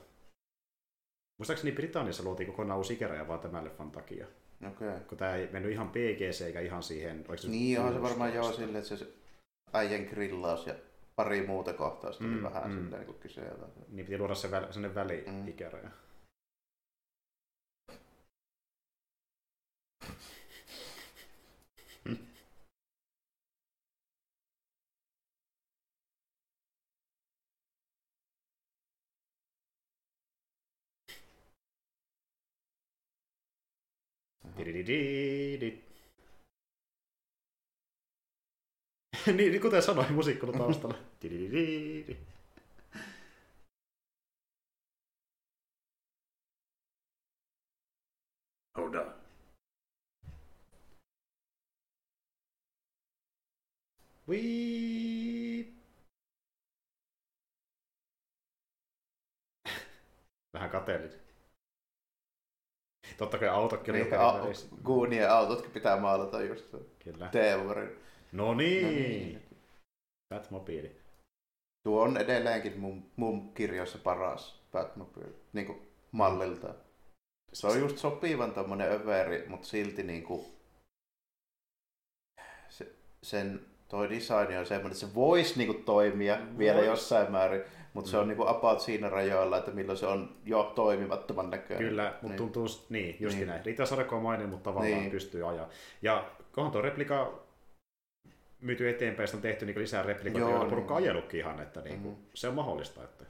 [1.38, 4.26] Muistaakseni Britanniassa luotiin kokonaan uusi ikäraja vaan tämän leffan takia.
[4.68, 5.00] Okay.
[5.00, 7.24] Kun tämä ei mennyt ihan PGC eikä ihan siihen...
[7.48, 9.06] Niin, on se varmaan joo silleen, että se
[9.72, 10.74] äijän grillaus ja
[11.16, 12.78] pari muuta kohtausta mm, vähän mm.
[12.78, 13.40] silleen niin kyse.
[13.88, 15.88] Niin piti luoda se väl, sellainen väli-ikäraja.
[15.88, 16.09] Mm.
[39.26, 40.98] niin, niin, kuten sanoin, musiikki on taustalla.
[48.76, 49.14] Hold on.
[54.28, 55.66] We...
[60.54, 61.29] Vähän kateellinen.
[63.20, 64.40] Totta kai autokin niin, a-
[64.84, 66.74] Goonien autotkin pitää maalata just
[67.04, 67.28] Kyllä.
[67.28, 67.96] Teevorin.
[68.32, 68.82] No niin.
[68.84, 69.42] No niin.
[70.34, 70.90] Batmobile.
[71.82, 76.74] Tuo on edelleenkin mun, mun kirjoissa paras Batmobile, niin kuin mallilta.
[77.52, 80.46] Se on just sopivan tommonen överi, mutta silti niin kuin
[82.68, 82.92] se,
[83.22, 86.58] sen toi design on semmoinen, että se voisi niin kuin toimia Vois.
[86.58, 87.62] vielä jossain määrin,
[87.94, 88.10] mutta mm.
[88.10, 88.28] se on mm.
[88.28, 91.88] niinku about siinä rajoilla, että milloin se on jo toimimattoman näköinen.
[91.88, 92.36] Kyllä, mutta niin.
[92.36, 93.48] tuntuu, niin, just niin.
[93.48, 93.64] näin.
[93.64, 95.10] Riittää sarjakuva mutta tavallaan niin.
[95.10, 95.68] pystyy ajaa.
[96.02, 97.42] Ja kohan tuo replika
[98.60, 101.04] myyty eteenpäin, on tehty niin lisää replikoita, joilla porukka niin.
[101.04, 102.22] ajelutkin ihan, että niin kuin, mm.
[102.34, 103.04] se on mahdollista.
[103.04, 103.24] Että...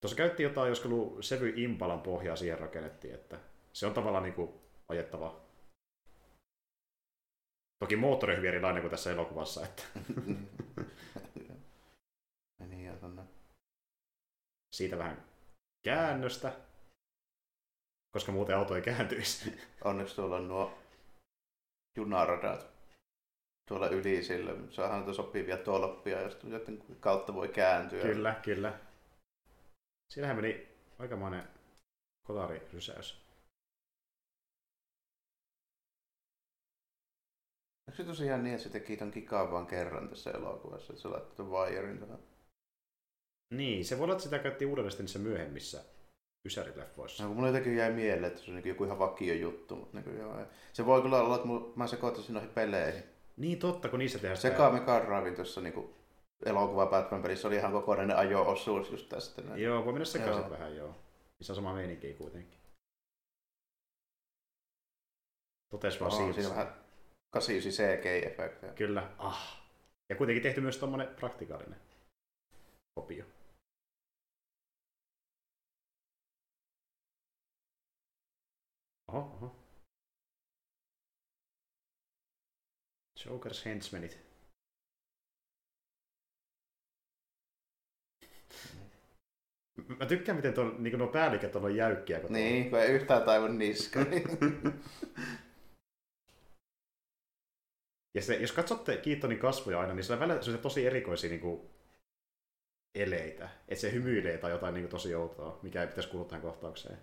[0.00, 0.84] Tuossa käytti jotain, jos
[1.20, 3.38] Sevy Impalan pohjaa siihen rakennettiin, että
[3.72, 4.50] se on tavallaan niin kuin
[4.88, 5.40] ajettava.
[7.78, 9.64] Toki moottori on hyvin erilainen kuin tässä elokuvassa.
[9.64, 9.82] Että...
[14.74, 15.24] siitä vähän
[15.84, 16.52] käännöstä,
[18.12, 19.60] koska muuten auto ei kääntyisi.
[19.84, 20.78] Onneksi tuolla on nuo
[21.96, 22.66] junaradat.
[23.68, 24.52] tuolla yli sillä.
[24.70, 26.18] Saadaan noita sopivia tolppia,
[26.50, 28.02] joten kautta voi kääntyä.
[28.02, 28.78] Kyllä, kyllä.
[30.12, 30.68] Siinähän meni
[30.98, 31.48] aikamoinen
[32.26, 33.24] kotarirysäys.
[37.88, 41.08] Onko se tosiaan niin, että se teki ton kikaa vaan kerran tässä elokuvassa, että se
[41.08, 42.33] laittoi wirein tähän?
[43.56, 45.84] Niin, se voi olla, että sitä käytti uudelleen niissä myöhemmissä
[46.46, 47.24] Ysärileffoissa.
[47.24, 50.18] No, mulla jotenkin jäi mieleen, että se on niin joku ihan vakio juttu, mutta niin
[50.18, 50.36] joo,
[50.72, 53.02] se voi kyllä olla, että mä sekoittaisin noihin peleihin.
[53.36, 54.36] Niin totta, kun niissä tehdään.
[54.36, 55.94] Sekä Mega Drivein tuossa niin
[56.46, 59.42] elokuva Batman pelissä oli ihan kokonainen ajo-osuus just tästä.
[59.42, 59.62] Näin.
[59.62, 60.50] Joo, voi mennä sekaisin Joo.
[60.50, 60.88] vähän, joo.
[61.38, 62.58] Niissä on sama meininki kuitenkin.
[65.70, 66.32] Totes vaan siitä.
[66.32, 66.74] siinä vähän
[67.32, 68.72] 89 CGI-efektejä.
[68.74, 69.10] Kyllä.
[69.18, 69.64] Ah.
[70.10, 71.78] Ja kuitenkin tehty myös tommonen praktikaalinen
[72.94, 73.24] kopio.
[79.14, 79.56] Oho, oho.
[83.24, 84.18] Jokers henchmenit.
[89.98, 92.20] Mä tykkään, miten tuon, niin nuo päälliket on jäykkiä.
[92.20, 94.04] Kun Niin, kun ei yhtään taivun niska.
[94.04, 94.24] Niin.
[98.16, 101.40] Ja se, jos katsotte Keatonin kasvoja aina, niin sillä välillä se on tosi erikoisia niin
[101.40, 101.70] kuin,
[102.94, 103.48] eleitä.
[103.68, 106.98] Että se hymyilee tai jotain niin kuin, tosi outoa, mikä ei pitäisi kuulua tähän kohtaukseen.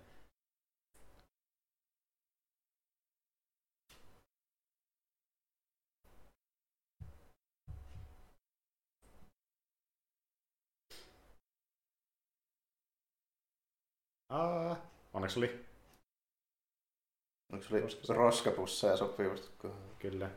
[14.31, 14.75] Aa,
[15.13, 15.65] onneksi oli,
[17.53, 18.17] Onko se oli Roskapusseja.
[18.17, 19.49] roskapusseja sopivasti?
[19.99, 20.29] kyllä.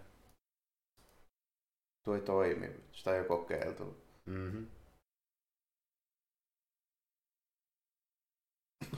[2.04, 2.70] Tuo ei toimi.
[2.92, 3.96] Sitä ei ole kokeiltu.
[4.26, 4.66] Mm-hmm.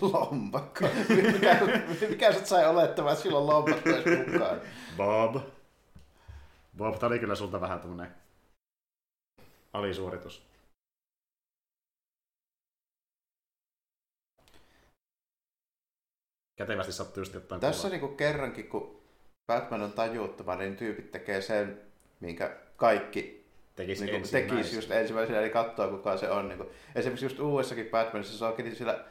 [0.12, 0.84] Lompakko.
[1.32, 1.60] Mikä,
[2.08, 4.60] mikä sut sai olettamaan, että sillä on lompakko edes mukaan?
[4.96, 5.42] Bob.
[6.76, 8.14] Bob, tää oli kyllä sulta vähän tämmönen
[9.72, 10.42] alisuoritus.
[16.56, 19.00] Kätevästi sattuu just jotain Tässä niinku kerrankin, kun
[19.46, 21.80] Batman on tajuuttava, niin tyypit tekee sen,
[22.20, 23.46] minkä kaikki
[23.76, 24.54] tekisi niin ensimmäisenä.
[24.56, 26.48] tekisi just ensimmäisenä, eli katsoa kuka se on.
[26.48, 26.68] Niin kuin.
[26.94, 29.04] Esimerkiksi just uudessakin Batmanissa se onkin sillä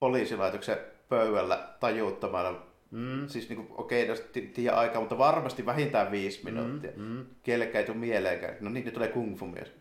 [0.00, 2.60] poliisilaitoksen pöydällä tajuuttamana.
[2.90, 3.28] Mm.
[3.28, 6.90] Siis niin kuin, okei, okay, tiedä aikaa, mutta varmasti vähintään viisi minuuttia.
[6.96, 7.26] Mm, mm.
[7.74, 8.56] Ei tule mieleenkään.
[8.60, 9.72] No niin, nyt tulee kung fu mies.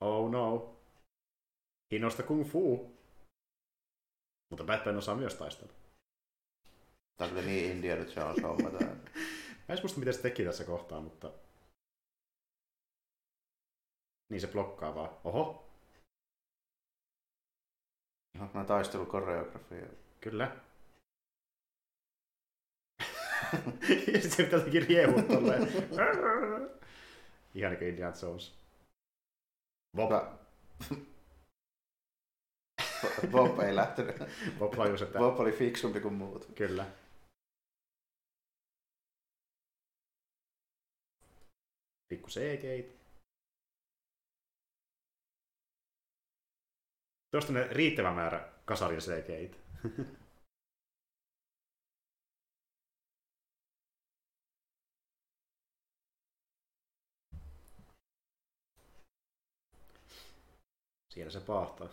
[0.00, 0.74] Oh no.
[1.92, 2.92] Hinnosta kung fu.
[4.50, 5.77] Mutta Batman osaa myös taistella.
[7.18, 8.88] Tämä kyllä niin Indiana Jones homma tää.
[9.68, 11.32] Mä en muista, miten se teki tässä kohtaa, mutta...
[14.30, 15.10] Niin se blokkaa vaan.
[15.24, 15.64] Oho,
[18.38, 19.86] No, mä taistelukoreografia.
[20.20, 20.56] kyllä.
[24.12, 25.62] ja sitten se pitää jotenkin riehua tolleen.
[27.54, 28.54] Ihan niin kuin Indiana Jones.
[29.96, 30.36] Bob, Hyvä.
[33.30, 34.16] Bob ei lähtenyt.
[34.58, 36.48] Bob tajus, että Bob oli fiksumpi kuin muut.
[36.54, 36.86] kyllä.
[42.08, 42.98] Pikku CGI.
[47.30, 49.50] Tuosta ne riittävä määrä kasaria CGI.
[61.14, 61.88] Siellä se pahtaa.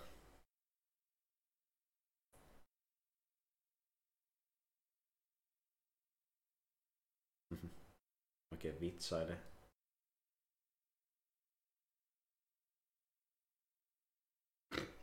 [8.51, 9.44] Oikein vitsaile.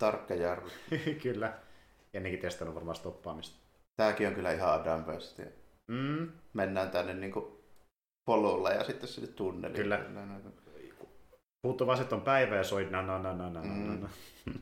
[0.03, 0.69] Tarkka jarru.
[1.23, 1.59] Kyllä.
[2.15, 3.57] Ennenkin testannut varmaan stoppaamista.
[3.97, 5.05] Tääkin on kyllä ihan Adam.
[5.89, 6.33] Mm.
[6.53, 7.65] Mennään tänne niinku
[8.25, 9.77] polulla ja sitten sinne tunneliin.
[9.77, 10.01] Kyllä.
[11.63, 14.01] Puuttuu vaan, että on päivä ja soit na na na na na na Mm.
[14.01, 14.09] na.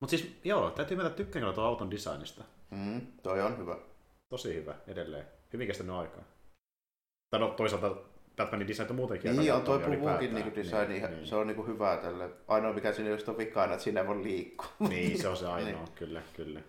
[0.00, 2.44] Mut siis, joo, täytyy myöntää tykkään kyllä tuon auton designista.
[2.70, 3.78] Mm, toi on hyvä.
[4.28, 5.26] Tosi hyvä edelleen.
[5.52, 6.24] Hyvin kestänyt aikaa.
[7.30, 11.10] Tai no toisaalta Batmanin design on muutenkin aika Niin on toi puvuukin niinku design, niin,
[11.10, 12.30] niin, se on niinku hyvä tälle.
[12.48, 14.66] Ainoa mikä siinä just on vikana, että siinä ei voi liikkua.
[14.88, 15.92] niin, se on se ainoa, Niin.
[15.94, 16.60] kyllä, kyllä.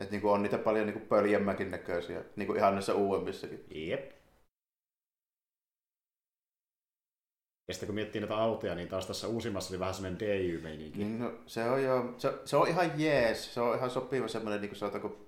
[0.00, 3.88] Et niinku on niitä paljon niinku pöljemmäkin näköisiä, niinku ihan näissä uudemmissakin.
[3.88, 4.10] Jep.
[7.68, 10.98] Ja sitten kun miettii näitä autoja, niin taas tässä uusimmassa oli vähän semmoinen DY-meininki.
[10.98, 14.60] Niin, no, se on jo, se, se, on ihan jees, se on ihan sopiva semmoinen
[14.60, 15.26] niinku sanotaanko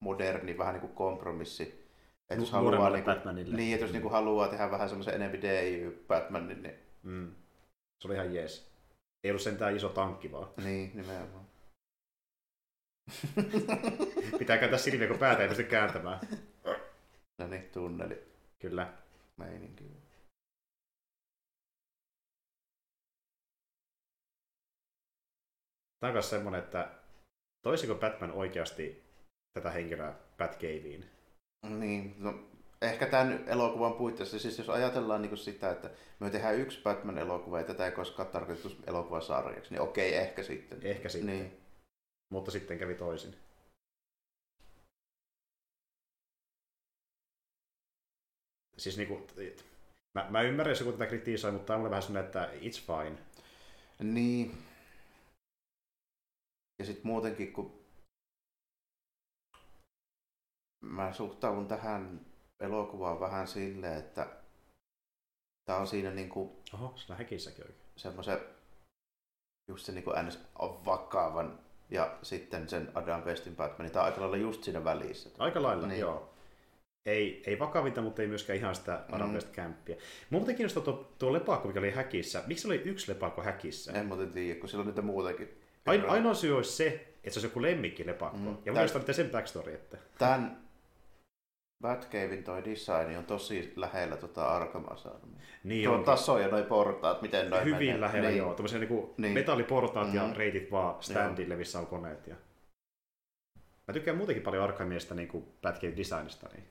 [0.00, 1.85] moderni, vähän niinku kompromissi.
[2.30, 3.56] Et jos haluaa, niinku, Batmanille.
[3.56, 7.34] niin, että jos niinku haluaa tehdä vähän semmoisen enemmän DIY Batmanin, niin, Mm.
[8.00, 8.70] Se oli ihan jees.
[9.24, 10.48] Ei ollut sentään iso tankki vaan.
[10.64, 11.46] niin nimenomaan.
[14.38, 16.20] Pitää kääntää silmiä, kun päätä ei pysty kääntämään.
[17.38, 18.22] No niin, tunneli.
[18.58, 18.92] Kyllä.
[19.36, 19.84] Meininki.
[26.00, 26.90] Tämä on myös semmoinen, että
[27.62, 29.04] toisiko Batman oikeasti
[29.52, 31.10] tätä henkilöä Batcaveen?
[31.68, 32.34] Niin, no
[32.82, 35.90] ehkä tämän elokuvan puitteissa, siis jos ajatellaan niin sitä, että
[36.20, 40.78] me tehdään yksi Batman-elokuva ja tätä ei koskaan tarkoitettu elokuvasarjaksi, niin okei, ehkä sitten.
[40.82, 41.38] Ehkä sitten.
[41.38, 41.60] Niin.
[42.32, 43.36] Mutta sitten kävi toisin.
[48.78, 49.26] Siis niinku,
[50.14, 53.18] mä, mä ymmärrän, jos joku tätä kritisoi, mutta tämä on vähän sellainen, että it's fine.
[54.12, 54.58] Niin.
[56.78, 57.85] Ja sitten muutenkin, kun
[60.86, 62.20] mä suhtaudun tähän
[62.60, 64.26] elokuvaan vähän silleen, että
[65.64, 67.80] tää on siinä niinku Oho, sillä häkissäkin oikein.
[67.96, 68.38] semmoisen
[69.68, 70.38] just se niinku ns.
[70.86, 71.58] vakavan
[71.90, 73.92] ja sitten sen Adam Westin Batmanin.
[73.92, 75.30] Tää on aika lailla just siinä välissä.
[75.38, 76.00] Aika lailla, Niin.
[76.00, 76.32] joo.
[77.06, 79.34] Ei, ei vakavinta, mutta ei myöskään ihan sitä Adam Mm.
[79.34, 79.96] West kämppiä.
[80.30, 82.42] Mua muuten kiinnostaa tuo, tuo lepakko, mikä oli häkissä.
[82.46, 83.92] Miksi oli yksi lepakko häkissä?
[83.92, 85.60] En muuten tiedä, kun sillä on niitä muutakin.
[85.86, 88.36] Aino, ainoa syy olisi se, että se olisi joku lemmikkilepakko.
[88.38, 88.44] Mm.
[88.44, 88.50] Mm.
[88.50, 90.65] Ja mun mielestä on sen backstory, että Tämän
[91.82, 95.40] Batcavein toi design on tosi lähellä tota Arkham Asylumia.
[95.64, 98.00] niin Tuo on taso ja noi portaat, miten noi hyvin menee.
[98.00, 98.38] lähellä, niin.
[98.38, 98.48] joo.
[98.54, 99.34] Tuommoisia niinku Niin.
[99.34, 100.32] metalliportaat ja Mm.
[100.36, 102.26] reitit vaan standille, missä on koneet.
[102.26, 102.36] Ja...
[103.88, 106.48] Mä tykkään muutenkin paljon Arkhamista niin Batcave designista.
[106.52, 106.64] Niin.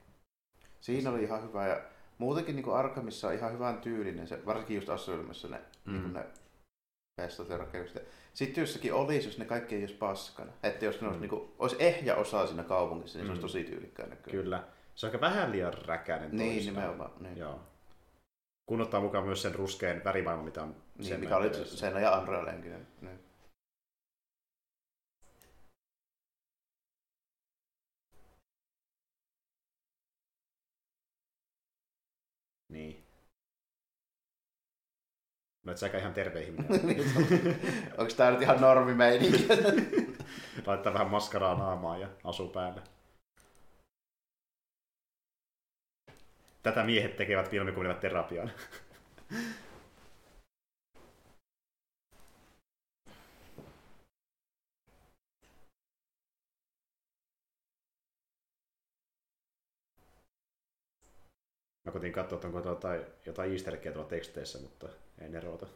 [0.82, 1.82] Siinä oli ihan hyvä ja
[2.18, 5.94] muutenkin niin Arkhamissa on ihan hyvän tyylinen se, varsinkin just Asylumissa ne, mm.
[5.94, 6.14] niin Mm.
[6.14, 6.26] ne
[7.22, 8.08] pestot ja rakennukset.
[8.34, 10.52] Sitten jossakin olisi, jos ne kaikki ei olisi paskana.
[10.64, 11.22] Että jos ne olisi, Mm.
[11.22, 13.30] niin kuin, olisi ehjä osa siinä kaupungissa, niin se Mm.
[13.30, 14.44] olisi tosi tyylikkään näköinen.
[14.44, 14.64] Kyllä.
[14.96, 16.76] Se on aika vähän liian räkäinen Niin, toistaan.
[16.76, 17.12] nimenomaan.
[17.24, 17.38] Niin.
[17.38, 17.60] Joo.
[18.66, 22.20] Kun ottaa mukaan myös sen ruskeen värimaailman, mitä on Niin, sen mikä oli sen ja
[22.20, 22.88] Unrealenkin.
[23.02, 23.20] Niin.
[32.70, 33.06] Niin.
[35.64, 36.68] No et säkään ihan terve ihminen.
[37.98, 39.48] Onko tämä nyt ihan normimeininki?
[40.66, 42.82] Laittaa vähän maskaraa naamaan ja asuu päälle.
[46.66, 48.52] Tätä miehet tekevät filmi, kun menevät terapiaan.
[61.84, 64.90] Mä kotiin katsoa, että onko jotain, jotain easter tuolla teksteissä, mutta
[65.22, 65.68] ei ne roota.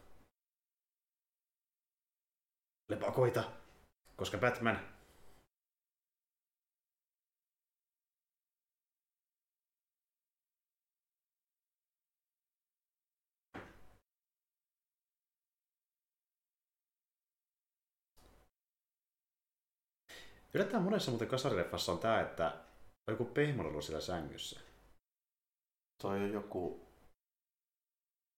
[2.88, 3.44] Lepakoita!
[4.16, 4.99] Koska Batman
[20.54, 22.48] Yllättäen monessa muuten kasarileffassa on tää, että
[23.08, 24.60] on joku pehmolelu siellä sängyssä.
[26.02, 26.88] Toi on joku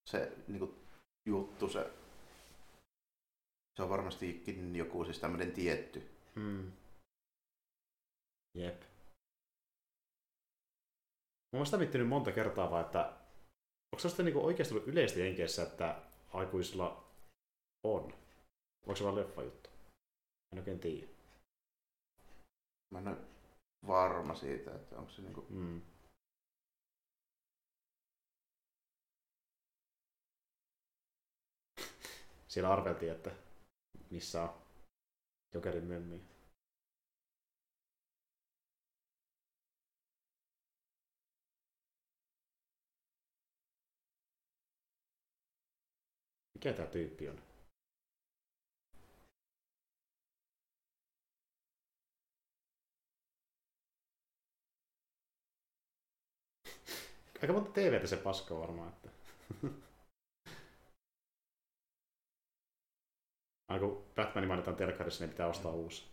[0.09, 0.75] se niinku,
[1.25, 1.93] juttu, se,
[3.75, 6.09] se on varmastikin joku siis tämmöinen tietty.
[6.35, 6.71] Hmm.
[8.57, 8.81] Jep.
[11.51, 12.99] Mä oon sitä miettinyt monta kertaa vaan, että
[13.93, 16.01] onko se sitten niinku oikeasti ollut yleistä Jenkeissä, että
[16.33, 17.03] aikuisilla
[17.83, 18.13] on?
[18.85, 19.69] Onko se vaan leffa juttu?
[20.51, 21.10] En oikein tiedä.
[22.91, 23.17] Mä en ole
[23.87, 25.45] varma siitä, että onko se niinku...
[25.49, 25.81] Mm.
[32.47, 33.31] Siellä arveltiin, että
[34.09, 34.61] missä on
[35.53, 36.21] Jokerin mömmi.
[46.53, 47.50] Mikä tää tyyppi on?
[57.41, 59.09] Aika monta TVtä se paska varmaan, että...
[63.69, 66.10] Aina kun Batmanin mainitaan telkkarissa, niin pitää ostaa uusi.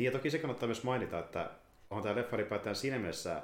[0.00, 1.50] Niin ja toki se kannattaa myös mainita, että
[1.90, 3.42] on tämä leffa ylipäätään siinä mielessä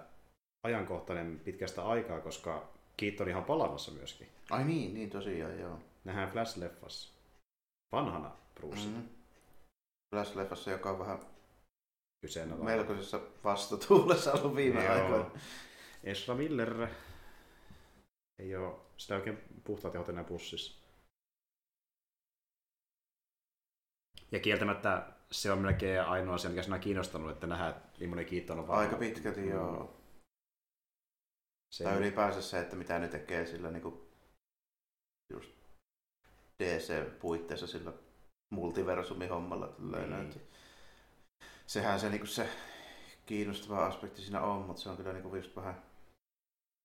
[0.67, 4.29] ajankohtainen pitkästä aikaa, koska Keaton on ihan palaamassa myöskin.
[4.51, 5.79] Ai niin, niin tosiaan joo.
[6.05, 7.13] Nähdään Flash-leffassa.
[7.93, 8.87] Vanhana Bruce.
[8.87, 8.95] Mm.
[8.95, 9.09] Mm.
[10.15, 11.19] Flash-leffassa, joka on vähän
[12.21, 12.77] kyseenalainen.
[12.77, 14.95] melkoisessa vastatuulessa ollut viime Joo.
[14.95, 15.31] aikoina.
[16.05, 16.89] Esra Miller
[18.39, 20.83] ei ole sitä oikein puhtaat tehot enää pussissa.
[24.33, 28.53] Ja kieltämättä se on melkein ainoa asia, mikä sinä on kiinnostanut, että nähdään, että kiitto
[28.53, 28.83] on varma.
[28.83, 29.97] Aika pitkälti joo.
[31.75, 34.09] Se Tai ylipäänsä se, että mitä ne tekee sillä niinku
[35.33, 35.51] just
[36.63, 37.93] DC-puitteissa sillä
[38.51, 39.75] multiversumihommalla.
[39.79, 40.11] Niin.
[40.11, 40.43] Niin.
[41.67, 42.49] Sehän se, niinku se
[43.27, 45.83] kiinnostava aspekti siinä on, mutta se on kyllä niinku just vähän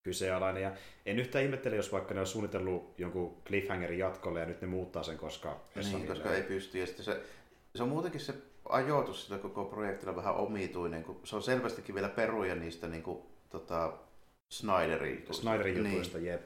[0.04, 0.64] kyseenalainen.
[0.64, 4.68] Ja en yhtään ihmettele, jos vaikka ne on suunnitellut jonkun cliffhangerin jatkolle ja nyt ne
[4.68, 5.62] muuttaa sen, koska...
[5.76, 6.80] Niin, koska ei pysty.
[6.80, 7.24] Ja sitten se,
[7.76, 8.34] se on muutenkin se
[8.70, 13.22] ajoitus sillä koko projektilla vähän omituinen, kun se on selvästikin vielä peruja niistä niin kuin,
[13.50, 13.94] tota,
[14.52, 15.42] Snyderin jutuista.
[15.42, 16.28] Snyderin jutuista, niin.
[16.28, 16.42] jep.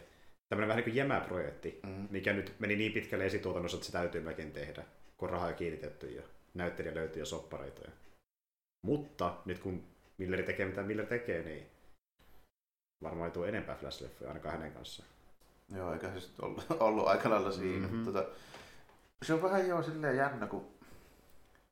[0.49, 2.07] Tämmöinen vähän niin kuin jämäprojekti, Mm.
[2.09, 4.83] mikä nyt meni niin pitkälle esituotannossa, että se täytyy melkein tehdä,
[5.17, 6.23] kun rahaa on kiinnitetty ja
[6.53, 7.81] näyttelijä löytyy ja soppareita.
[7.81, 7.91] Ja...
[8.85, 9.83] Mutta nyt kun
[10.17, 11.67] Milleri tekee mitä Miller tekee, niin
[13.03, 15.09] varmaan ei tule enempää Flash-leffoja ainakaan hänen kanssaan.
[15.75, 17.87] Joo, eikä se sitten ollut, ollut aika lailla siinä.
[17.87, 17.95] Mhm.
[17.95, 18.05] Mm-hmm.
[18.05, 18.25] Tota,
[19.23, 20.67] se on vähän joo silleen jännä, kun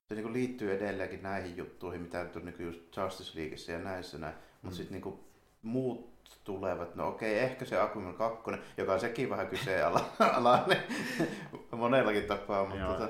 [0.09, 4.17] se niinku liittyy edelleenkin näihin juttuihin, mitä nyt on niinku just Justice Leagueissa ja näissä
[4.17, 4.33] näin.
[4.61, 4.77] Mutta Mm.
[4.77, 5.19] sitten niinku
[5.61, 6.13] muut
[6.43, 10.83] tulevat, no okei, ehkä se Aquaman 2, joka on sekin vähän kyseenalainen
[11.71, 13.09] monellakin tapaa, mutta, tota,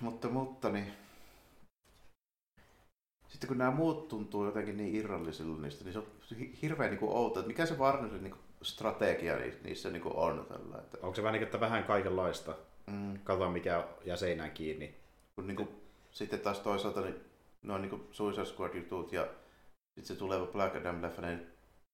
[0.00, 0.92] mutta, mutta niin,
[3.28, 6.06] sitten kun nämä muut tuntuu jotenkin niin irrallisilla niistä, niin se on
[6.38, 10.46] hi- hirveän niin outo, että mikä se Warnerin niin strategia ni- niissä niin on.
[10.48, 12.54] Tällä, että, Onko se vähän niin, että vähän kaikenlaista?
[12.86, 15.01] mm, Katsotaan mikä jää seinään kiinni.
[15.34, 15.68] Kun niin kuin,
[16.10, 17.24] sitten taas toisaalta niin,
[17.62, 19.34] ne on niin kuin Suicide Squad jutut ja
[19.94, 21.46] sitten se tuleva Black Adam leffa, ei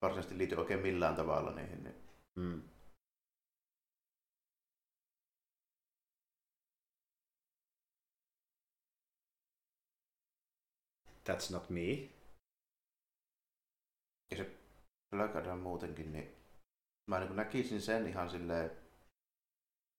[0.03, 1.85] varsinaisesti liity oikein millään tavalla niihin.
[1.85, 1.95] Niin.
[2.37, 2.63] Mm.
[11.29, 12.09] That's not me.
[15.11, 16.37] Black Adam muutenkin, niin
[17.07, 18.71] mä niin näkisin sen ihan silleen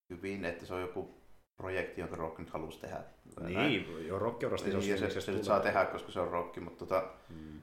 [0.09, 1.18] hyvin, että se on joku
[1.59, 3.03] projekti, jonka Rock nyt halusi tehdä.
[3.47, 6.85] Niin, jo rokkeurasti Niin, ja se, se nyt saa tehdä, koska se on rokki, mutta
[6.85, 7.61] tota, Mm.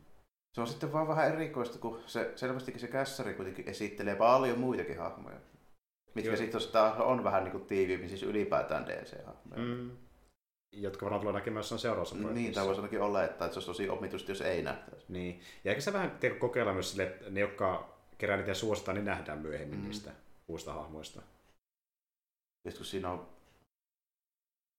[0.55, 4.99] se on sitten vaan vähän erikoista, kun se selvästikin se kässäri kuitenkin esittelee paljon muitakin
[4.99, 5.37] hahmoja.
[6.15, 6.37] Mitkä Joo.
[6.37, 9.61] sitten taas on vähän niin kuin tiiviimmin, siis ylipäätään DC-hahmoja.
[9.61, 9.65] Mm.
[9.81, 9.91] Mm.
[10.73, 12.55] Jotka varmaan tulee näkemään jossain seuraavassa Niin, projektissa.
[12.61, 15.07] tai voisi ainakin olettaa, että se olisi tosi omituista, jos ei nähtäisi.
[15.09, 15.41] Niin.
[15.65, 19.05] Ja eikö se vähän tiedä, kokeilla myös sille, että ne, jotka kerää niitä suositaan, niin
[19.05, 19.83] nähdään myöhemmin Mm.
[19.83, 19.89] mm.
[19.89, 20.11] niistä
[20.49, 21.23] uusista hahmoista.
[22.65, 23.29] Ja sit kun siinä on...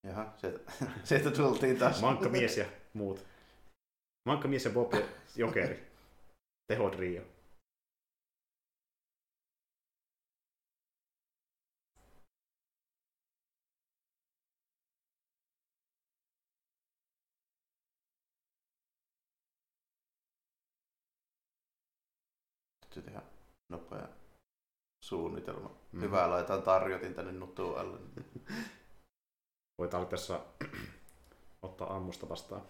[0.03, 0.71] Jaha, sieltä,
[1.03, 2.01] sieltä tultiin taas.
[2.01, 3.25] Mankka mies ja muut.
[4.25, 5.01] Mankka mies ja Bob ja
[5.35, 5.87] Jokeri.
[6.67, 7.23] Teho Rio.
[22.81, 23.21] Täytyy tehdä
[23.69, 24.07] nopea
[25.05, 25.71] suunnitelma.
[25.91, 26.01] Mm.
[26.01, 27.99] Hyvä, laitetaan tarjotin tänne nutuun alle.
[29.77, 30.39] Voit tässä
[31.61, 32.61] ottaa ammusta vastaan.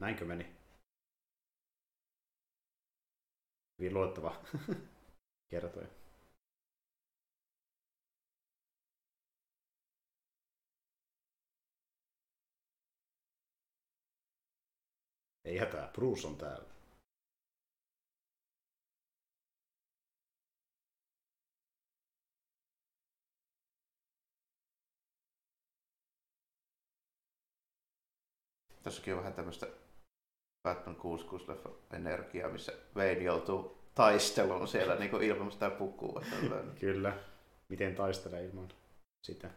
[0.00, 0.56] Näinkö meni?
[3.78, 4.44] Hyvin luottava
[5.50, 5.99] kertoja.
[15.50, 16.70] Ei hätää, Bruce on täällä.
[28.82, 29.66] Tässäkin on vähän tämmöistä
[30.62, 36.22] Batman 66-leffa energiaa, missä Wayne joutuu taisteluun siellä niin kuin ilman sitä pukua.
[36.80, 37.18] Kyllä.
[37.68, 38.68] Miten taistelee ilman
[39.22, 39.50] sitä?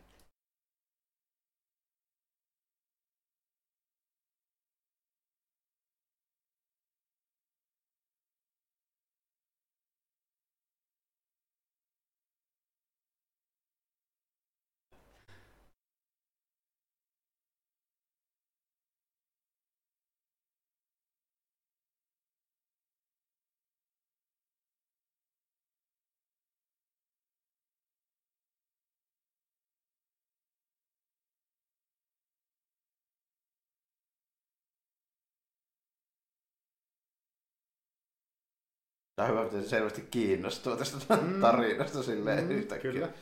[39.16, 41.42] Tämä on hyvä, että se selvästi kiinnostuu tästä mm.
[41.42, 42.04] tarinasta mm.
[42.04, 42.92] silleen mm, yhtäkkiä.
[42.92, 43.14] Kyllä.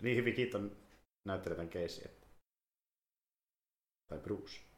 [0.00, 0.76] Niin hyvin kiiton
[1.24, 2.02] näyttelijän keisi.
[2.04, 2.26] Että...
[4.08, 4.71] Tai Bruce.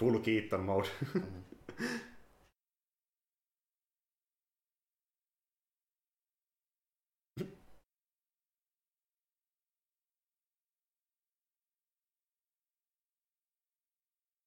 [0.00, 0.88] Full Keaton mode.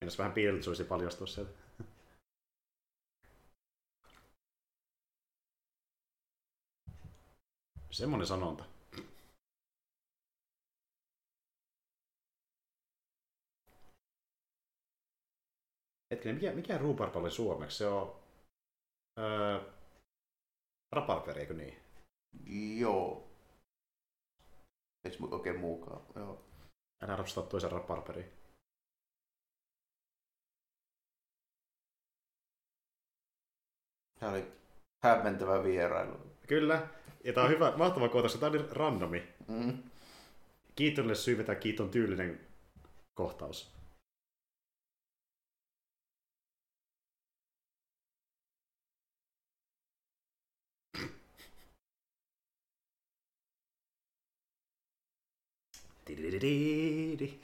[0.02, 1.52] Jos vähän Beetlejuice paljastua sieltä.
[7.92, 8.77] Semmonen sanonta.
[16.12, 17.78] Hetkinen, mikä, mikä rhubarb oli suomeksi?
[17.78, 18.16] Se on...
[19.20, 19.60] Öö,
[20.92, 21.78] raparperi, eikö niin?
[22.80, 23.28] Joo.
[25.04, 26.02] Ei se oikein muukaan.
[26.16, 26.44] Joo.
[27.04, 28.34] Älä rapsata toisen raparperi.
[34.20, 34.52] Tämä oli
[35.04, 36.18] hämmentävä vierailu.
[36.48, 36.88] Kyllä.
[37.24, 39.28] Ja tää on hyvä, mahtava kohta, koska tää oli randomi.
[39.48, 39.84] Mm.
[40.76, 42.48] Kiitonille syy vetää kiiton tyylinen
[43.14, 43.77] kohtaus.
[56.08, 57.40] Tididididi.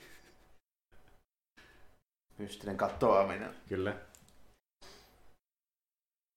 [2.38, 3.54] Mystinen katoaminen.
[3.68, 3.90] Kyllä.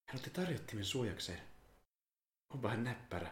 [0.09, 1.41] Hän otti tarjottimen suojakseen.
[2.53, 3.31] Onpa hän näppärä.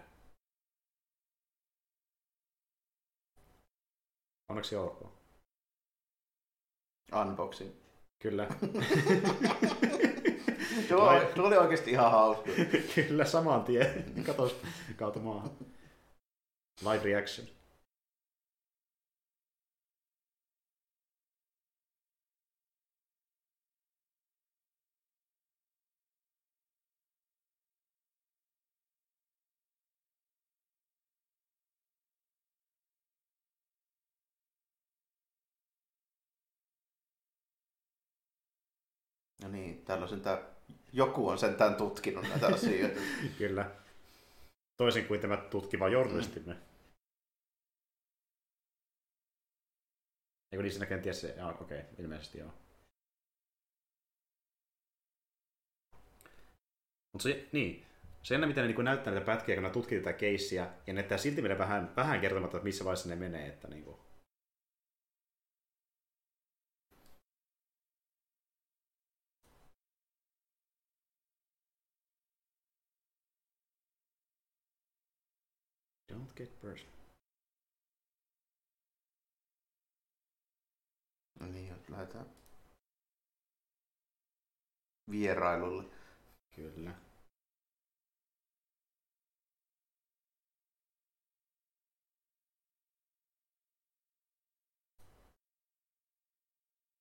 [4.50, 5.14] Onneksi ok.
[7.22, 7.72] Unboxing.
[8.22, 8.48] Kyllä.
[10.90, 12.50] tuo, Vai- tuo oli oikeasti ihan hauska.
[12.96, 14.24] Kyllä, saman tien.
[14.26, 14.56] Katos
[14.96, 15.52] kautta maahan.
[16.82, 17.48] Live reaction.
[39.86, 40.38] Täällä on sentään,
[40.94, 43.00] joku on sentään tutkinut näitä asioita.
[43.38, 43.72] Kyllä.
[44.78, 46.56] Toisin kuin tämä tutkiva journalistimme.
[50.52, 51.34] Eikö niin siinä kenties se...
[51.38, 52.54] Jaa, okei, okay, ilmeisesti joo.
[57.14, 57.86] Mutta se, niin,
[58.24, 61.18] se ennen mitä ne niin näyttää näitä pätkiä, kun ne tutkii tätä keissiä, ja ne
[61.18, 63.98] silti meille vähän, vähän kertomatta, että missä vaiheessa ne menee, että niin kuin,
[76.36, 76.96] Get personal.
[81.40, 82.26] No niin, nyt lähdetään
[85.12, 85.84] vierailulle.
[86.56, 86.94] Kyllä.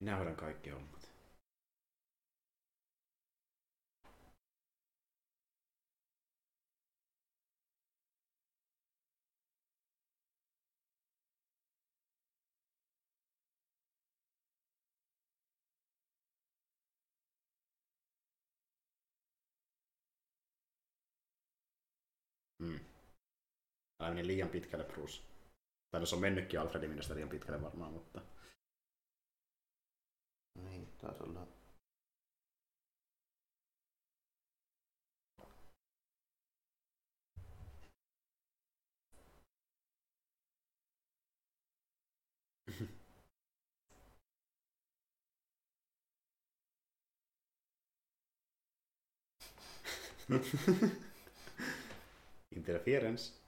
[0.01, 0.94] Minä hoidan kaikki hommat.
[24.05, 25.23] Älä meni liian pitkälle, Bruce.
[25.91, 28.21] Tai no se on mennytkin Alfredin mielestä liian pitkälle varmaan, mutta...
[30.55, 31.49] Niin, taas ollaan.
[52.57, 53.44] Interference.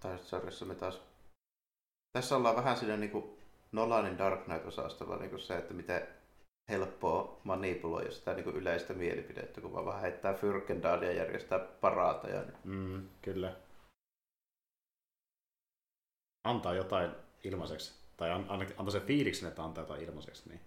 [0.00, 1.00] Tässä sarjassa me taas...
[2.12, 3.38] Tässä ollaan vähän siinä niinku
[3.72, 6.08] Nolanin Dark Knight-osastolla niinku se, että miten
[6.68, 12.42] helppoa manipuloida sitä niin kuin yleistä mielipidettä, kun vaan vähän heittää fyrkendaalia ja järjestää paraatoja.
[12.42, 12.56] Niin.
[12.64, 13.56] Mm, kyllä.
[16.44, 17.10] Antaa jotain
[17.44, 20.60] ilmaiseksi, tai an, an, antaa se fiiliksen, että antaa jotain ilmaiseksi, niin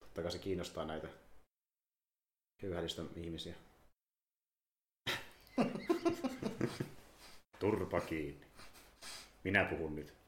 [0.00, 1.08] totta kai se kiinnostaa näitä
[2.60, 3.54] köyhällistä ihmisiä.
[7.60, 8.49] Turpa kiinni.
[9.44, 10.20] Minä puhun nyt.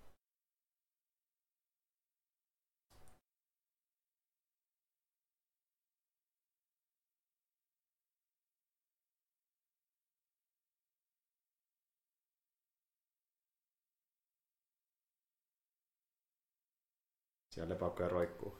[17.50, 18.58] Siellä lepakkoja roikkuu.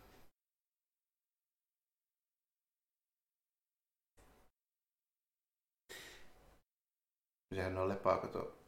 [7.55, 8.62] Sehän on lepakot.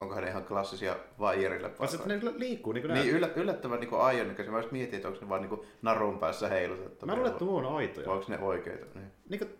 [0.00, 1.66] Onkohan ne ihan klassisia vaijerille?
[1.66, 4.52] Että ne liikkuu niin kuin Niin yllä, yllättävän niin aionnäköisiä.
[4.52, 7.06] Mä just mietin, että onko ne vaan niin narun päässä heilutettu.
[7.06, 8.06] Mä luulen, että nuo on aitoja.
[8.06, 8.86] Vai onko ne oikeita?
[8.98, 9.12] Niin.
[9.28, 9.50] Niin kuin,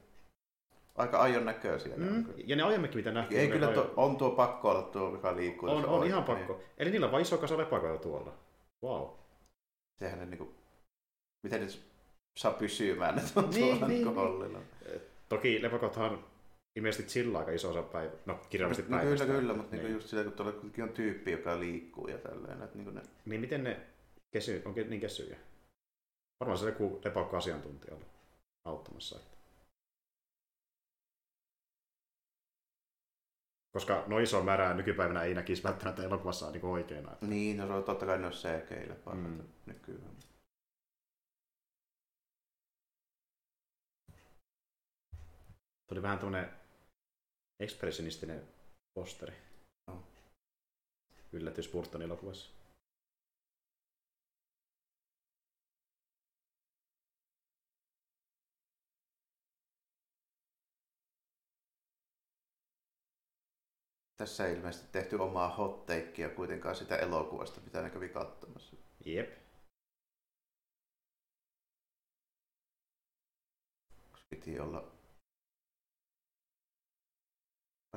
[0.97, 1.97] Aika aion näköisiä.
[1.97, 2.39] ne mm, kyllä.
[2.47, 3.41] ja ne aiemminkin, mitä nähtiin.
[3.41, 5.69] Ei ne kyllä, ajo- tuo, on tuo pakko olla tuo, mikä liikkuu.
[5.71, 6.11] on, on oikein.
[6.11, 6.53] ihan pakko.
[6.53, 6.67] Niin.
[6.79, 8.33] Eli niillä on vain iso kasa lepakoita tuolla.
[8.85, 9.09] Wow.
[9.99, 10.55] Sehän ne niinku,
[11.43, 11.67] miten ne
[12.39, 14.15] saa pysymään ne on Niin, tuolla niin, niinku niin.
[14.21, 14.59] hollilla.
[15.29, 16.19] Toki lepakothan
[16.77, 19.27] ilmeisesti sillä aika iso osa päivä, no kirjallisesti No, kyllä, päivästä.
[19.27, 19.95] kyllä, mutta niinku niin.
[19.95, 22.63] just sillä, kun tuolla kuitenkin on tyyppi, joka liikkuu ja tälleen.
[22.63, 23.81] Että niinku ne, niin miten ne
[24.31, 25.39] kesy, on niin kesyjä?
[26.41, 28.09] Varmaan se joku lepakko-asiantuntija ollut
[28.65, 29.17] auttamassa.
[29.17, 29.39] Että.
[33.73, 37.13] Koska no iso määrää nykypäivänä ei näkisi välttämättä elokuvassa niin oikeina.
[37.13, 37.27] Että.
[37.27, 39.21] niin, no se on totta kai ne on CG-llä Mm.
[39.21, 40.09] mm.
[45.89, 45.89] Nykyään.
[45.89, 46.53] Tuli vähän tämmönen
[47.61, 48.49] ekspressionistinen
[48.95, 49.35] posteri.
[49.87, 50.03] No.
[51.33, 52.51] Yllätys Burton elokuvassa.
[64.17, 68.77] Tässä ei ilmeisesti tehty omaa hot takea kuitenkaan sitä elokuvasta, mitä ne kävi katsomassa.
[69.05, 69.39] Jep.
[74.31, 74.98] Piti olla...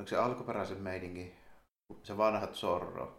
[0.01, 1.35] Oliko se alkuperäisen meiningin,
[2.03, 3.17] se vanha Zorro,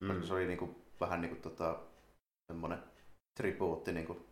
[0.00, 0.12] Mm.
[0.12, 0.22] mm.
[0.22, 1.82] se oli niinku, vähän niinku tota,
[2.52, 2.82] semmonen
[3.36, 4.26] tribuutti niinku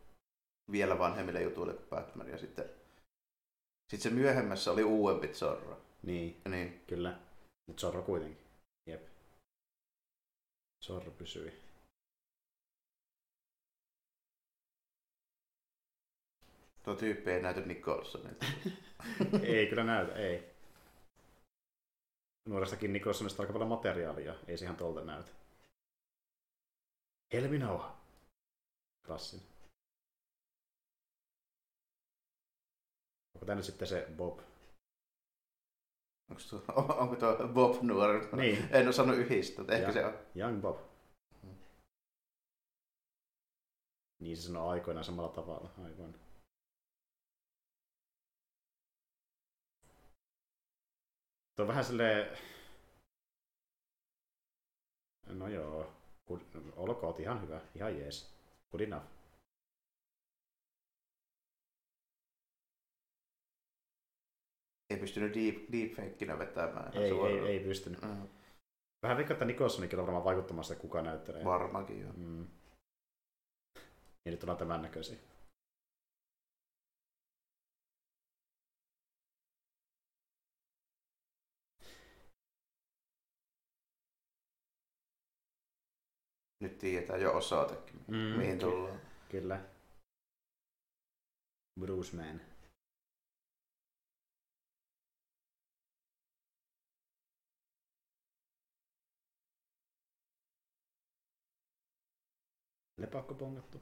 [0.71, 2.29] vielä vanhemmille jutuille kuin Batman.
[2.29, 2.65] Ja sitten,
[3.91, 5.81] sitten se myöhemmässä oli uudempi Zorro.
[6.03, 7.21] Niin, Niin, kyllä.
[7.66, 8.39] Mutta Zorro kuitenkin.
[8.87, 9.03] Jep.
[10.85, 11.64] Zorro pysyi.
[16.85, 18.47] Tuo tyyppi ei näytä Nicholsonilta.
[19.52, 20.55] ei kyllä näytä, ei.
[22.48, 25.31] Nuorestakin Nicholsonista aika paljon materiaalia, ei se ihan tuolta näytä.
[27.32, 27.97] Helminauha.
[29.06, 29.40] Klassin.
[33.35, 34.39] Onko tämä nyt sitten se Bob?
[36.31, 36.62] Onko tuo,
[36.98, 38.28] onko tuo Bob nuori?
[38.36, 38.69] Niin.
[38.70, 39.93] En osannut yhdistää, mutta ehkä Ja.
[39.93, 40.15] se on.
[40.36, 40.78] Young Bob.
[41.43, 41.55] Mm.
[44.20, 45.70] Niin se sanoo aikoinaan samalla tavalla.
[45.85, 46.15] Aivan.
[51.56, 52.39] Tuo on vähän silleen...
[55.26, 55.93] No joo.
[56.28, 56.40] Good,
[56.76, 57.60] olkoon ihan hyvä.
[57.74, 58.35] Ihan jees.
[58.70, 59.06] Good enough.
[64.90, 66.97] Ei pystynyt deep, deepfakenä vetämään.
[66.97, 67.47] Ei, ei, suoraan.
[67.47, 68.02] ei pystynyt.
[68.02, 68.28] Mm,
[69.02, 71.44] Vähän vikka, että Nicholsonikin on varmaan vaikuttamassa, kuka näyttelee.
[71.44, 72.12] Varmaankin joo.
[72.16, 72.47] Mm.
[74.24, 75.16] Ja nyt ollaan tämän näköisiä.
[86.60, 89.01] Nyt tiedetään jo osoitekin, Mm, mihin tullaan.
[89.31, 89.60] Kyllä.
[91.81, 92.40] Bruce Man.
[102.97, 103.81] Lepakko pongattu.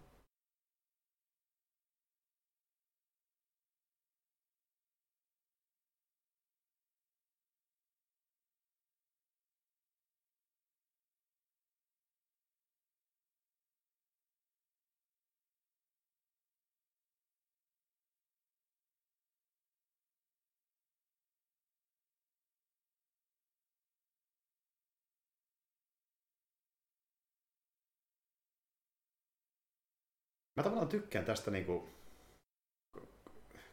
[30.62, 31.88] Mä tavallaan tykkään tästä, niinku,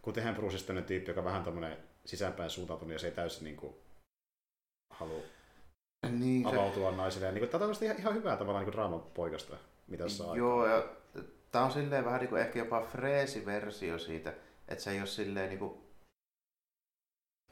[0.01, 3.43] kun tehdään Bruceista tämmönen tyyppi, joka on vähän tämmönen sisäänpäin suuntautunut ja se ei täysin
[3.43, 3.77] niinku,
[4.89, 5.21] halua
[6.09, 7.25] Niin, se, avautua naisille.
[7.25, 9.57] Ja, niinku, tämä on ihan, ihan hyvää tavallaan niinku draaman poikasta,
[9.87, 10.83] mitä on joo, ja
[11.51, 14.33] Tää on silleen vähän niin kuin ehkä jopa freesi-versio siitä,
[14.67, 15.73] että se ei ole silleen niin kuin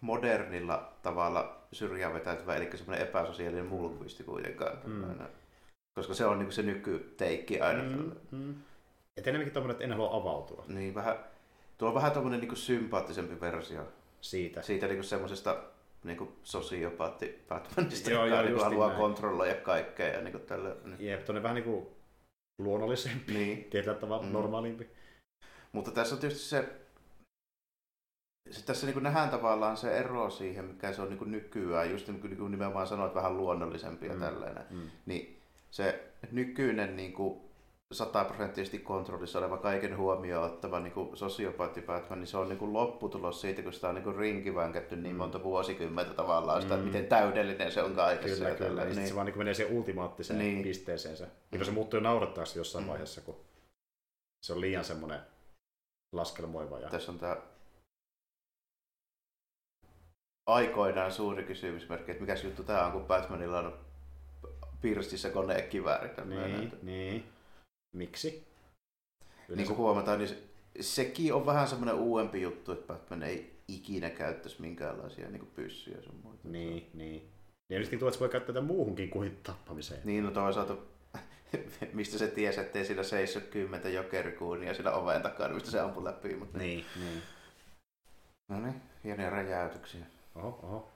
[0.02, 4.78] modernilla tavalla syrjään vetäytyvä, eli semmoinen epäsosiaalinen mulkuisti kuitenkaan.
[4.86, 5.26] Mm.
[5.96, 7.84] Koska se on niin kuin se nykyteikki aina.
[7.84, 8.56] Mm, mm.
[9.18, 11.16] Et enemmänkin tommonen, että en halua avautua Niin vähän,
[11.78, 13.88] tuo on vähän tommonen niin kuin sympaattisempi versio
[14.22, 14.62] siitä.
[14.62, 15.64] siitä niin kuin semmoisesta
[16.04, 19.00] niin kuin sosiopaatti Batmanista, Joo, joka joo, niin kuin haluaa näin.
[19.02, 20.76] kontrolloida kaikkea ja niin kuin tällä.
[20.86, 20.96] Niin.
[21.00, 21.94] Jep, tonne vähän niinku
[22.62, 23.64] luonnollisempi, niin.
[23.72, 24.32] tietyllä tavalla Mm.
[24.34, 24.90] normaalimpi.
[25.72, 26.70] Mutta tässä on tietysti se,
[28.52, 31.92] se tässä niin kuin nähdään tavallaan se ero siihen, mikä se on niin kuin nykyään,
[31.92, 34.20] just niin kuin niin kuin nimenomaan sanoit, vähän luonnollisempi ja Mm.
[34.20, 34.64] tällainen.
[34.70, 34.90] Mm.
[35.06, 35.40] Niin
[35.72, 37.42] se nykyinen niin kuin
[37.92, 42.74] sataprosenttisesti kontrollissa oleva kaiken huomioon ottava niin kuin sosiopaatti Batman, niin se on niin kuin
[42.74, 45.18] lopputulos siitä, kun sitä on niin kuin rinkivänkätty niin Mm.
[45.18, 46.84] monta vuosikymmentä tavallaan sitä, Mm.
[46.84, 48.46] miten täydellinen se on kaikessa.
[48.46, 48.86] Kyllä, kyllä.
[48.86, 50.54] sitten se vaan niin menee siihen ultimaattiseen Niin.
[50.54, 50.64] niin.
[50.64, 51.28] pisteeseensä.
[51.52, 52.90] Niin se muuttuu jo naurettavaksi jossain Mm.
[52.90, 53.36] vaiheessa, kun
[54.46, 55.20] se on liian semmoinen
[56.12, 56.80] laskelmoiva.
[56.80, 56.90] Ja...
[56.90, 57.38] Tässä on tämä
[60.48, 63.80] aikoinaan suuri kysymysmerkki, että mikä juttu tämä on, kun Batmanilla on
[64.82, 65.30] pirstissä
[66.16, 66.60] tämmöinen.
[66.60, 67.37] Niin, niin.
[67.98, 68.48] Miksi?
[69.56, 70.44] Niin kuin huomataan, niin se,
[70.80, 76.20] sekin on vähän semmoinen uudempi juttu, että Batman ei ikinä käyttäisi minkäänlaisia niin pyssyjä sun
[76.24, 76.48] muita.
[76.48, 77.30] Niin, niin.
[77.70, 80.02] Ja nyt tuntuu, että se voi käyttää tätä muuhunkin kuin tappamiseen.
[80.04, 80.78] Niin, no toisaalta,
[81.94, 86.36] mistä se tiesi, ettei sillä seiso kymmentä jokerikuunia sillä oven takana, mistä se ampui läpi.
[86.36, 86.58] Mutta...
[86.58, 87.22] Niin, niin.
[88.50, 90.06] No niin, hienoja räjäytyksiä.
[90.36, 90.92] Oho, oho.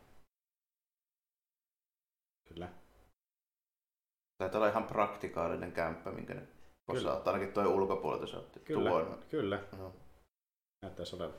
[2.50, 2.70] Kyllä.
[4.38, 6.42] Taitaa olla ihan praktikaalinen kämppä, minkä ne
[6.94, 7.12] Kyllä.
[7.14, 7.32] osaa.
[7.34, 8.60] Ainakin toi ulkopuolelta se otti.
[8.60, 9.26] Kyllä, Tuon.
[9.30, 9.64] kyllä.
[9.78, 9.94] No.
[10.82, 11.34] Näyttäisi olevan.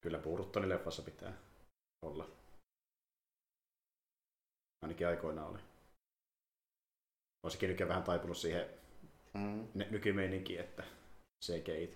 [0.00, 1.32] Kyllä Burtonin leffassa pitää
[2.02, 2.28] olla.
[4.82, 5.58] Ainakin aikoinaan oli.
[7.42, 8.78] Olisikin nykyään vähän taipunut siihen
[9.34, 9.68] Mm.
[9.74, 10.84] ny- nykymeininkiin, että
[11.44, 11.94] CGI.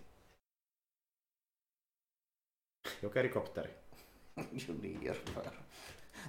[3.02, 3.74] Jokerikopteri.
[4.82, 5.42] niin, jos mä...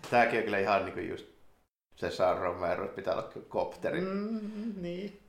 [0.09, 1.25] Tääkin on kyllä ihan niinku just
[1.95, 4.01] se San Romero, pitää olla kopteri.
[4.01, 4.81] Mm.
[4.81, 5.19] Niin.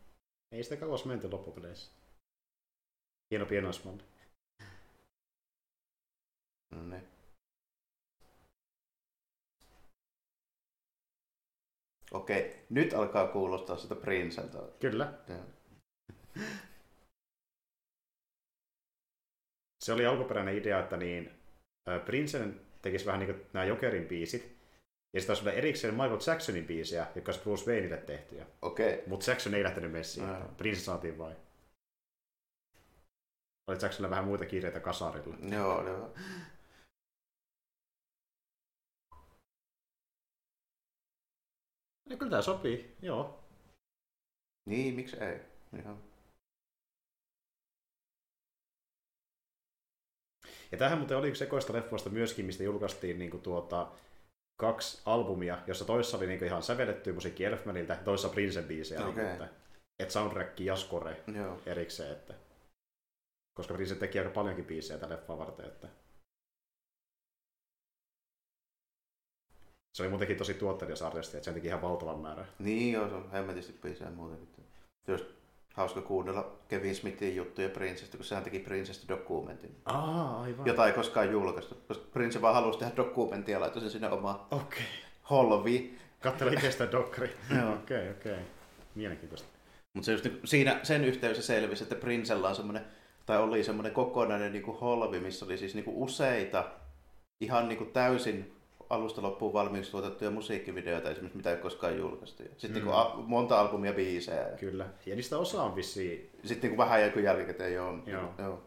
[0.52, 1.92] Ei sitä kauas menty loppupeleissä.
[3.30, 4.02] Hieno pienoismalli.
[6.70, 7.08] No niin.
[12.12, 14.58] Okei, nyt alkaa kuulostaa sitä Princeltä.
[14.80, 15.12] Kyllä.
[15.28, 15.44] Joo.
[19.84, 21.30] Se oli alkuperäinen idea, että niin,
[22.04, 24.53] Prinsen tekisi vähän niin kuin nämä Jokerin biisit,
[25.14, 28.46] ja sitten olisi erikseen Michael Jacksonin biisejä, jotka olisi Bruce Wayneille tehtyjä.
[28.62, 31.36] Okei, Mutta Jackson ei lähtenyt messiin, että Prince saatiin vain.
[33.66, 35.36] Oli Jacksonilla vähän muita kiireitä kasarilla.
[35.56, 36.14] joo, joo.
[42.10, 43.44] Ja kyllä tämä sopii, joo.
[44.66, 45.40] Niin, miksi ei?
[45.78, 45.98] Ihan.
[50.72, 53.92] Ja tämähän muuten oli yksi ekoista leffoista myöskin, mistä julkaistiin niin tuota,
[54.56, 59.06] kaksi albumia, jossa toissa oli niin ihan sävellettyä musiikki Elfmanilta ja toissa Princen biisejä.
[59.06, 59.24] Okei.
[59.24, 59.48] Niin, että,
[59.98, 61.60] että soundtrack ja score Joo.
[61.66, 62.12] erikseen.
[62.12, 62.34] Että,
[63.54, 65.66] koska Prince teki aika paljonkin biisejä tätä leffaa varten.
[65.66, 65.88] Että.
[69.94, 72.48] Se oli muutenkin tosi tuottelias artisti, että sen teki ihan valtavan määrän.
[72.58, 74.64] Niin joo, se on hemmetisti biisejä muutenkin.
[75.08, 75.33] Just
[75.74, 79.76] hauska kuunnella Kevin Smithin juttuja Princestä, kun sehän teki Princestä dokumentin.
[79.84, 80.66] Aa, aivan.
[80.66, 84.40] Jota ei koskaan julkaistu, koska Prince vaan halusi tehdä dokumenttia ja laittoi sen sinne omaan
[84.50, 84.60] Okei.
[84.60, 84.82] Okay.
[85.30, 85.98] holvi.
[86.20, 87.36] Kattele itse sitä dokkari.
[87.82, 88.38] Okei, okei.
[88.94, 89.48] Mielenkiintoista.
[89.94, 92.84] Mutta se just niin, siinä sen yhteydessä selvisi, että Princella on semmoinen,
[93.26, 96.64] tai oli semmoinen kokonainen niin kuin holvi, missä oli siis niin kuin useita
[97.40, 98.53] ihan niin kuin täysin
[98.90, 102.42] alusta loppuun valmiiksi tuotettuja musiikkivideoita esimerkiksi, mitä ei koskaan julkaistu.
[102.56, 102.88] Sitten Mm.
[102.88, 104.44] niin monta albumia biisejä.
[104.60, 104.88] Kyllä.
[105.06, 107.98] Ja niistä osa on vissiin Sitten niin vähän joku jälkikäteen joo.
[108.06, 108.34] Joo.
[108.38, 108.62] joo.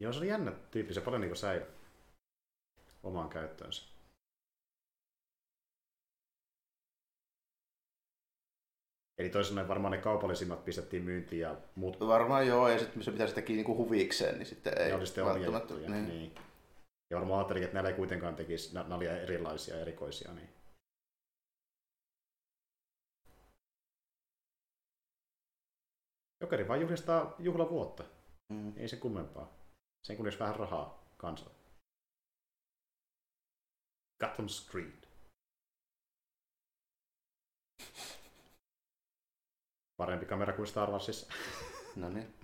[0.00, 1.66] Joo, se oli jännä tyyppi, se paljon niin sai
[3.02, 3.94] omaan käyttöönsä.
[9.18, 13.34] Eli toisin varmaan ne kaupallisimmat pistettiin myyntiin ja muut Varmaan joo, ja sitten se pitäisi
[13.34, 15.90] teki niin kuin huvikseen, niin sitten ei oli sitten omia välttämättä.
[15.90, 16.08] Niin.
[16.08, 16.34] Niin.
[17.10, 20.32] Ja varmaan ajattelin, että näillä ei kuitenkaan tekisi, nämä oli erilaisia, erikoisia.
[20.32, 20.48] Niin.
[26.40, 28.04] Jokeri vaan juhlistaa juhlavuotta.
[28.52, 28.72] Mm.
[28.76, 29.52] Ei se kummempaa.
[30.02, 31.50] Sen kunnes vähän rahaa kanssa.
[34.20, 35.08] Gotham Street.
[39.96, 41.32] Parempi kamera kuin Star Warsissa.
[41.96, 42.34] No niin.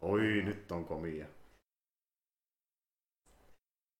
[0.00, 1.26] Oi, nyt on komia.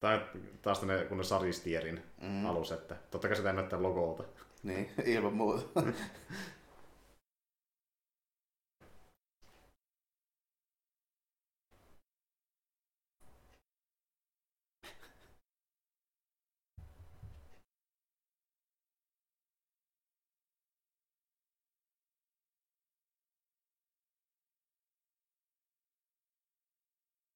[0.02, 0.20] Tai
[0.62, 2.46] taas ne, kun ne saristierin mm.
[2.46, 4.24] alus, että totta kai sitä näyttää logolta.
[4.62, 5.82] Niin, ilman muuta.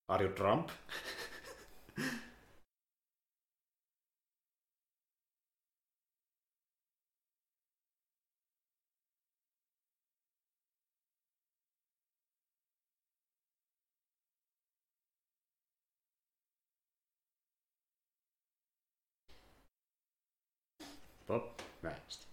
[0.08, 0.68] Are you Trump?
[21.26, 22.26] Bob vähästi.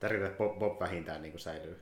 [0.00, 1.80] Tärkeintä, että Bob, Bob vähintään niin kuin säilyy.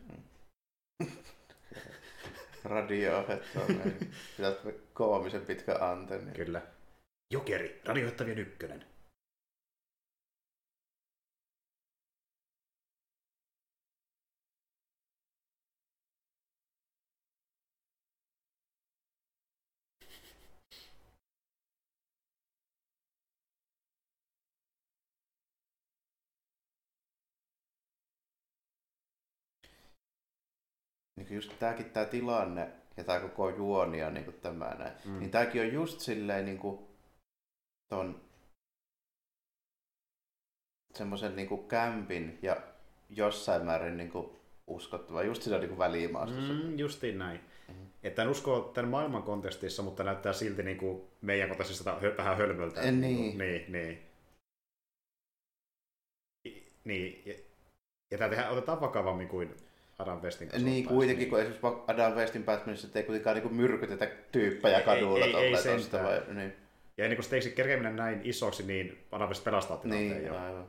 [2.64, 4.12] Radiohead on näin.
[4.94, 6.32] Koomisen pitkä antenni.
[6.32, 6.62] Kyllä.
[7.30, 8.89] Jokeri, radioittavien ykkönen.
[31.30, 34.92] Just tämäkin tämä tilanne ja tämä koko juoni ja niin kuin tämä näin.
[35.04, 35.18] Mm.
[35.18, 36.78] Niin tämäkin on just silleen niin kuin
[37.88, 38.20] ton
[40.94, 42.56] semmoisen niin kuin kämpin ja
[43.10, 44.30] jossain määrin niin kuin
[44.66, 46.52] uskottava, just siinä niin kuin välimaastossa.
[46.52, 46.78] Mm.
[46.78, 47.40] Justiin näin.
[47.68, 47.78] Mhm.
[48.02, 52.80] Että en usko tämän maailman kontekstissa, mutta näyttää silti niin kuin meidän hö- vähän hölmöltä.
[52.80, 53.38] Eh, niin.
[53.38, 54.10] Niin, niin.
[56.84, 57.34] Niin, ja,
[58.10, 59.56] ja tämä tehdään, otetaan vakavammin kuin
[60.00, 60.68] Adam Westin kanssa.
[60.68, 65.32] Niin kuitenkin, kun esimerkiksi Adam Westin Batmanissa ei kuitenkaan niin myrkytetä tyyppejä kadulla ei- ei
[65.32, 65.80] tolleen sentään.
[65.80, 66.56] tosta vai, niin,
[66.98, 70.38] Ja ennen kuin Stacy kerkeä näin isoksi, niin Adam West pelastaa tilanteen niin jo.
[70.38, 70.66] aivan.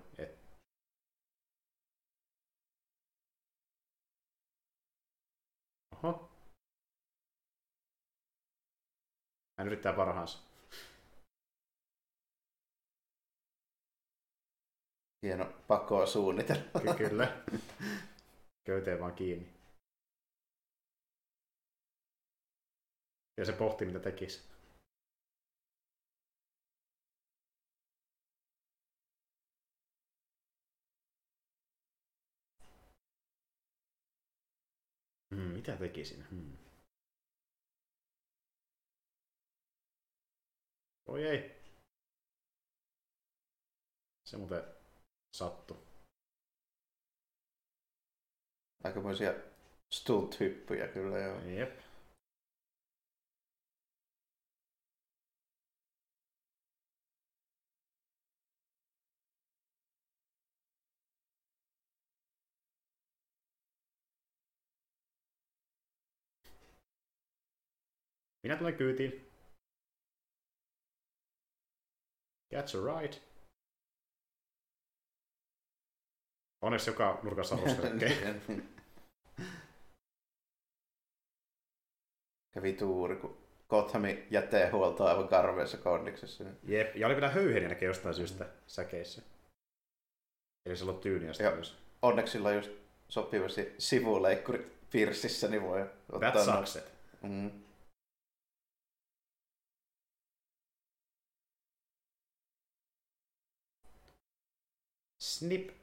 [5.96, 6.30] Oho.
[9.58, 10.40] Hän yrittää parhaansa.
[15.26, 16.64] Hieno pakoa suunnitella.
[16.82, 17.28] Ky- Kyllä.
[18.64, 19.54] Köyteen vaan kiinni.
[23.38, 24.52] Ja se pohtii, mitä tekisi.
[35.32, 36.26] Hmm, mitä tekisin?
[36.30, 36.58] Hmm.
[41.06, 41.62] Oi ei.
[44.24, 44.64] Se muuten
[45.32, 45.91] sattu.
[48.84, 49.34] Aikamoisia
[49.90, 51.40] stunt-hyppyjä kyllä joo.
[51.46, 51.80] Jep.
[68.44, 69.32] Minä tulen kyytiin.
[72.54, 73.31] That's a right.
[76.62, 77.62] Onneksi joka nurkassa on.
[82.54, 83.38] Kävi tuuri, kun
[83.70, 86.44] Gothamin jätehuolto aivan karmeessa kondiksessa.
[86.64, 89.22] Jep, ja oli vielä höyheniä näkee jostain syystä säkeissä.
[90.66, 91.56] Eli se on tyyniästä Joo.
[91.56, 91.78] myös.
[92.02, 92.72] Onneksi sillä on just
[93.10, 95.82] sopivasti sivuleikkuri pirssissä, niin voi
[96.12, 96.32] ottaa...
[96.32, 96.92] That sucks it.
[97.22, 97.52] Mm.
[105.20, 105.81] Snip.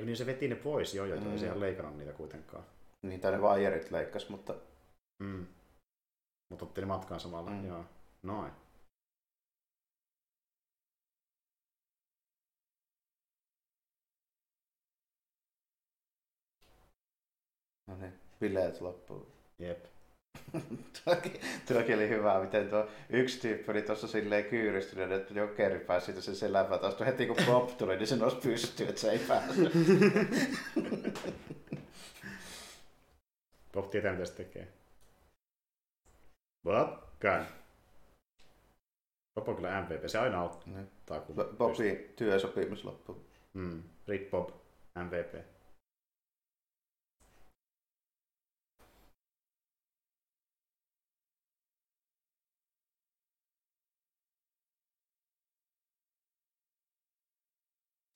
[0.00, 1.30] Eikö niin se veti ne pois jo, joita mm.
[1.30, 1.40] ei Mm.
[1.40, 2.64] se ihan leikannut niitä kuitenkaan.
[3.02, 4.54] Niin, tai ne vaijerit leikkas, mutta
[5.18, 5.46] Mm.
[6.48, 7.50] Mutta otti ne matkaan samalla.
[7.50, 7.56] Mm.
[7.56, 7.66] Mm.
[7.66, 7.84] Joo.
[8.22, 8.52] Noin.
[17.86, 19.26] no niin, bileet loppuu.
[19.58, 19.84] Jep.
[21.68, 26.20] Tuokin, oli hyvä, miten tuo yksi tyyppi oli tuossa silleen kyyristynyt, että jokeri pääsi siitä
[26.20, 27.00] sen seläpää taas.
[27.00, 29.70] Heti kun Bob tuli, niin se nousi pystyyn, että se ei pääse.
[33.72, 34.68] Bob tietää, mitä se tekee.
[36.64, 36.90] Bob,
[37.20, 37.46] gun.
[39.34, 40.08] Bob on kyllä MVP.
[40.08, 41.20] Se aina auttaa,
[41.58, 43.26] Bobin työsopimus loppuu.
[43.54, 43.82] Mm.
[44.08, 44.50] Rip Bob,
[45.04, 45.59] MVP.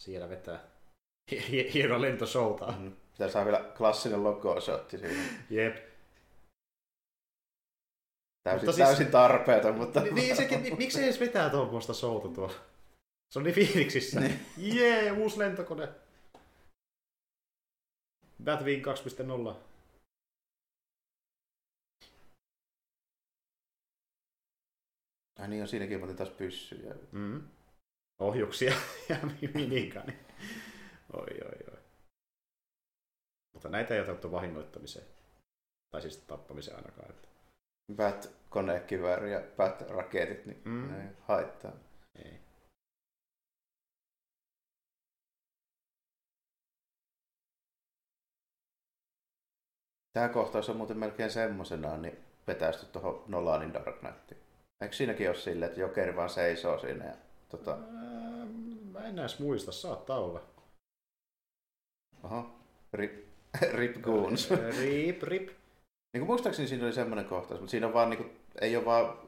[0.04, 0.60] Siellä vetää
[1.32, 2.72] hie- hieno lentoshowta.
[2.78, 2.96] Mm.
[3.12, 5.46] Pitää saada vielä klassinen logo-shotti siihen.
[5.50, 5.76] Jep.
[8.42, 10.00] Täysin, Mutta siis- täysin tarpeeton, mutta...
[10.00, 12.48] Ni- niin, sekin, ni- miksi edes vetää tuommoista showta tuo?
[13.30, 14.20] Se on niin fiiliksissä.
[14.56, 15.88] Jee, yeah, uusi lentokone.
[18.44, 19.56] Batwing 2.0.
[25.38, 26.94] Ai niin on siinäkin muuten taas pyssyjä.
[27.12, 27.42] Mm.
[28.18, 28.74] Ohjuksia
[29.08, 29.16] ja
[29.54, 30.18] minikani.
[31.12, 31.78] Oi, oi, oi.
[33.52, 35.06] Mutta näitä ei otettu vahingoittamiseen.
[35.90, 37.10] Tai siis tappamiseen ainakaan.
[37.10, 37.28] Että...
[37.96, 40.90] Bat konekivääri ja bat raketit, niin Mm.
[40.92, 41.72] ne ei haittaa.
[42.24, 42.40] Ei.
[50.12, 54.40] Tämä kohtaus on muuten melkein semmoisenaan niin vetäisty tuohon Nolanin Dark Knightiin.
[54.80, 57.14] Eikö siinäkin ole silleen, että Jokeri vaan seisoo siinä ja
[57.56, 57.76] tota,
[58.92, 60.42] Mä en edes muista, saattaa olla.
[62.24, 62.46] oho,
[62.92, 63.24] rip,
[63.72, 64.50] rip goons.
[64.50, 65.48] Rip, rip.
[65.48, 68.84] niin kuin muistaakseni siinä oli semmoinen kohtaus, mutta siinä on vaan, niin kuin, ei ole
[68.84, 69.18] vaan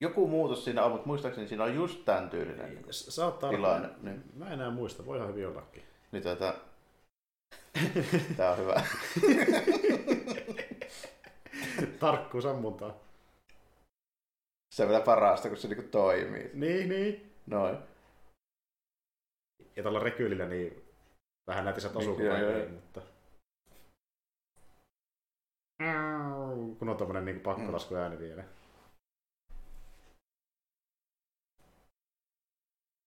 [0.00, 3.58] joku muutos siinä on, mutta muistaakseni siinä on just tämän tyylinen niin Saattaa olla.
[3.58, 3.88] tilanne.
[4.02, 5.82] Niin, Mä en enää muista, voihan hyvin ollakin.
[6.12, 6.54] niin tota,
[8.36, 8.82] tää on hyvä.
[12.00, 12.94] Tarkkuus ammuntaa.
[14.72, 16.50] Se on vielä parasta, kun se niinku toimii.
[16.54, 17.32] Niin, niin.
[17.46, 17.78] Noin.
[19.76, 20.84] Ja tällä rekyylillä niin
[21.46, 23.02] vähän näytti sieltä osuu Niin, mutta...
[26.78, 28.44] Kun on tommonen niin pakkolasku ääni vielä.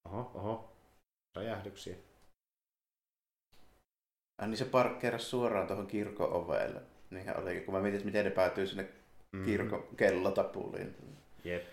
[0.06, 0.72] Oho, oho.
[1.36, 1.96] Räjähdyksiä.
[4.42, 6.82] Ai niin se parkkeerasi suoraan tuohon kirkon ovelle.
[7.10, 8.90] Niinhän oli, kun mä mietin, miten ne päätyy sinne
[9.36, 9.46] Mm.
[9.46, 10.96] kirkon kellotapuliin.
[11.46, 11.64] Jep.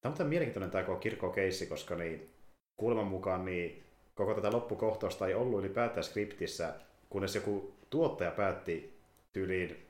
[0.00, 2.30] Tämä on mielenkiintoinen tämä koko kirkkokeissi, koska niin,
[2.76, 3.84] kuuleman mukaan niin
[4.14, 6.74] koko tätä loppukohtausta ei ollut ylipäätään skriptissä,
[7.10, 8.98] kunnes joku tuottaja päätti
[9.32, 9.86] tyyliin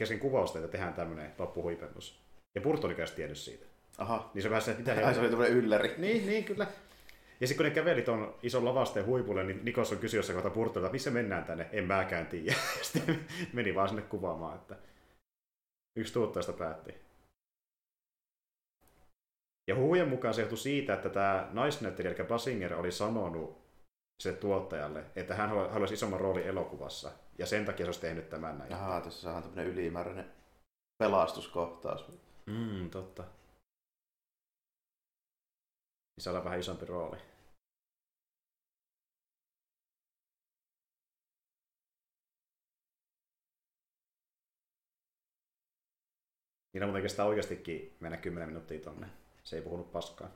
[0.00, 2.20] kesken kuvausta, että tehdään tämmöinen loppuhuipennus.
[2.54, 3.66] Ja Burton oli tiennyt siitä.
[3.98, 4.30] Aha.
[4.34, 5.94] Niin se vähän se, että mitä Ai se oli tämmöinen ylläri.
[5.98, 6.66] Niin, niin, kyllä.
[7.40, 10.54] Ja sitten kun ne käveli tuon ison lavasteen huipulle, niin Nikos on kysynyt jossain kohtaa
[10.54, 11.68] Burtonilta, missä mennään tänne?
[11.72, 12.56] En mäkään tiedä.
[12.82, 14.76] Sitten meni vaan sinne kuvaamaan, että
[15.96, 16.94] yksi tuottajasta päätti.
[19.68, 23.66] Ja huhujen mukaan se johtui siitä, että tämä naisnäyttelijä, eli Basinger, oli sanonut
[24.22, 27.12] se tuottajalle, että hän halu- haluaisi isomman roolin elokuvassa.
[27.38, 28.72] Ja sen takia se olisi tehnyt tämän näin.
[28.72, 30.32] Ahaa, tässä saadaan tämmöinen ylimääräinen
[30.98, 32.04] pelastuskohtaus.
[32.46, 33.24] Mm, totta.
[36.16, 37.18] Niin saadaan vähän isompi rooli.
[46.72, 49.06] Niillä muuten kestää oikeastikin mennä 10 minuuttia tonne.
[49.44, 50.30] Se ei puhunut paskaa.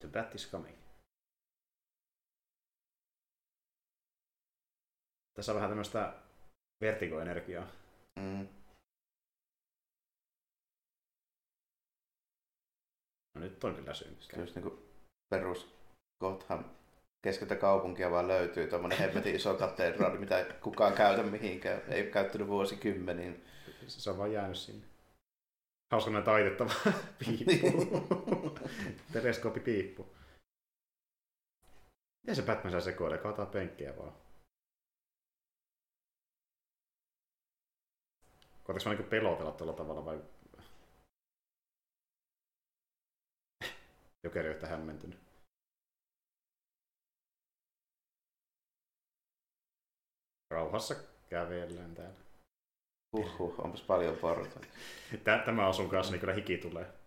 [0.00, 0.81] The bat is coming.
[5.34, 6.14] Tässä on vähän tämmöistä
[6.80, 7.66] vertigo-energiaa.
[8.16, 8.48] Mm.
[13.34, 14.40] No nyt on kyllä synkkää.
[14.40, 14.82] Just niinku
[15.30, 15.74] perus
[16.20, 16.64] Gotham
[17.22, 21.82] keskeltä kaupunkia vaan löytyy tuommoinen hemmetin iso katedraali, mitä ei kukaan käytä mihinkään.
[21.88, 23.44] Ei ole käyttänyt vuosikymmeniin.
[23.86, 24.86] Se on vaan jäänyt sinne.
[25.92, 26.72] Hauska näin taitettava
[27.18, 27.90] piippu.
[29.12, 30.14] Teleskooppipiippu.
[32.22, 33.18] Miten se Batman saa sekoilla?
[33.18, 34.12] Kaataa penkkejä vaan.
[38.64, 40.20] Koetaks mä niinku pelotella tuolla tavalla vai...
[44.24, 45.18] Jokeri on hämmentynyt.
[50.50, 50.94] Rauhassa
[51.28, 52.20] kävellään täällä.
[53.16, 54.60] Huhhuh, onpas paljon porta.
[55.24, 57.01] Tä- Tämä asun kanssa, niin kyllä hiki tulee.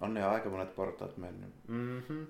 [0.00, 1.54] On ne aika monet portaat mennyt.
[1.68, 2.24] Mhm.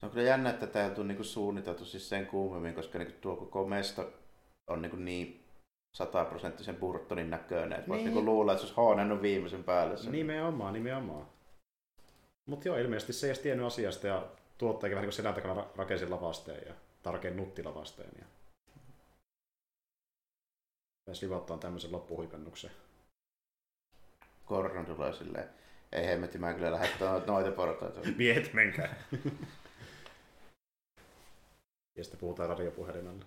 [0.00, 3.36] Se on kyllä jännä, että tämä on niinku suunniteltu siis sen kuumemmin, koska niinku tuo
[3.36, 4.12] koko mesto
[4.66, 5.44] on niinku niin
[5.96, 7.78] sataprosenttisen Burtonin näköinen.
[7.78, 8.14] Että voisi Niin.
[8.14, 10.12] niinku luulla, että se olisi hoonannut viimeisen päälle sen.
[10.12, 11.26] Nimenomaan, nimenomaan.
[12.48, 14.26] Mutta joo, ilmeisesti se ei edes tiennyt asiasta ja
[14.58, 18.10] tuottajakin vähän niin kuin selän takana ra- rakensi lavasteen ja tarkeen nutti lavasteen.
[18.18, 18.24] Ja...
[21.04, 22.70] Pääsi livottaan tämmöisen loppuhuipennuksen.
[24.46, 25.48] Gordon tulee silleen,
[25.92, 26.88] ei hemmetti, mä kyllä lähde
[27.26, 28.00] noita portaita.
[28.16, 28.96] Miehet, menkää.
[31.96, 33.24] ja sitten puhutaan radiopuhelimella.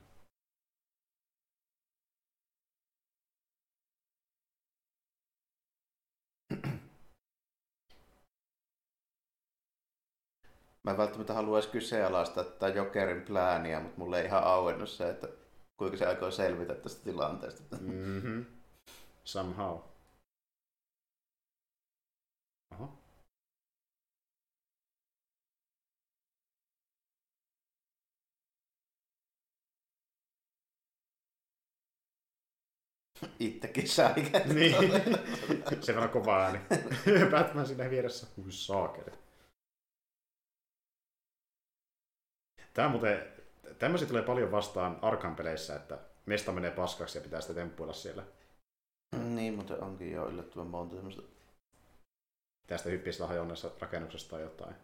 [10.90, 15.28] Mä en välttämättä haluaisi kyseenalaistaa tätä Jokerin plääniä, mutta mulle ei ihan auennut se, että
[15.78, 17.78] kuinka se aikoo selvitä tästä tilanteesta.
[17.82, 18.46] Mm-hmm.
[19.24, 19.78] Somehow.
[22.72, 23.00] Oho.
[33.40, 34.14] Itsekin sai
[34.54, 34.76] Niin.
[35.82, 36.60] Se on kova ääni.
[37.32, 38.28] Batman siinä vieressä.
[38.38, 39.19] Hui saakeli.
[42.80, 43.28] Tämä on muuten,
[43.80, 48.24] tämmöisiä tulee paljon vastaan Arkham-peleissä, että mesta menee paskaksi ja pitää sitä temppuilla siellä.
[49.36, 51.22] niin, mutta onkin jo yllättävän monta semmoista.
[52.68, 54.76] Tästä hyppiä sillä hajonnessa rakennuksesta tai jotain.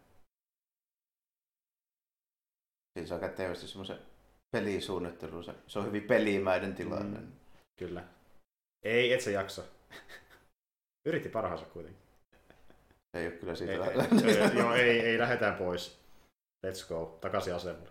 [2.92, 3.98] Siinä saa kätevästi semmoisen
[4.50, 5.44] pelisuunnittelun.
[5.44, 7.20] Se, se on hyvin pelimäinen tilanne.
[7.20, 7.32] Mm.
[7.78, 8.04] Kyllä.
[8.82, 9.62] Ei, et sä jaksa.
[11.08, 12.02] Yritti parhaansa kuitenkin.
[13.12, 13.72] Se ei ole kyllä siitä.
[13.72, 16.05] Ei, ei, ei, joo, ei, ei, lähdetään pois.
[16.66, 17.90] Let's go, takaisin asemalle.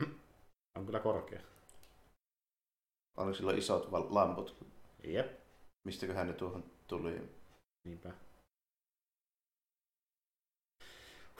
[0.78, 1.40] On kyllä korkea.
[3.16, 4.56] Oliko silloin isot val- lamput?
[5.04, 5.40] Jep,
[5.84, 7.28] Mistäköhän ne tuohon tuli?
[7.84, 8.10] niinpä.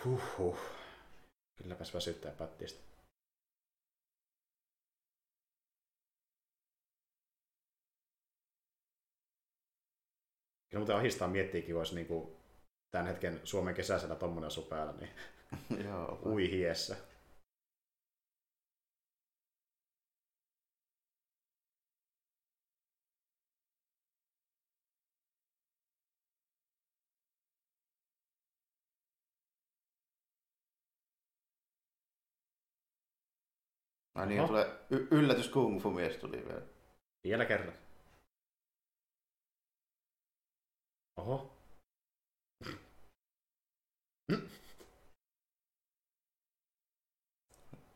[0.05, 0.59] Huhhuh.
[1.57, 2.90] Kylläpäs väsyttää pättistä.
[10.71, 12.37] Kyllä muuten ahistaa miettiikin, olisi niin kuin
[12.91, 15.11] tämän hetken Suomen kesäisellä tommonen asu päällä, niin
[15.87, 16.19] Joo.
[16.27, 16.97] ui hiessä.
[34.15, 34.49] Ai niin, Oho.
[34.49, 36.63] tulee y- yllätys kung fu mies tuli vielä.
[37.25, 37.75] Vielä kerran.
[41.21, 41.51] Oho.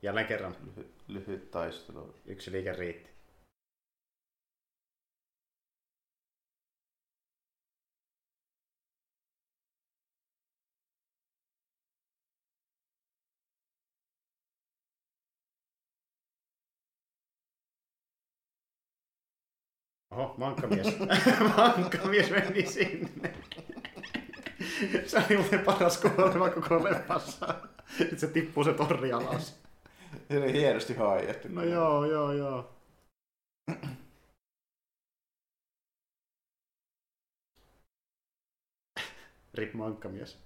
[0.02, 0.56] Jälleen kerran.
[0.66, 2.14] Lyhy- lyhyt taistelu.
[2.26, 3.13] Yksi liike riitti.
[20.14, 20.86] Oho, mankkamies.
[21.56, 23.34] mankkamies meni sinne.
[25.06, 27.68] Se oli muuten paras kuolema koko leffassa.
[27.98, 29.60] Sitten se tippuu se torri alas.
[30.30, 31.48] Se oli hienosti haijattu.
[31.48, 32.74] No joo, joo, joo.
[39.54, 40.38] Rip mankkamies.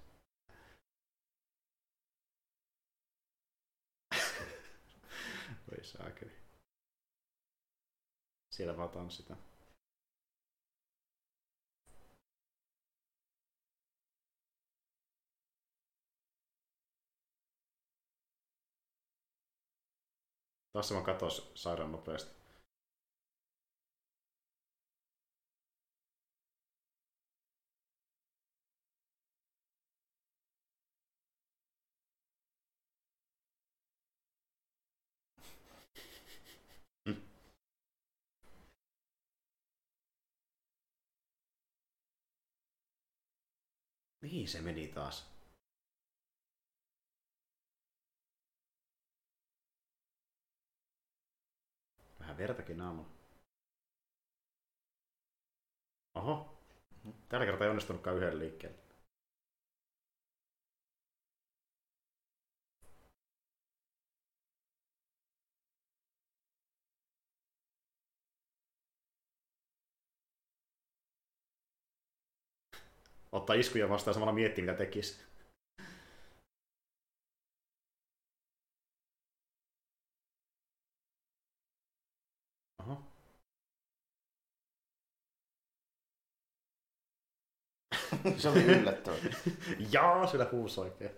[5.71, 6.31] Voi saakeli.
[8.49, 9.48] Siellä vaan tanssitaan.
[20.81, 22.39] Se vaan katos sairaan nopeasti.
[44.21, 45.38] Mihin se meni taas?
[52.39, 53.09] Vertakin naamalla.
[56.15, 56.55] Oho.
[57.29, 58.79] Tällä kertaa ei onnistunutkaan yhden liikkeelle.
[73.31, 75.29] Ottaa iskuja vastaan samalla miettiä, mitä tekisi.
[82.79, 83.03] Oho.
[88.37, 89.15] se oli yllättävä.
[89.91, 91.11] Jaa, sillä huusi oikein.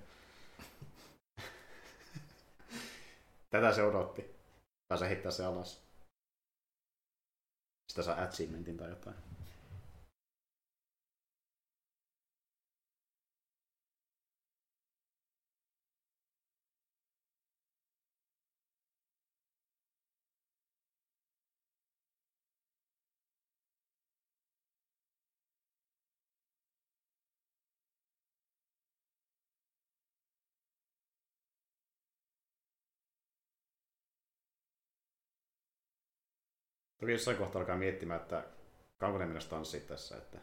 [3.49, 4.35] Tätä se odotti.
[4.87, 5.81] Pääsee heittää se alas.
[7.91, 9.15] Sitä saa achievementin tai jotain.
[37.01, 38.45] Toki jossain kohtaa alkaa miettimään, että
[38.99, 40.17] kauanko ne mennä tanssiin tässä.
[40.17, 40.37] Että...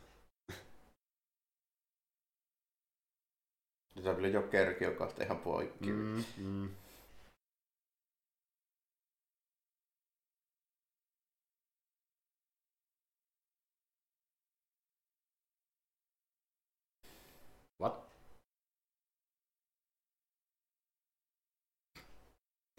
[3.97, 5.91] Nyt on kyllä Jokerki, joka on ihan poikki.
[5.93, 6.71] Mm, mm.
[17.81, 18.09] What?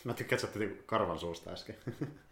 [0.03, 1.77] Mä tykkään, että karvan suusta äsken.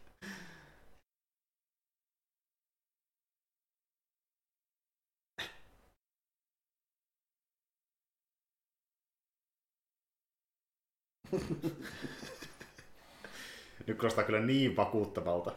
[13.87, 15.51] Nyt kuulostaa kyllä niin vakuuttavalta.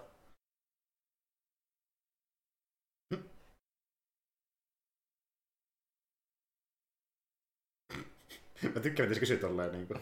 [8.74, 10.01] Mä tykkään, miten se kysyy tolleen niin kuin,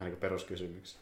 [0.00, 1.00] vähän niin kuin peruskysymyksiä.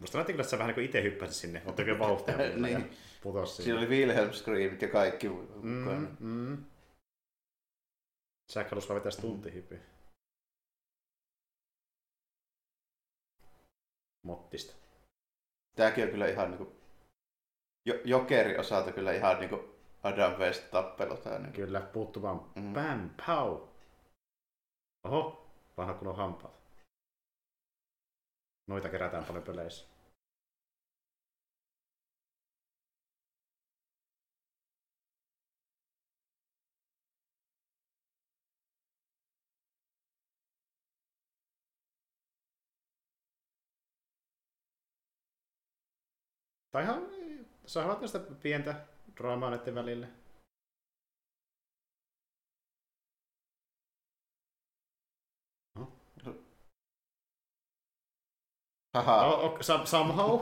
[0.00, 1.62] Musta näytti kyllä, että sä vähän niin kuin itse hyppäsit sinne.
[1.66, 2.90] Otti oikein vauhtia Niin.
[3.20, 3.64] Putos sinne.
[3.64, 5.60] Siinä oli Wilhelm Screamit ja kaikki mukana.
[5.62, 6.64] Mm, mm.
[8.54, 9.78] Jack halusi vaan vetää stuntihypyä.
[14.22, 14.74] Mottista.
[15.76, 16.72] Tääkin on kyllä ihan niinku...
[17.86, 21.56] Jo- Jokeri osalta kyllä ihan niinku Adam West tappelu tää niinku.
[21.56, 22.72] Kyllä, puuttu vaan Mm.
[22.72, 23.68] bam, pow.
[25.04, 26.54] Oho, vanha kun on hampaat.
[28.68, 29.86] Noita kerätään paljon peleissä.
[46.72, 47.02] Tai ihan,
[47.66, 48.86] saavat tästä pientä
[49.16, 50.08] draamaa näiden välille.
[58.94, 60.40] Haha, Oh, oh, some, somehow.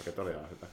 [0.00, 0.66] Okei, toi oli ihan hyvä.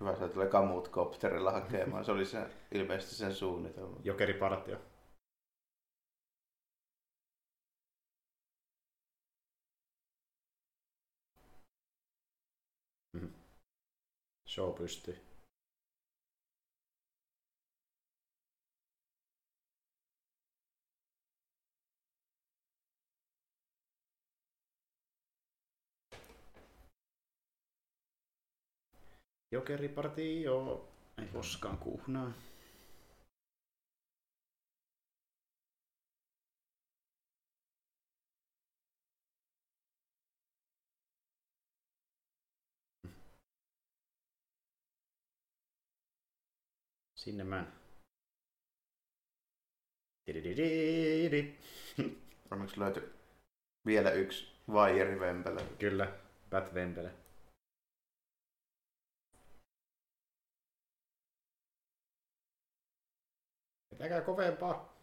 [0.00, 2.04] Hyvä, se tulee kamut kopterilla hakemaan.
[2.04, 3.96] Se oli se, ilmeisesti sen suunnitelma.
[4.04, 4.78] Jokeripartio.
[13.12, 13.26] Mhm.
[14.48, 15.29] Show pystyy.
[29.52, 30.88] Jokeripartio.
[31.18, 32.32] Ei koskaan kuhnaa.
[47.14, 47.66] Sinne mä.
[50.24, 51.54] Tididididi.
[52.50, 53.02] Onneksi löytyi
[53.86, 55.60] vielä yksi vaijerivempelä.
[55.78, 56.18] Kyllä,
[56.50, 57.19] Bat Vempele.
[64.00, 64.96] Pitäkää kovempaa.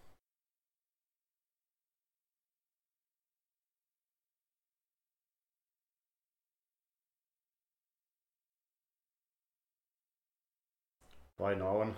[11.37, 11.97] Painoa on.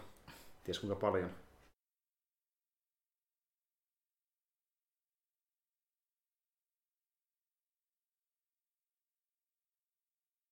[0.64, 1.36] Ties kuinka paljon.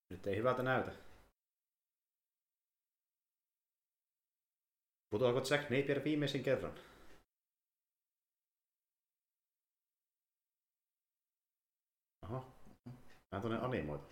[0.10, 1.07] Nyt ei hyvältä näytä.
[5.10, 6.74] Putoako Jack Napier viimeisin kerran?
[12.26, 12.44] Aha.
[13.32, 14.08] Mä tuonne animoitu.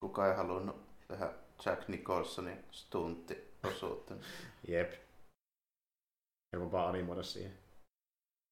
[0.00, 0.76] Kuka ei halunnut
[1.08, 1.34] tehdä
[1.66, 4.14] Jack Nicholsonin stuntti-osuutta.
[4.68, 4.92] Jep.
[6.52, 7.58] Helpompaa animoida siihen.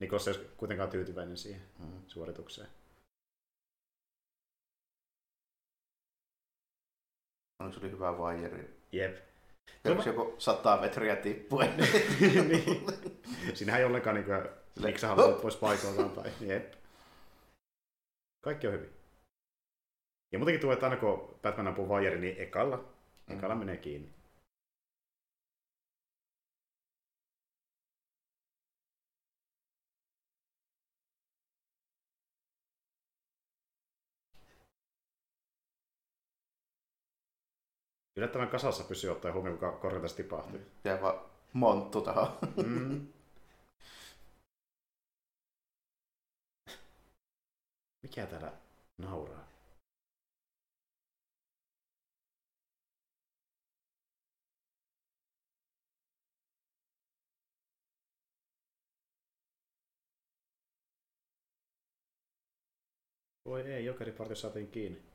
[0.01, 2.03] Nikos ei kuitenkaan tyytyväinen siihen Mm.
[2.07, 2.69] suoritukseen.
[7.61, 8.79] Onneksi oli hyvä vaijeri.
[8.93, 9.17] Jep.
[9.85, 11.77] Onneksi joku sata metriä tippuen.
[12.49, 12.87] niin.
[13.55, 14.27] Siinähän ei ollenkaan niin
[14.83, 16.75] miksi haluat pois paikoiltaan tai jep.
[18.45, 18.91] Kaikki on hyvin.
[20.33, 22.85] Ja muutenkin tuo, että aina kun Batman ampuu vajeri, niin ekalla,
[23.29, 23.59] ekalla mm.
[23.59, 24.16] menee kiinni.
[38.17, 40.61] Yllättävän kasassa pysyy ottaen huomioon, kun korkeata tipahtuu.
[40.85, 41.21] Ja vaan
[41.53, 42.27] monttu tähän.
[42.67, 43.07] Mm.
[48.03, 48.53] Mikä täällä
[48.99, 49.47] nauraa?
[63.45, 65.06] Voi ei, jokeripartio saatiin kiinni.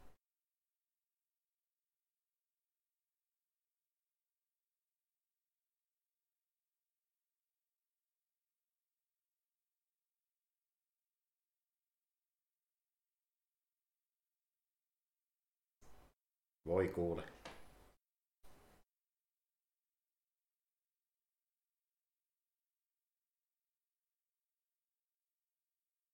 [16.66, 17.24] Voi kuule.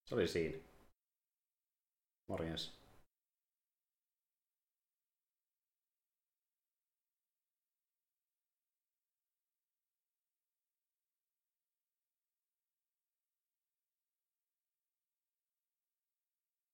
[0.05, 0.57] Se oli siinä.
[2.27, 2.77] Morjens.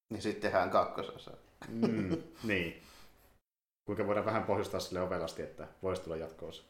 [0.10, 1.32] Niin sitten tehdään kakkososa.
[1.68, 2.84] Mm, niin
[3.86, 6.64] kuinka voidaan vähän pohjustaa sille ovelasti, että voisi tulla jatkoosa.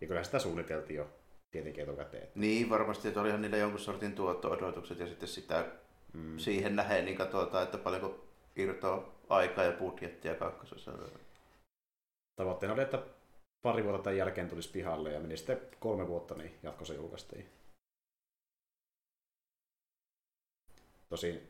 [0.00, 1.10] Ja kyllä sitä suunniteltiin jo
[1.50, 2.28] tietenkin etukäteen.
[2.34, 5.66] Niin, varmasti, että olihan niillä jonkun sortin tuotto-odotukset ja sitten sitä
[6.12, 6.38] mm.
[6.38, 8.24] siihen nähden niin katsotaan, että paljonko
[8.56, 10.92] irtoaa aikaa ja budjettia kakkosessa.
[12.36, 13.02] Tavoitteena oli, että
[13.62, 17.48] pari vuotta tämän jälkeen tulisi pihalle ja meni sitten kolme vuotta, niin jatkossa julkaistiin.
[21.08, 21.48] Tosin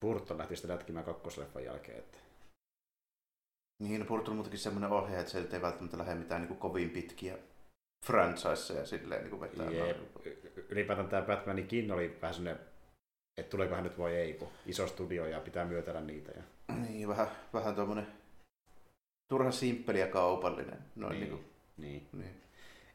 [0.00, 2.18] Burton lähti sitten lätkimään kakkosleffan jälkeen, että
[3.78, 6.90] niin, no on muutenkin semmoinen ohjaaja, että sieltä ei välttämättä lähde mitään niin kuin kovin
[6.90, 7.38] pitkiä
[8.06, 9.70] franchiseja silleen niin kuin vetää.
[9.70, 9.96] Jep.
[10.68, 12.64] Ylipäätään tämä Batmanikin oli vähän semmoinen,
[13.40, 16.32] että tuleeko hän nyt vai ei, kun iso studio ja pitää myötellä niitä.
[16.36, 16.42] Ja...
[16.74, 18.06] Niin, vähän, vähän tuommoinen
[19.28, 20.78] turha simppeli ja kaupallinen.
[20.96, 21.44] Noin niin, niin, kuin...
[21.76, 22.08] niin.
[22.12, 22.40] niin.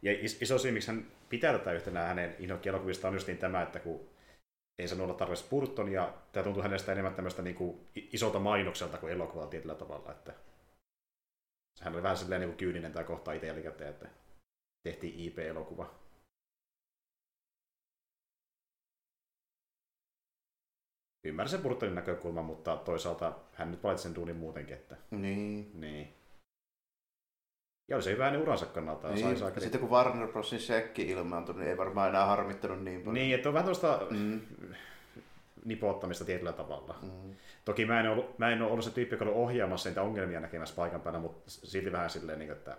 [0.01, 3.79] Ja iso syy, miksi hän pitää tätä yhtenä hänen inhokki-elokuvista on just niin tämä, että
[3.79, 4.09] kun
[4.79, 8.97] ei saanut olla tarpeeksi Burton, ja tämä tuntuu hänestä enemmän tämmöistä niin kuin isolta mainokselta
[8.97, 10.11] kuin elokuvalta tietyllä tavalla.
[10.11, 10.33] Että
[11.81, 14.09] hän oli vähän silleen niin kyyninen tämä kohta itse jälkikäteen, että
[14.83, 16.03] tehtiin IP-elokuva.
[21.25, 24.75] Ymmärrän sen Burtonin näkökulman, mutta toisaalta hän nyt valitsi sen duunin muutenkin.
[24.75, 24.97] Että...
[25.11, 25.71] Niin.
[25.73, 26.13] niin.
[27.89, 29.09] Ja oli se hyvä uransa kannalta.
[29.09, 29.37] Niin.
[29.37, 33.13] Sai Sitten kun Warner Brosin shekki ilmaantui, niin ei varmaan enää harmittanut niin paljon.
[33.13, 34.41] Niin, että on vähän tuosta mm.
[35.65, 36.95] Nipottamista tietyllä tavalla.
[37.01, 37.35] Mm.
[37.65, 40.39] Toki mä en, ollut, mä en ole ollut se tyyppi, joka on ohjaamassa niitä ongelmia
[40.39, 42.77] näkemässä paikan päällä, mutta silti vähän silleen, niin että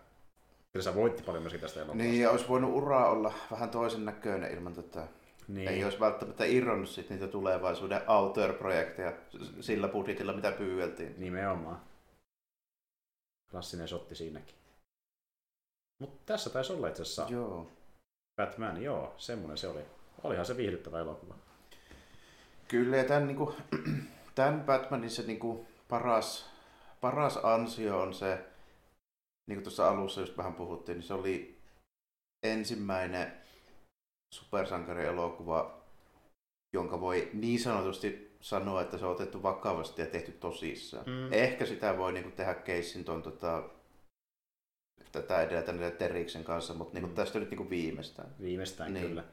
[0.72, 2.02] kyllä sä voitti paljon myöskin tästä elokuvasta.
[2.02, 5.06] Niin, ja olisi voinut ura olla vähän toisen näköinen ilman tätä.
[5.48, 5.68] Niin.
[5.68, 9.12] Ei olisi välttämättä irronnut sit niitä tulevaisuuden auteur-projekteja
[9.60, 11.14] sillä budjetilla, mitä pyydeltiin.
[11.18, 11.80] Nimenomaan.
[13.50, 14.54] Klassinen shotti siinäkin.
[15.98, 17.70] Mutta tässä taisi olla itse asiassa joo.
[18.36, 19.80] Batman, joo, semmoinen se oli.
[20.22, 21.34] Olihan se viihdyttävä elokuva.
[22.68, 23.54] Kyllä, ja tämän, niin kuin,
[24.34, 26.50] tämän Batmanin se niin kuin paras,
[27.00, 28.44] paras ansio on se,
[29.48, 31.58] niin kuin tuossa alussa just vähän puhuttiin, niin se oli
[32.42, 33.32] ensimmäinen
[34.34, 35.84] supersankarielokuva,
[36.74, 41.04] jonka voi niin sanotusti sanoa, että se on otettu vakavasti ja tehty tosissaan.
[41.06, 41.32] Mm.
[41.32, 43.62] Ehkä sitä voi niin kuin, tehdä keissin tuon tota,
[45.12, 47.16] tätä edeltä Teriksen kanssa, mutta niin kuin, mm.
[47.16, 48.28] tästä nyt niin kuin viimeistään.
[48.40, 49.08] Viimeistään niin.
[49.08, 49.24] kyllä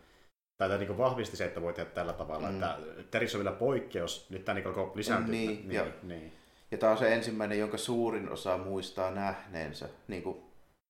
[0.70, 2.54] tai niin vahvisti se, että voi tehdä tällä tavalla, mm.
[2.54, 2.78] että
[3.12, 5.32] Teris on vielä poikkeus, nyt tämä niin lisääntyy.
[5.32, 6.34] Niin, niin, ja, niin.
[6.72, 10.38] ja tämä on se ensimmäinen, jonka suurin osa muistaa nähneensä, niin kuin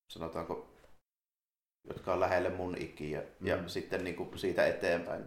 [0.08, 0.68] sanotaanko,
[1.88, 3.48] jotka on lähelle mun ikiä, mm.
[3.48, 5.26] ja sitten niin kuin siitä eteenpäin.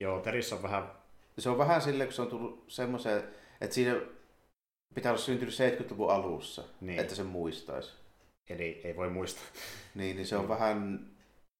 [0.00, 0.92] Joo, Teris on vähän...
[1.38, 3.22] Se on vähän silleen, kun se on tullut semmoiseen,
[3.60, 4.00] että siinä
[4.94, 7.00] pitää olla syntynyt 70-luvun alussa, niin.
[7.00, 7.92] että se muistaisi.
[8.48, 9.44] Eli ei voi muistaa.
[9.94, 11.06] Niin, niin se on vähän,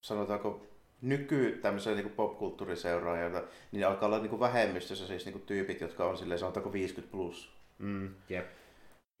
[0.01, 0.68] sanotaanko,
[1.01, 6.05] nyky tämmöisen niin popkulttuuriseuraajalta, niin alkaa olla niin kuin vähemmistössä siis niin kuin tyypit, jotka
[6.05, 7.51] on silleen, sanotaanko 50 plus.
[7.77, 8.47] Mm, jep.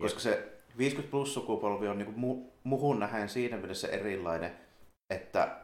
[0.01, 0.47] Koska se
[0.77, 4.51] 50 plus sukupolvi on niin kuin mu- muhun nähen siinä mielessä erilainen,
[5.09, 5.57] että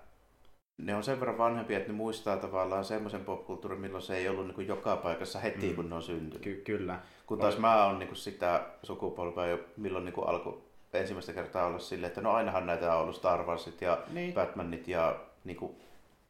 [0.82, 4.46] ne on sen verran vanhempia, että ne muistaa tavallaan semmoisen popkulttuurin, milloin se ei ollut
[4.46, 5.76] niin kuin joka paikassa heti, mm.
[5.76, 6.42] kun ne on syntynyt.
[6.42, 7.00] Ky- kyllä.
[7.26, 10.62] Kun taas mä oon niin kuin sitä sukupolvea jo, milloin niin kuin alkoi
[10.94, 14.34] ensimmäistä kertaa olla silleen, että no ainahan näitä on ollut Star Warsit ja niin.
[14.34, 15.76] Batmanit ja niin kuin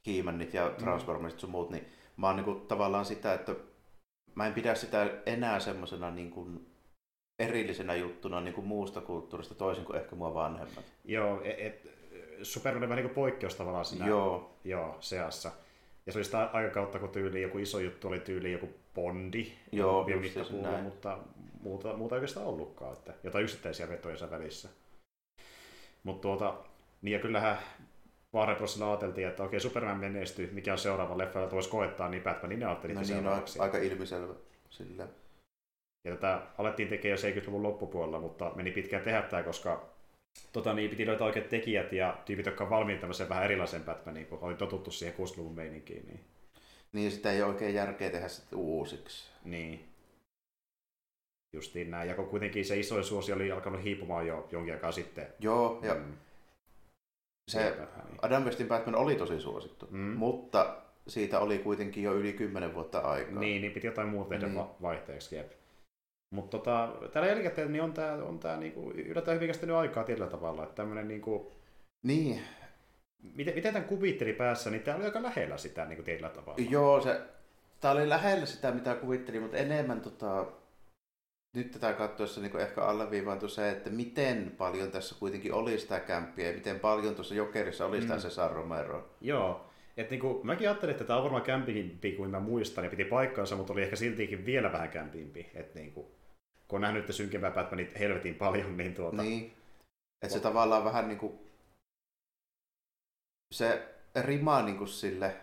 [0.08, 0.76] He-Manit ja mm.
[0.76, 1.86] Transformersit sun muut, niin
[2.18, 3.56] mä oon niin kuin, tavallaan sitä, että
[4.36, 6.68] mä en pidä sitä enää semmoisena niin kuin
[7.40, 10.86] erillisenä juttuna niin kuin muusta kulttuurista toisin kuin ehkä mua vanhemmat.
[11.04, 11.96] Joo, et, et
[12.42, 14.58] Superman on vähän niin poikkeus tavallaan siinä joo.
[14.64, 15.52] Joo, seassa.
[16.06, 20.06] Ja se oli sitä aikakautta, kun tyyli joku iso juttu oli tyyli joku Bondi, Joo,
[20.50, 21.18] puhuu, mutta
[21.62, 24.70] muuta, muuta ei oikeastaan ollutkaan, että jotain yksittäisiä vetoja välissä.
[26.04, 26.58] Mutta tuota,
[27.02, 27.58] niin ja kyllähän
[28.36, 28.58] Warner
[28.88, 32.66] ajateltiin, että okei, Superman menestyy, mikä on seuraava leffa, jota voisi koettaa, niin Batmanin ne
[32.66, 34.34] ajatteli no, niin, on aika ilmiselvä
[34.70, 35.08] sillä.
[36.04, 39.90] Ja tätä alettiin tekemään jo 70-luvun loppupuolella, mutta meni pitkään tehdä tämä, koska
[40.54, 44.26] tota, niin piti löytää oikeat tekijät ja tyypit, jotka on valmiit tämmöisen vähän erilaisen Batmanin,
[44.26, 46.06] kun oli totuttu siihen 60-luvun meininkiin.
[46.08, 46.20] Niin.
[46.94, 49.32] niin, sitä ei oikein järkeä tehdä sitten uusiksi.
[49.46, 49.90] Niin.
[51.54, 52.10] Justiin näin.
[52.10, 55.28] Ja kun kuitenkin se isoin suosi oli alkanut hiipumaan jo jonkin aikaa sitten.
[55.40, 56.14] Joo, ja mm.
[57.52, 57.78] Se
[58.22, 60.00] Adam Westin Batman oli tosi suosittu, mm.
[60.00, 60.76] mutta
[61.08, 63.40] siitä oli kuitenkin jo yli 10 vuotta aikaa.
[63.40, 64.66] Niin, niin piti jotain muuta tehdä niin.
[64.82, 65.36] vaihteeksi.
[65.36, 65.52] Jep.
[66.36, 70.30] Mutta tota, täällä jälkikäteen niin on tämä on tää niinku yllättäen hyvin kestänyt aikaa tietyllä
[70.30, 70.64] tavalla.
[70.64, 71.52] Että tämmönen niinku...
[72.04, 72.42] Niin.
[73.36, 76.66] Miten, miten tämän kuvitteli päässä, niin tämä oli aika lähellä sitä niin kuin tietyllä tavalla.
[76.70, 77.22] Joo, se,
[77.82, 80.46] tämä oli lähellä sitä, mitä kuvittelin, mutta enemmän tota,
[81.56, 86.48] nyt tätä katsoessa niin ehkä alleviivaantui se, että miten paljon tässä kuitenkin oli sitä kämppiä
[86.48, 88.20] ja miten paljon tuossa Jokerissa oli sitä mm.
[88.20, 89.10] Cesar Romero.
[89.22, 89.66] Joo,
[89.98, 93.56] et niinku, mäkin ajattelin, että tämä on varmaan kämpimpi kuin mä muistan, ja piti paikkaansa,
[93.56, 95.50] mutta oli ehkä siltikin vielä vähän kämpimpi.
[95.54, 96.12] Et niinku,
[96.68, 99.22] kun on nähnyt synkempää Batmanit helvetin paljon, niin tuota...
[99.22, 99.54] Niin,
[100.22, 101.46] että se tavallaan vähän niinku...
[103.54, 105.36] Se rimaa niinku sille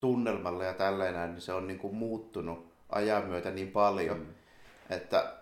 [0.00, 4.34] tunnelmalle ja tälleen niin se on niinku muuttunut ajan myötä niin paljon, mm.
[4.90, 5.36] että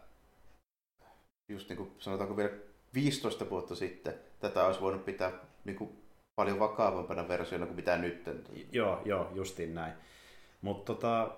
[1.49, 2.51] just niin kuin sanotaanko vielä
[2.95, 5.33] 15 vuotta sitten tätä olisi voinut pitää
[5.65, 6.03] niin kuin
[6.41, 8.25] paljon vakavampana versiona kuin mitä nyt.
[8.73, 9.93] Joo, joo, justiin näin.
[10.61, 11.37] Mutta tota,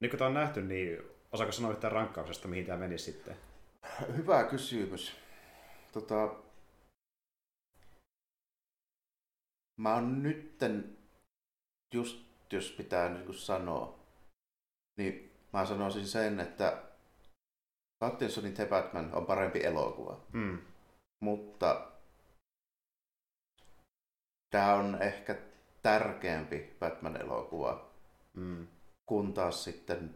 [0.00, 3.36] nyt kun tämä on nähty, niin osaako sanoa yhtään rankkauksesta, mihin tämä meni sitten?
[4.16, 5.16] Hyvä kysymys.
[5.92, 6.34] Tota,
[9.80, 10.98] mä oon nytten,
[11.94, 13.98] just jos pitää niin sanoa,
[14.98, 16.82] niin mä sanoisin sen, että
[17.98, 20.20] Pattinsonin The Batman on parempi elokuva.
[20.32, 20.58] Mm.
[21.20, 21.90] Mutta
[24.50, 25.36] tämä on ehkä
[25.82, 27.90] tärkeämpi Batman-elokuva,
[28.34, 28.66] mm.
[29.06, 30.14] kun taas sitten...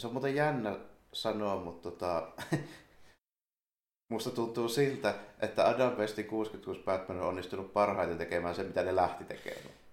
[0.00, 0.78] Se on muuten jännä
[1.12, 2.32] sanoa, mutta tota...
[4.12, 8.96] musta tuntuu siltä, että Adam Westin 66 Batman on onnistunut parhaiten tekemään se, mitä ne
[8.96, 9.83] lähti tekemään.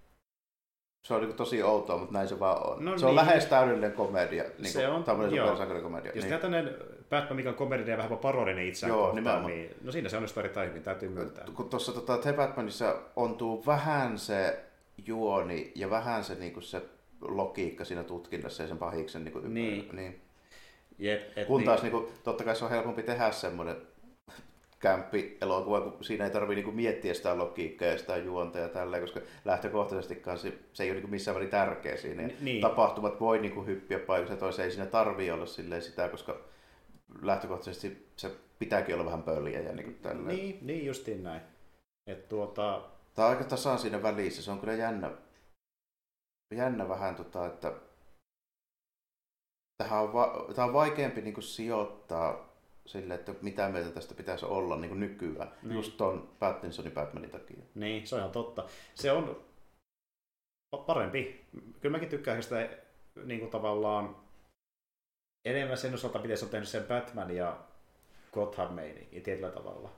[1.02, 2.84] Se on niin tosi outoa, mutta näin se vaan on.
[2.84, 3.10] No se niin.
[3.10, 4.44] on lähes täydellinen komedia.
[4.58, 6.12] Niin se on, tämmöinen supersankarikomedia.
[6.14, 6.40] Jos niin.
[6.40, 6.74] tämmöinen
[7.10, 10.40] Batman, mikä on komedia ja vähän parodinen itseään Joo, kohtaan, niin no siinä se onnistuu
[10.40, 11.44] erittäin hyvin, täytyy myöntää.
[11.54, 14.64] Kun tuossa tota, The Batmanissa ontuu vähän se
[15.06, 16.82] juoni ja vähän se, niin se
[17.20, 19.88] logiikka siinä tutkinnassa ja sen pahiksen niin, niin.
[19.92, 20.20] niin.
[20.98, 21.66] Jep, et kun niin.
[21.66, 23.76] taas niin kuin, totta kai se on helpompi tehdä semmoinen
[24.82, 29.20] kämppi-elokuva, kun siinä ei tarvitse niinku miettiä sitä logiikkaa ja sitä juonta ja tälleen, koska
[29.44, 32.30] lähtökohtaisesti se, se ei ole niinku missään väliin tärkeä siinä.
[32.40, 32.60] Niin.
[32.60, 35.46] Tapahtumat voi niinku hyppiä paikassa toiseen, ei siinä tarvii olla
[35.80, 36.40] sitä, koska
[37.22, 41.40] lähtökohtaisesti se pitääkin olla vähän pöliä ja niin kuin Niin, niin justiin näin.
[42.06, 42.82] Et tuota...
[43.14, 45.10] Tämä on aika tasan siinä välissä, se on kyllä jännä,
[46.54, 47.72] jännä vähän, tota, että
[49.78, 52.51] tähän on, va- tämä on vaikeampi niin kuin sijoittaa
[52.86, 55.74] sille, että mitä mieltä tästä pitäisi olla niin kuin nykyään, niin.
[55.74, 57.62] just ton Pattinsonin Batmanin takia.
[57.74, 58.64] Niin, se on ihan totta.
[58.94, 59.44] Se on
[60.86, 61.44] parempi.
[61.80, 62.68] Kyllä mäkin tykkään sitä
[63.24, 64.16] niin kuin tavallaan
[65.44, 67.58] enemmän sen osalta, miten se on tehnyt sen Batman ja
[68.32, 69.90] Gotham meininki tietyllä tavalla.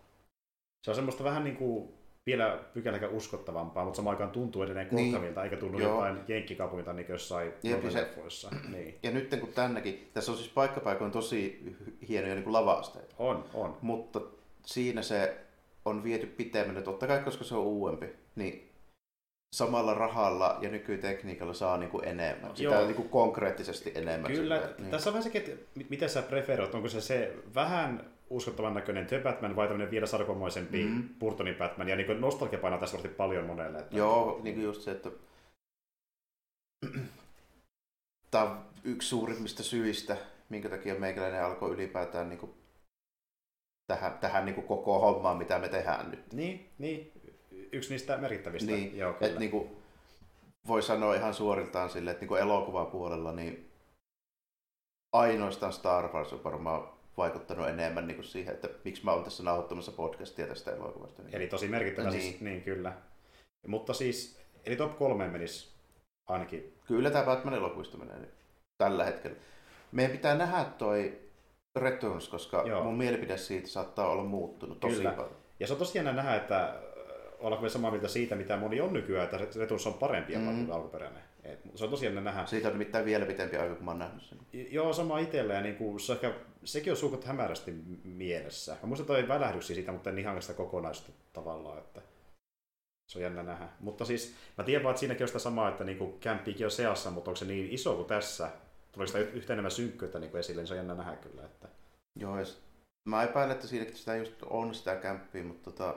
[0.85, 1.95] Se on semmoista vähän niin kuin
[2.27, 5.11] vielä pykäläkä uskottavampaa, mutta samaan aikaan tuntuu edelleen niin.
[5.11, 5.95] Gothamilta, eikä tunnu Joo.
[5.95, 7.53] jotain jenkkikaupungilta niin kuin jossain
[7.93, 8.51] leffoissa.
[8.69, 8.99] Niin.
[9.03, 11.63] Ja nyt kun tännekin, tässä on siis paikkapaikoin tosi
[12.09, 13.15] hienoja niin lavasteita.
[13.19, 13.77] On, on.
[13.83, 14.21] Mutta
[14.67, 15.37] siinä se
[15.85, 18.71] on viety pitemmän, totta kai koska se on uudempi, niin
[19.55, 22.57] samalla rahalla ja nykytekniikalla saa niin kuin enemmän.
[22.57, 22.85] Sitä Joo.
[22.85, 24.33] Niin kuin konkreettisesti enemmän.
[24.33, 24.57] Kyllä.
[24.57, 24.91] Sitä, niin.
[24.91, 26.75] Tässä on vähän sekin, että miten sä preferoit.
[26.75, 31.09] Onko se se vähän uskottavan näköinen The Batman vai tämmöinen vielä sarkomoisempi mm.
[31.19, 31.89] Burtonin Batman?
[31.89, 33.79] Ja niin nostalgia painaa tässä varmasti paljon monelle.
[33.79, 33.97] Että...
[33.97, 35.11] Joo, niin kuin just se, että
[38.31, 40.17] tämä on yksi suurimmista syistä,
[40.49, 42.55] minkä takia meikäläinen alkoi ylipäätään niin kuin
[43.87, 46.33] tähän, tähän niin kuin koko hommaan, mitä me tehdään nyt.
[46.33, 47.13] Niin, niin
[47.73, 48.71] yksi niistä merkittävistä.
[48.71, 49.71] Niin, Joo, että niin kuin,
[50.69, 53.71] voi sanoa ihan suoriltaan sille, että niin elokuvapuolella niin
[55.13, 59.43] ainoastaan Star Wars on varmaan vaikuttanut enemmän niin kuin siihen, että miksi mä oon tässä
[59.43, 61.23] nauhoittamassa podcastia tästä elokuvasta.
[61.33, 62.23] Eli tosi merkittävä niin.
[62.23, 62.93] siis, niin kyllä.
[63.67, 65.69] Mutta siis, eli top kolme menisi
[66.29, 66.73] ainakin.
[66.87, 68.35] Kyllä tämä Batman elokuvista menee nyt,
[68.79, 69.37] tällä hetkellä.
[69.93, 71.21] Meidän pitää nähdä toi
[71.77, 72.85] Returns, koska Joo.
[72.85, 75.11] mun mielipide siitä saattaa olla muuttunut tosi Kyllä.
[75.11, 75.37] paljon.
[75.61, 76.75] Ja se on tosi nähdä, että
[77.39, 80.45] ollaanko me samaa mieltä siitä, mitä moni on nykyään, että Returns on parempi mm.
[80.45, 81.23] kuin alkuperäinen.
[81.45, 82.47] Et se on tosi jännä nähdä.
[82.47, 84.39] Siitä on nimittäin vielä pitempi aika, kun mä oon nähnyt sen.
[84.53, 85.55] Joo, sama itsellä.
[85.55, 87.75] Ja niin kuin, se ehkä, sekin on suukot hämärästi
[88.05, 88.77] mielessä.
[88.83, 91.79] Mä muistan toi välähdyksiä siitä, mutta en ihan sitä kokonaista tavallaan.
[91.79, 92.03] Että
[93.09, 93.69] se on jännä nähdä.
[93.81, 97.11] Mutta siis, mä tiedän vaan, että siinäkin on sitä samaa, että niin kämppiikin on seassa,
[97.11, 98.51] mutta onko se niin iso kuin tässä?
[98.93, 101.45] Tulee sitä yhtä enemmän synkkyyttä niin esille, niin se on jännä nähdä kyllä.
[101.45, 101.69] Että...
[102.21, 102.45] Joo, ja
[103.09, 105.95] mä epäilen, että siinäkin sitä just on sitä kämppiä, mutta tota,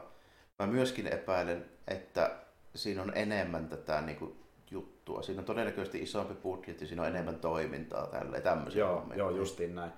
[0.59, 2.35] mä myöskin epäilen, että
[2.76, 4.47] siinä on enemmän tätä niin kuin,
[5.07, 5.21] juttua.
[5.21, 8.79] Siinä on todennäköisesti isompi budjetti, siinä on enemmän toimintaa tälle tämmöisiä.
[8.79, 9.91] Joo, joo justiin näin.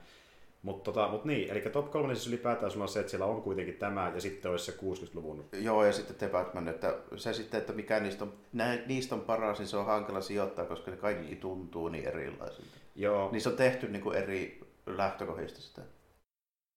[0.62, 3.42] Mutta tota, mut niin, eli top 3 siis ylipäätään sulla on se, että siellä on
[3.42, 5.46] kuitenkin tämä ja sitten olisi se 60-luvun.
[5.52, 9.22] Joo, ja sitten The Batman, että se sitten, että mikä niistä on, nä, niistä on
[9.22, 12.78] paras, niin se on hankala sijoittaa, koska ne kaikki tuntuu niin erilaisilta.
[12.96, 13.32] Joo.
[13.32, 15.82] Niissä on tehty niin kuin eri lähtökohdista sitä.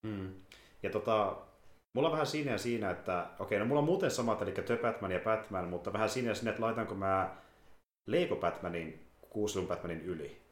[0.07, 0.31] Mm.
[0.83, 1.37] Ja tota,
[1.95, 4.77] mulla on vähän siinä ja siinä, että okei, no mulla on muuten samat, eli The
[4.77, 7.42] Batman ja Batman, mutta vähän siinä ja siinä, että laitanko mä
[8.07, 10.43] Lego Batmanin kuusilun Batmanin yli.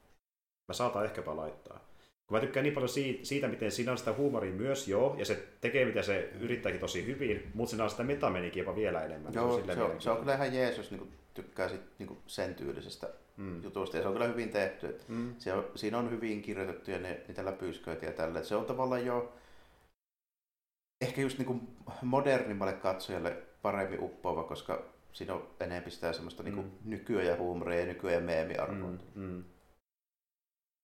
[0.69, 1.91] Mä saatan ehkäpä laittaa.
[2.27, 5.25] Kun mä tykkään niin paljon siitä, siitä miten siinä on sitä huumoria myös, joo, ja
[5.25, 9.35] se tekee mitä se yrittääkin tosi hyvin, mutta siinä on sitä metamenikin jopa vielä enemmän.
[9.35, 12.19] Joo, se on, se on, se on kyllä ihan jees, jos niinku tykkää sit, niinku
[12.27, 13.63] sen tyylisestä mm.
[13.63, 14.87] jutusta, ja se on kyllä hyvin tehty.
[14.87, 15.35] Että mm.
[15.39, 18.43] se on, siinä on hyvin kirjoitettu ja ne, niitä läpysköitä ja tällä.
[18.43, 19.33] Se on tavallaan jo
[21.01, 21.61] ehkä just niinku
[22.03, 26.69] modernimmalle katsojalle paremmin uppoava, koska siinä on enemmän sitä semmoista niinku mm.
[26.69, 28.91] niinku nykyä ja huumoria ja nykyä ja meemiarvoa.
[28.91, 29.45] Mm, mm.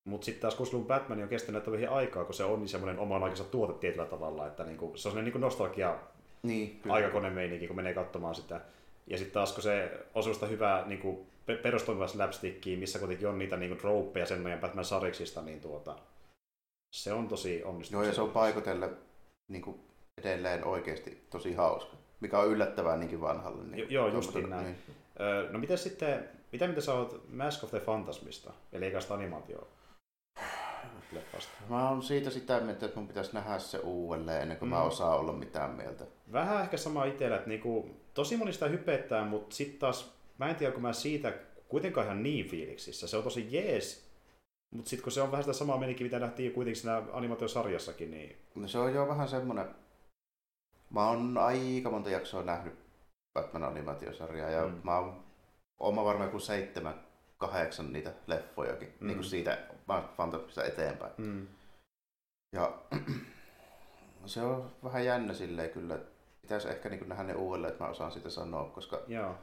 [0.04, 3.22] Mutta sitten taas kun Batman on kestänyt vähän aikaa, kun se on niin semmoinen oman
[3.22, 5.98] aikansa tuote tietyllä tavalla, että niinku, se on semmoinen niinku nostalgia
[6.42, 8.60] niin, aikakonemeininki, kun menee katsomaan sitä.
[9.06, 11.26] Ja sitten taas kun se on semmoista hyvää niinku,
[11.62, 15.96] perustoimivaa slapstickia, missä kuitenkin on niitä niinku, trouppeja sen meidän Batman sariksista, niin tuota,
[16.94, 18.04] se on tosi onnistunut.
[18.04, 18.90] Joo, ja se on paikotelle
[19.48, 19.80] niinku,
[20.18, 23.64] edelleen oikeasti tosi hauska mikä on yllättävää niinkin vanhalle.
[23.64, 24.64] Niin jo, joo, justiin näin.
[24.64, 24.76] Niin.
[25.20, 29.14] Öö, no miten sitten, mitä mitä sä oot Mask of the Phantasmista, eli eikä sitä
[29.14, 29.68] animaatio
[31.12, 31.52] leffasta?
[31.68, 34.74] Mä oon siitä sitä mieltä, että mun pitäisi nähdä se uudelleen ennen kuin mm.
[34.74, 36.04] mä osaan olla mitään mieltä.
[36.32, 40.56] Vähän ehkä sama itsellä, että niinku, tosi moni sitä hypettää, mutta sitten taas mä en
[40.56, 41.32] tiedä, kun mä siitä
[41.68, 43.06] kuitenkaan ihan niin fiiliksissä.
[43.06, 44.06] Se on tosi jees,
[44.70, 48.36] mutta sitten kun se on vähän sitä samaa menikin, mitä nähtiin kuitenkin siinä animaatiosarjassakin, niin...
[48.54, 49.66] No se on jo vähän semmoinen
[50.90, 52.74] Mä oon aika monta jaksoa nähnyt
[53.34, 54.80] Batman animaatiosarjaa ja mm.
[54.84, 55.24] mä oon
[55.78, 57.06] oma varmaan kuin seitsemän,
[57.38, 59.06] kahdeksan niitä leffojakin mm.
[59.06, 59.58] niin kuin siitä
[60.16, 61.12] Fantasmista eteenpäin.
[61.16, 61.46] Mm.
[62.52, 62.78] Ja
[64.26, 65.98] se on vähän jännä silleen kyllä.
[66.42, 69.34] Pitäisi ehkä niin nähdä ne uudelleen, että mä osaan sitä sanoa, koska Joo.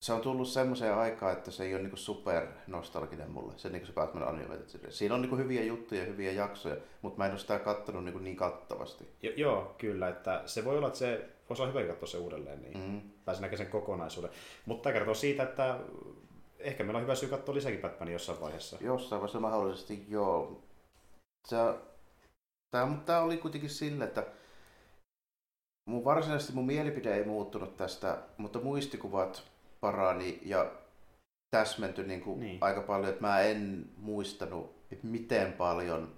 [0.00, 3.86] Se on tullut semmoiseen aikaan, että se ei ole niin super nostalginen mulle, se, niin
[3.86, 7.58] se Batman Animated Siinä on niin hyviä juttuja, hyviä jaksoja, mutta mä en ole sitä
[7.58, 9.08] kattonut niin, niin kattavasti.
[9.22, 10.08] Jo, joo, kyllä.
[10.08, 13.00] Että se voi olla, että se voisi olla hyvä katsoa se uudelleen, niin mm.
[13.24, 14.30] pääsi näkemään sen kokonaisuuden.
[14.66, 15.78] Mutta tämä kertoo siitä, että
[16.58, 18.76] ehkä meillä on hyvä syy katsoa lisäkin Batmania jossain vaiheessa.
[18.80, 20.62] Jossain vaiheessa mahdollisesti, joo.
[21.50, 21.74] Tämä,
[22.70, 24.26] tämä, tämä oli kuitenkin sille, että
[25.88, 29.49] mun varsinaisesti mun mielipide ei muuttunut tästä, mutta muistikuvat
[29.80, 30.70] parani ja
[31.50, 32.58] täsmentyi niin kuin niin.
[32.60, 36.12] aika paljon, että mä en muistanut, että miten paljon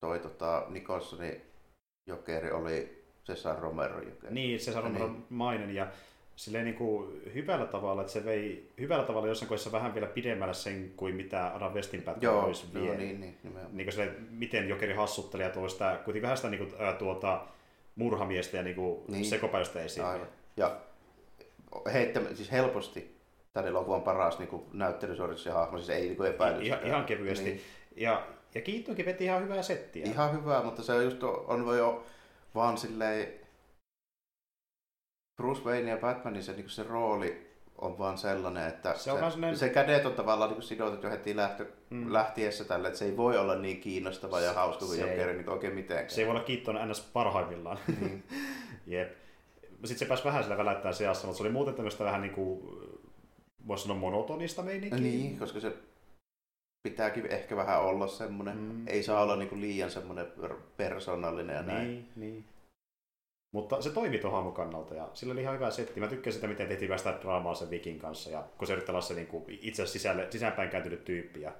[0.00, 1.42] toi tota, Nicholsonin
[2.08, 4.34] jokeri oli Cesar Romero jokeri.
[4.34, 5.26] Niin, Cesar Romero niin.
[5.28, 5.86] mainen ja
[6.36, 10.54] silleen niin kuin hyvällä tavalla, että se vei hyvällä tavalla jossain kohdassa vähän vielä pidemmällä
[10.54, 12.86] sen kuin mitä Adam Westinpäätä Joo, olisi vielä.
[12.86, 13.38] No, niin, niin,
[13.72, 16.92] niin kuin se, miten Jokeri hassutteli ja tuo sitä, kuitenkin vähän sitä niin kuin, ää,
[16.92, 17.46] tuota,
[17.96, 19.24] murhamiestä ja niin kuin niin.
[19.24, 20.06] sekopäistä esiin.
[20.06, 20.28] Aivan.
[20.56, 20.76] Ja
[21.92, 23.16] heittä, siis helposti
[23.52, 26.62] tämän elokuvan paras niin näyttelysuoritus ja hahmo, siis ei niin epäily.
[26.62, 27.44] Ihan, ihan kevyesti.
[27.44, 27.60] Niin.
[27.96, 30.06] Ja, ja Kiittonkin veti ihan hyvää settiä.
[30.06, 32.04] Ihan hyvää, mutta se just on jo
[32.54, 33.28] vaan silleen
[35.36, 37.46] Bruce Wayne ja Batmanin se, niin se rooli
[37.78, 39.56] on vaan sellainen, että se, se, sellainen...
[39.56, 42.12] se kädet on tavallaan niin sidottu jo heti lähtö, mm.
[42.12, 45.74] lähtiessä tälle, että se ei voi olla niin kiinnostava ja hauska kuin Jokeri niin oikein
[45.74, 46.10] mitenkään.
[46.10, 47.00] Se ei voi olla Kiitton ns.
[47.12, 47.78] parhaimmillaan.
[48.00, 48.22] Mm.
[48.86, 49.25] Jep.
[49.84, 52.60] Sitten se pääsi vähän sillä välättää seassa, mutta se oli muuten tämmöistä vähän niin kuin
[53.66, 55.00] voisi sanoa monotonista meininkiä.
[55.00, 55.72] Niin, koska se
[56.82, 58.88] pitääkin ehkä vähän olla semmoinen, mm.
[58.88, 60.26] ei saa olla niinku liian semmoinen
[60.76, 61.88] persoonallinen ja näin.
[61.88, 62.44] Niin, niin.
[63.54, 66.00] Mutta se toimi tuon hahmon kannalta ja sillä oli ihan hyvä setti.
[66.00, 69.00] Mä tykkäsin sitä, miten tehtiin sitä draamaa sen Vikin kanssa ja kun se yrittää olla
[69.00, 71.52] se niin kuin, itse sisälle, sisäänpäin kääntynyt tyyppi ja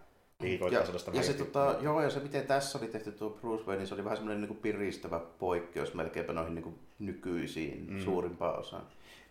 [0.44, 0.82] ja,
[1.12, 3.94] ja se, tota, joo, ja se miten tässä oli tehty tuo Bruce Wayne, niin se
[3.94, 8.05] oli vähän semmoinen niin piristävä poikkeus melkeinpä noihin niin kuin nykyisiin mm.
[8.05, 8.86] suurimpaan osaan.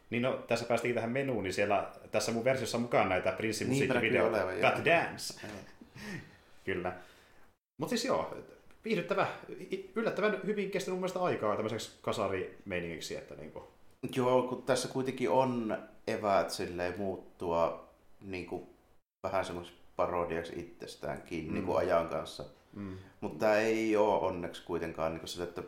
[0.09, 4.38] Niin no, tässä päästiin tähän menuun, niin siellä, tässä mun versiossa mukaan näitä Princein musiikkivideoita.
[4.59, 5.48] That Dance.
[6.66, 6.93] Kyllä.
[7.77, 8.38] Mutta siis joo,
[8.85, 9.27] viihdyttävä,
[9.95, 13.16] yllättävän hyvin kestänyt mun mielestä aikaa tämmöiseksi kasarimeiningiksi.
[13.16, 13.66] Että niin kuin...
[14.16, 15.77] Joo, kun tässä kuitenkin on
[16.08, 17.90] eväät silleen muuttua
[18.22, 18.64] niin kuin
[19.24, 21.53] vähän semmoiseksi parodiaksi itsestäänkin mm.
[21.53, 22.43] niin kuin ajan kanssa.
[22.74, 22.98] Mm.
[23.22, 25.64] Mutta tämä ei ole onneksi kuitenkaan niin sitä, että...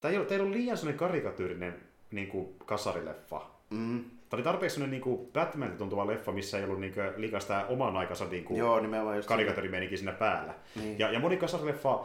[0.00, 1.74] Tämä ei ole, teillä on liian sellainen karikatyyrinen
[2.10, 3.46] niin kuin kasarileffa.
[3.70, 4.04] Mm.
[4.04, 7.40] Tämä oli tarpeeksi sellainen niin kuin Batman tuntuva leffa, missä ei ollut niin kuin, liikaa
[7.40, 8.80] sitä oman aikansa niin kuin Joo,
[9.26, 10.54] karikatyyrimeininki siinä päällä.
[10.76, 10.98] Niin.
[10.98, 12.04] Ja, ja moni kasarileffa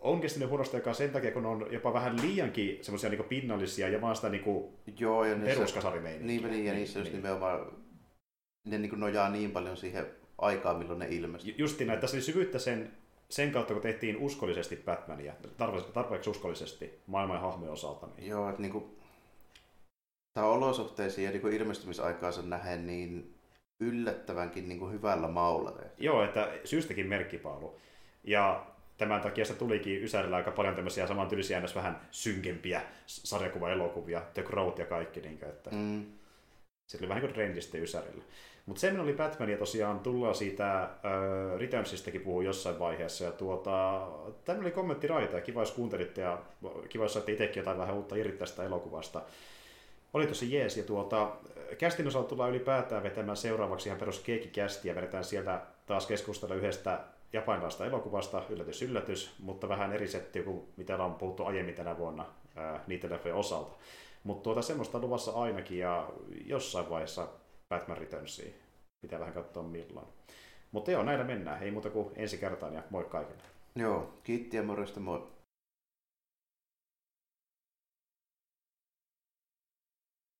[0.00, 4.00] on kestänyt huonosti aikaa sen takia, kun on jopa vähän liiankin semmoisia niin pinnallisia ja
[4.00, 6.26] vaan sitä niin kuin Joo, ja peruskasarimeininkiä.
[6.26, 7.22] Niin, niin, ja niissä just niin.
[7.22, 7.72] nimenomaan
[8.64, 10.06] ne niin kuin nojaa niin paljon siihen
[10.38, 11.54] aikaan, milloin ne ilmestyi.
[11.58, 12.90] Justi näin, tässä oli syvyyttä sen,
[13.28, 15.34] sen kautta, kun tehtiin uskollisesti Batmania,
[15.92, 18.08] tarpeeksi uskollisesti maailman ja hahmojen osalta.
[18.16, 18.28] Niin...
[18.28, 18.96] Joo, että niin kuin,
[20.34, 23.34] tämä olosuhteisiin ja niin ilmestymisaikaansa nähen niin
[23.80, 26.04] yllättävänkin niin kuin hyvällä maulla tehty.
[26.04, 27.78] Joo, että syystäkin merkkipaalu.
[28.24, 28.66] Ja
[28.98, 34.86] tämän takia se tulikin Ysärillä aika paljon tämmöisiä samantyylisiä vähän synkempiä sarjakuva-elokuvia, The Crowd ja
[34.86, 35.20] kaikki.
[35.20, 36.06] Niin kuin, että mm.
[36.86, 38.24] Se oli vähän niin kuin trendisti Ysärillä.
[38.68, 40.90] Mutta semmoinen oli Batman, ja tosiaan tullaan siitä äh,
[41.58, 44.06] Returnsistakin puhua jossain vaiheessa, ja tuota,
[44.44, 46.38] tämä oli kommentti raita, ja kiva jos kuuntelitte, ja
[46.88, 49.22] kiva jos saitte itsekin jotain vähän uutta irti tästä elokuvasta.
[50.14, 51.30] Oli tosi jees, ja tuota,
[51.78, 57.00] kästin osalta tullaan ylipäätään vetämään seuraavaksi ihan perus keikkikästi, ja vedetään sieltä taas keskustella yhdestä
[57.32, 62.26] japanilaista elokuvasta, yllätys yllätys, mutta vähän eri setti kuin mitä on puhuttu aiemmin tänä vuonna
[62.56, 63.76] ää, niiden leffojen osalta.
[64.24, 66.08] Mutta tuota, semmoista luvassa ainakin ja
[66.46, 67.28] jossain vaiheessa
[67.68, 68.52] Batman Returnsia.
[69.00, 70.06] Pitää vähän katsoa milloin.
[70.72, 71.62] Mutta joo, näillä mennään.
[71.62, 73.42] Ei muuta kuin ensi kertaan ja moi kaikille.
[73.74, 75.28] Joo, kiitti ja morjesta moi.